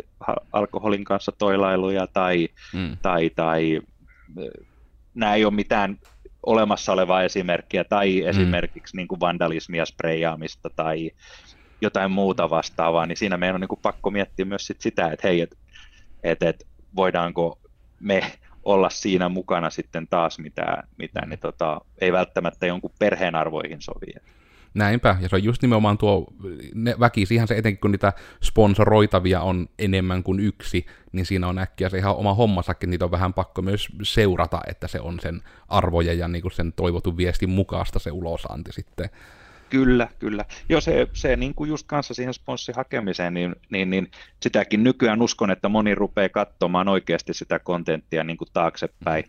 alkoholin 0.53 1.05
kanssa 1.05 1.33
toilailuja 1.39 2.07
tai, 2.07 2.49
mm. 2.73 2.97
tai, 3.03 3.31
tai 3.31 3.81
nämä 5.15 5.35
ei 5.35 5.45
ole 5.45 5.55
mitään 5.55 5.99
olemassa 6.47 6.93
olevaa 6.93 7.23
esimerkkiä 7.23 7.85
tai 7.85 8.21
mm. 8.21 8.29
esimerkiksi 8.29 8.97
niin 8.97 9.09
kuin 9.09 9.21
vandalismia, 9.21 9.87
spreijaamista 9.87 10.71
tai 10.77 11.11
jotain 11.81 12.11
muuta 12.11 12.51
vastaavaa, 12.51 13.07
niin 13.07 13.17
siinä 13.17 13.37
meidän 13.37 13.55
on 13.55 13.61
niin 13.61 13.69
kuin 13.69 13.83
pakko 13.83 14.11
miettiä 14.11 14.45
myös 14.45 14.67
sit 14.67 14.81
sitä, 14.81 15.09
että 15.13 15.29
hei, 15.29 15.41
että 15.41 15.57
et, 16.23 16.43
et, 16.43 16.67
voidaanko 16.97 17.59
me 18.01 18.33
olla 18.63 18.91
siinä 18.91 19.29
mukana 19.29 19.71
sitten 19.71 20.09
taas, 20.09 20.39
mitä, 20.39 20.83
mitä 20.99 21.27
ne 21.27 21.37
tota, 21.37 21.81
ei 22.01 22.13
välttämättä 22.13 22.67
jonkun 22.67 22.93
perheen 22.99 23.35
arvoihin 23.35 23.83
sovi. 23.83 24.07
Näinpä, 24.75 25.17
ja 25.21 25.29
se 25.29 25.37
on 25.37 25.45
just 25.45 25.63
nimenomaan 25.63 25.99
tuo 25.99 26.27
ne, 26.75 26.95
siihen 27.25 27.49
se 27.49 27.57
etenkin, 27.57 27.81
kun 27.81 27.91
niitä 27.93 28.13
sponsoroitavia 28.43 29.41
on 29.41 29.69
enemmän 29.79 30.23
kuin 30.23 30.41
yksi, 30.41 30.87
niin 31.13 31.27
siinä 31.27 31.49
on 31.49 31.59
äkkiä 31.59 31.89
se 31.89 31.99
ihan 31.99 32.17
oma 32.17 32.35
hommasakin, 32.35 32.91
niitä 32.91 33.05
on 33.05 33.11
vähän 33.11 33.33
pakko 33.33 33.63
myös 33.63 33.89
seurata, 34.03 34.61
että 34.67 34.89
se 34.89 35.01
on 35.01 35.21
sen 35.21 35.43
arvoja 35.69 36.13
ja 36.13 36.29
niin 36.29 36.43
kuin 36.43 36.53
sen 36.53 36.73
toivotun 36.73 37.17
viestin 37.17 37.51
mukaista 37.51 37.99
se 37.99 38.11
ulosanti 38.11 38.73
sitten. 38.73 39.11
Kyllä, 39.73 40.09
kyllä. 40.19 40.45
Joo, 40.69 40.81
se, 40.81 41.09
se 41.13 41.37
niin 41.37 41.55
kuin 41.55 41.69
just 41.71 41.87
kanssa 41.87 42.15
siihen 42.15 42.35
sponssin 42.35 42.75
hakemiseen, 42.75 43.35
niin, 43.35 43.57
niin, 43.71 43.91
niin 43.91 44.11
sitäkin 44.41 44.85
nykyään 44.85 45.23
uskon, 45.23 45.51
että 45.51 45.69
moni 45.69 45.95
rupeaa 45.95 46.29
katsomaan 46.29 46.89
oikeasti 46.89 47.35
sitä 47.35 47.59
kontenttia 47.59 48.25
niin 48.25 48.37
kuin 48.37 48.49
taaksepäin, 48.53 49.25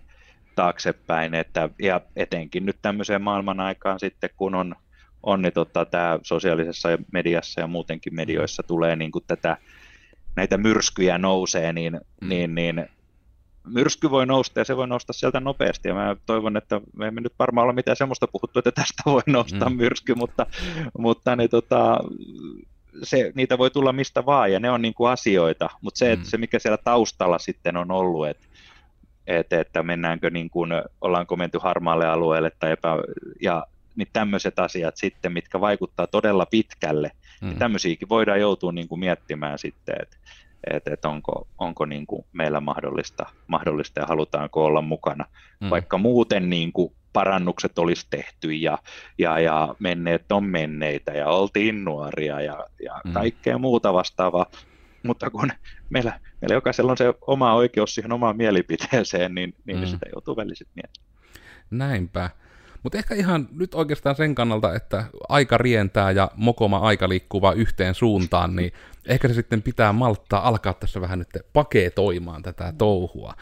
taaksepäin 0.56 1.34
että, 1.34 1.70
ja 1.80 2.02
etenkin 2.16 2.66
nyt 2.66 2.78
tämmöiseen 2.82 3.22
maailman 3.22 3.60
aikaan 3.60 4.00
sitten, 4.00 4.30
kun 4.38 4.56
on, 4.56 4.76
on 5.24 5.42
niin 5.42 5.54
tota, 5.54 5.86
tämä 5.86 6.20
sosiaalisessa 6.22 6.90
mediassa 7.12 7.62
ja 7.62 7.68
muutenkin 7.68 8.16
medioissa 8.16 8.64
tulee 8.64 8.96
niin 8.96 9.12
kuin 9.12 9.26
tätä, 9.28 9.58
näitä 10.36 10.58
myrskyjä 10.58 11.18
nousee, 11.18 11.74
niin, 11.74 11.94
mm. 12.22 12.30
niin, 12.30 12.56
niin 12.56 12.86
myrsky 13.68 14.10
voi 14.10 14.26
nousta 14.26 14.60
ja 14.60 14.66
se 14.66 14.78
voi 14.78 14.88
nousta 14.88 15.14
sieltä 15.14 15.40
nopeasti 15.40 15.88
ja 15.88 15.94
mä 15.94 16.16
toivon, 16.26 16.58
että 16.58 16.82
me 16.98 17.08
emme 17.08 17.22
nyt 17.22 17.34
varmaan 17.40 17.66
ole 17.66 17.74
mitään 17.74 17.98
semmoista 17.98 18.28
puhuttu, 18.28 18.60
että 18.60 18.72
tästä 18.72 19.04
voi 19.06 19.22
nousta 19.28 19.70
mm. 19.70 19.76
myrsky, 19.76 20.16
mutta, 20.16 20.46
mutta 20.98 21.36
ne, 21.36 21.48
tota, 21.48 22.00
se, 23.04 23.32
niitä 23.36 23.58
voi 23.58 23.72
tulla 23.72 23.94
mistä 23.94 24.26
vaan 24.26 24.52
ja 24.52 24.60
ne 24.60 24.72
on 24.72 24.82
niin 24.82 24.94
kuin 24.94 25.12
asioita, 25.12 25.70
mutta 25.82 25.98
se, 25.98 26.12
että 26.12 26.26
mm. 26.26 26.30
se 26.30 26.38
mikä 26.38 26.60
siellä 26.60 26.78
taustalla 26.84 27.40
sitten 27.40 27.78
on 27.78 27.92
ollut, 27.92 28.28
että 28.28 28.46
että, 29.28 29.60
että 29.60 29.84
mennäänkö 29.84 30.30
niin 30.30 30.50
kuin, 30.50 30.72
ollaanko 31.02 31.36
menty 31.36 31.58
harmaalle 31.62 32.08
alueelle 32.08 32.52
tai 32.60 32.72
epä, 32.72 32.90
ja 33.42 33.66
niin 33.96 34.08
tämmöiset 34.14 34.60
asiat 34.60 34.98
sitten, 34.98 35.32
mitkä 35.32 35.60
vaikuttaa 35.60 36.08
todella 36.08 36.46
pitkälle, 36.46 37.08
niin 37.08 37.42
mm. 37.42 37.48
niin 37.48 37.60
tämmöisiäkin 37.60 38.10
voidaan 38.10 38.40
joutua 38.40 38.72
niin 38.72 38.88
kuin 38.88 39.00
miettimään 39.00 39.60
sitten, 39.60 39.96
että 40.02 40.18
että 40.72 40.94
et 40.94 41.06
onko, 41.06 41.48
onko 41.58 41.86
niin 41.86 42.08
kuin 42.08 42.26
meillä 42.34 42.60
mahdollista, 42.60 43.26
mahdollista 43.48 44.00
ja 44.00 44.06
halutaanko 44.06 44.66
olla 44.66 44.82
mukana, 44.82 45.26
mm. 45.60 45.70
vaikka 45.70 45.98
muuten 45.98 46.50
niin 46.50 46.74
kuin 46.74 46.94
parannukset 47.14 47.80
olisi 47.80 48.08
tehty 48.10 48.54
ja, 48.54 48.78
ja, 49.18 49.40
ja 49.40 49.76
menneet 49.80 50.32
on 50.32 50.44
menneitä 50.44 51.12
ja 51.12 51.28
oltiin 51.28 51.86
nuoria 51.86 52.42
ja, 52.42 52.66
ja 52.84 53.02
mm. 53.06 53.14
kaikkea 53.14 53.58
muuta 53.58 53.94
vastaavaa, 53.94 54.46
mutta 55.04 55.30
kun 55.30 55.52
meillä, 55.90 56.20
meillä 56.42 56.56
jokaisella 56.56 56.92
on 56.92 56.98
se 56.98 57.14
oma 57.22 57.54
oikeus 57.54 57.96
siihen 57.96 58.12
omaan 58.12 58.38
mielipiteeseen, 58.38 59.36
niin, 59.36 59.54
niin 59.66 59.80
mm. 59.80 59.86
sitä 59.86 60.06
joutuu 60.14 60.36
väliset 60.36 60.68
miettimään. 60.76 61.14
Näinpä. 61.72 62.30
Mutta 62.84 62.98
ehkä 62.98 63.16
ihan 63.16 63.48
nyt 63.52 63.76
oikeastaan 63.76 64.16
sen 64.16 64.36
kannalta, 64.36 64.76
että 64.76 65.04
aika 65.30 65.58
rientää 65.58 66.12
ja 66.12 66.32
mokoma 66.36 66.78
aika 66.78 67.10
liikkuu 67.10 67.42
vaan 67.42 67.58
yhteen 67.58 67.96
suuntaan, 67.96 68.56
niin 68.56 68.72
ehkä 69.08 69.28
se 69.28 69.34
sitten 69.34 69.62
pitää 69.62 69.94
malttaa 69.94 70.48
alkaa 70.48 70.74
tässä 70.74 71.02
vähän 71.02 71.20
nyt 71.20 71.30
paketoimaan 71.54 72.44
tätä 72.44 72.74
touhua. 72.78 73.34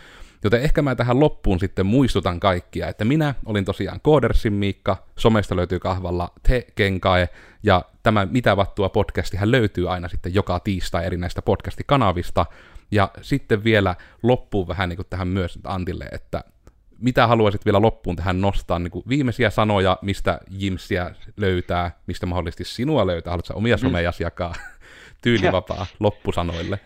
Joten 0.44 0.62
ehkä 0.62 0.82
mä 0.82 0.96
tähän 0.96 1.20
loppuun 1.20 1.60
sitten 1.60 1.86
muistutan 1.86 2.40
kaikkia, 2.40 2.88
että 2.88 3.06
minä 3.06 3.36
olin 3.46 3.66
tosiaan 3.66 4.00
Koodersin 4.02 4.54
Miikka, 4.54 5.08
somesta 5.16 5.56
löytyy 5.56 5.80
kahvalla 5.80 6.34
Te 6.48 6.68
Kenkae, 6.76 7.30
ja 7.64 7.86
tämä 8.04 8.28
Mitä 8.32 8.58
vattua 8.58 8.90
podcastihan 8.90 9.52
löytyy 9.52 9.92
aina 9.92 10.08
sitten 10.08 10.34
joka 10.34 10.60
tiistai 10.60 11.06
eri 11.06 11.18
näistä 11.18 11.42
podcastikanavista, 11.42 12.46
ja 12.92 13.12
sitten 13.22 13.64
vielä 13.64 13.96
loppuun 14.24 14.68
vähän 14.68 14.90
niin 14.90 14.98
kuin 14.98 15.08
tähän 15.10 15.28
myös 15.28 15.60
Antille, 15.64 16.06
että 16.12 16.44
mitä 17.02 17.28
haluaisit 17.28 17.66
vielä 17.66 17.82
loppuun 17.82 18.16
tähän 18.16 18.42
nostaa, 18.42 18.80
niin 18.80 18.92
kuin 18.92 19.04
viimeisiä 19.10 19.50
sanoja, 19.50 19.98
mistä 20.02 20.40
Jimsiä 20.50 21.12
löytää, 21.38 21.92
mistä 22.08 22.26
mahdollisesti 22.26 22.64
sinua 22.64 23.08
löytää, 23.08 23.32
haluatko 23.32 23.54
omia 23.54 23.76
mm. 23.76 23.80
somejasi 23.80 24.24
jakaa 24.24 24.54
tyylivapaa 25.24 25.86
loppusanoille? 26.00 26.80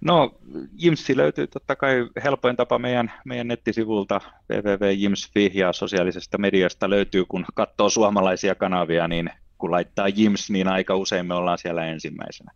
No, 0.00 0.34
Jimsi 0.78 1.16
löytyy 1.16 1.46
totta 1.46 1.76
kai 1.76 2.08
helpoin 2.24 2.56
tapa 2.56 2.78
meidän, 2.78 3.12
meidän 3.24 3.48
nettisivulta 3.48 4.20
www.jims.fi 4.50 5.50
ja 5.54 5.72
sosiaalisesta 5.72 6.38
mediasta 6.38 6.90
löytyy, 6.90 7.24
kun 7.24 7.44
katsoo 7.54 7.88
suomalaisia 7.88 8.54
kanavia, 8.54 9.08
niin 9.08 9.30
kun 9.58 9.70
laittaa 9.70 10.08
Jims, 10.08 10.50
niin 10.50 10.68
aika 10.68 10.96
usein 10.96 11.26
me 11.26 11.34
ollaan 11.34 11.58
siellä 11.58 11.86
ensimmäisenä. 11.86 12.52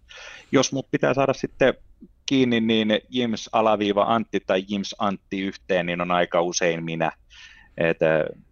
Jos 0.53 0.73
mut 0.73 0.91
pitää 0.91 1.15
saada 1.15 1.33
sitten 1.33 1.75
kiinni, 2.31 2.61
niin 2.61 2.89
Jims-Antti 3.09 4.41
tai 4.47 4.65
Jims-Antti 4.69 5.41
yhteen, 5.41 5.87
niin 5.87 6.01
on 6.01 6.11
aika 6.11 6.43
usein 6.43 6.85
minä. 6.85 7.13
Et, 7.79 8.03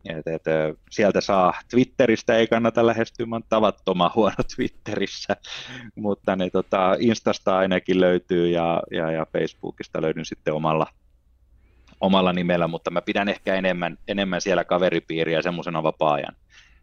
et, 0.08 0.26
et, 0.26 0.42
sieltä 0.90 1.20
saa 1.20 1.52
Twitteristä, 1.70 2.36
ei 2.36 2.46
kannata 2.46 2.86
lähestyä, 2.86 3.26
mä 3.26 3.40
tavattoman 3.48 4.10
huono 4.14 4.36
Twitterissä, 4.56 5.36
mutta 6.04 6.36
ne, 6.36 6.50
tota, 6.50 6.96
Instasta 6.98 7.58
ainakin 7.58 8.00
löytyy 8.00 8.48
ja, 8.48 8.82
ja, 8.90 9.10
ja 9.10 9.26
Facebookista 9.32 10.02
löydyn 10.02 10.24
sitten 10.24 10.54
omalla, 10.54 10.86
omalla 12.00 12.32
nimellä, 12.32 12.68
mutta 12.68 12.90
mä 12.90 13.02
pidän 13.02 13.28
ehkä 13.28 13.54
enemmän, 13.54 13.98
enemmän 14.08 14.40
siellä 14.40 14.64
kaveripiiriä 14.64 15.42
semmoisena 15.42 15.82
vapaa-ajan 15.82 16.36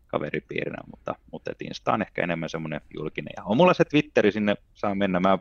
kaveripiirinä, 0.08 0.78
mutta, 0.92 1.16
mutta 1.32 1.52
Insta 1.62 1.94
on 1.94 2.02
ehkä 2.02 2.24
enemmän 2.24 2.50
semmoinen 2.50 2.82
julkinen. 2.98 3.34
Ja 3.38 3.44
on 3.44 3.58
mulla 3.58 3.74
se 3.74 3.86
Twitteri, 3.86 4.32
sinne 4.32 4.56
saa 4.74 4.96
mennä. 4.96 5.20
Mä 5.20 5.38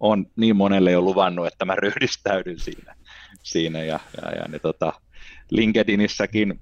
on 0.00 0.26
niin 0.36 0.56
monelle 0.56 0.90
jo 0.90 1.00
luvannut, 1.00 1.46
että 1.46 1.64
mä 1.64 1.74
ryhdistäydyn 1.74 2.58
siinä. 2.58 2.96
siinä 3.42 3.82
ja, 3.82 4.00
ja, 4.22 4.30
ja 4.30 4.44
ne, 4.48 4.58
tota, 4.58 4.92
LinkedInissäkin 5.50 6.60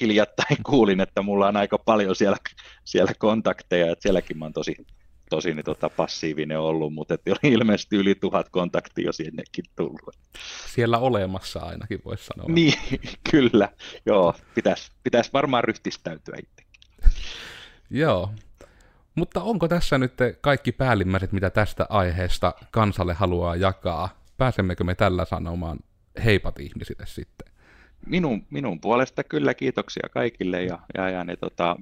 hiljattain 0.00 0.62
kuulin, 0.62 1.00
että 1.00 1.22
mulla 1.22 1.48
on 1.48 1.56
aika 1.56 1.78
paljon 1.78 2.16
siellä, 2.16 2.36
siellä 2.84 3.12
kontakteja, 3.18 3.92
että 3.92 4.02
sielläkin 4.02 4.38
mä 4.38 4.44
oon 4.44 4.52
tosi, 4.52 4.76
tosi 5.30 5.54
niin 5.54 5.64
tota, 5.64 5.90
passiivinen 5.90 6.60
ollut, 6.60 6.94
mutta 6.94 7.14
että 7.14 7.30
oli 7.30 7.52
ilmeisesti 7.52 7.96
yli 7.96 8.14
tuhat 8.14 8.48
kontaktia 8.48 9.06
jo 9.06 9.12
sinnekin 9.12 9.64
tullut. 9.76 10.16
Siellä 10.66 10.98
olemassa 10.98 11.60
ainakin 11.60 12.00
voisi 12.04 12.24
sanoa. 12.24 12.46
Niin, 12.48 12.74
kyllä. 13.30 13.68
Joo, 14.06 14.34
pitäisi 14.54 14.92
pitäis 15.02 15.32
varmaan 15.32 15.64
ryhtistäytyä 15.64 16.34
itsekin. 16.38 16.80
Joo. 17.90 18.30
Mutta 19.14 19.42
onko 19.42 19.68
tässä 19.68 19.98
nyt 19.98 20.14
kaikki 20.40 20.72
päällimmäiset, 20.72 21.32
mitä 21.32 21.50
tästä 21.50 21.86
aiheesta 21.88 22.54
kansalle 22.70 23.14
haluaa 23.14 23.56
jakaa? 23.56 24.08
Pääsemmekö 24.36 24.84
me 24.84 24.94
tällä 24.94 25.24
sanomaan 25.24 25.78
heipat 26.24 26.60
ihmisille 26.60 27.06
sitten? 27.06 27.52
Minun, 28.06 28.46
minun 28.50 28.80
puolesta 28.80 29.24
kyllä 29.24 29.54
kiitoksia 29.54 30.08
kaikille 30.10 30.64
ja, 30.64 30.78
ja, 30.94 31.10
ja 31.10 31.24
ne, 31.24 31.36
tota, 31.36 31.76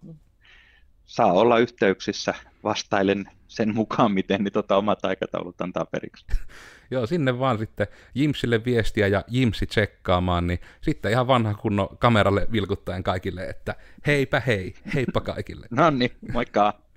saa 1.04 1.32
olla 1.32 1.58
yhteyksissä, 1.58 2.34
vastailen 2.64 3.24
sen 3.48 3.74
mukaan, 3.74 4.12
miten 4.12 4.44
niin 4.44 4.52
tota, 4.52 4.76
omat 4.76 5.04
aikataulut 5.04 5.60
antaa 5.60 5.84
periksi. 5.84 6.26
Joo, 6.90 7.06
sinne 7.06 7.38
vaan 7.38 7.58
sitten 7.58 7.86
Jimsille 8.14 8.64
viestiä 8.64 9.06
ja 9.06 9.24
Jimsi 9.28 9.66
tsekkaamaan, 9.66 10.46
niin 10.46 10.58
sitten 10.80 11.12
ihan 11.12 11.26
vanha 11.26 11.54
kunno 11.54 11.88
kameralle 11.98 12.46
vilkuttaen 12.52 13.02
kaikille, 13.02 13.48
että 13.48 13.74
heipä 14.06 14.40
hei, 14.40 14.74
heippa 14.94 15.20
kaikille. 15.20 15.66
no 15.70 15.90
niin, 15.90 16.10
moikka! 16.32 16.87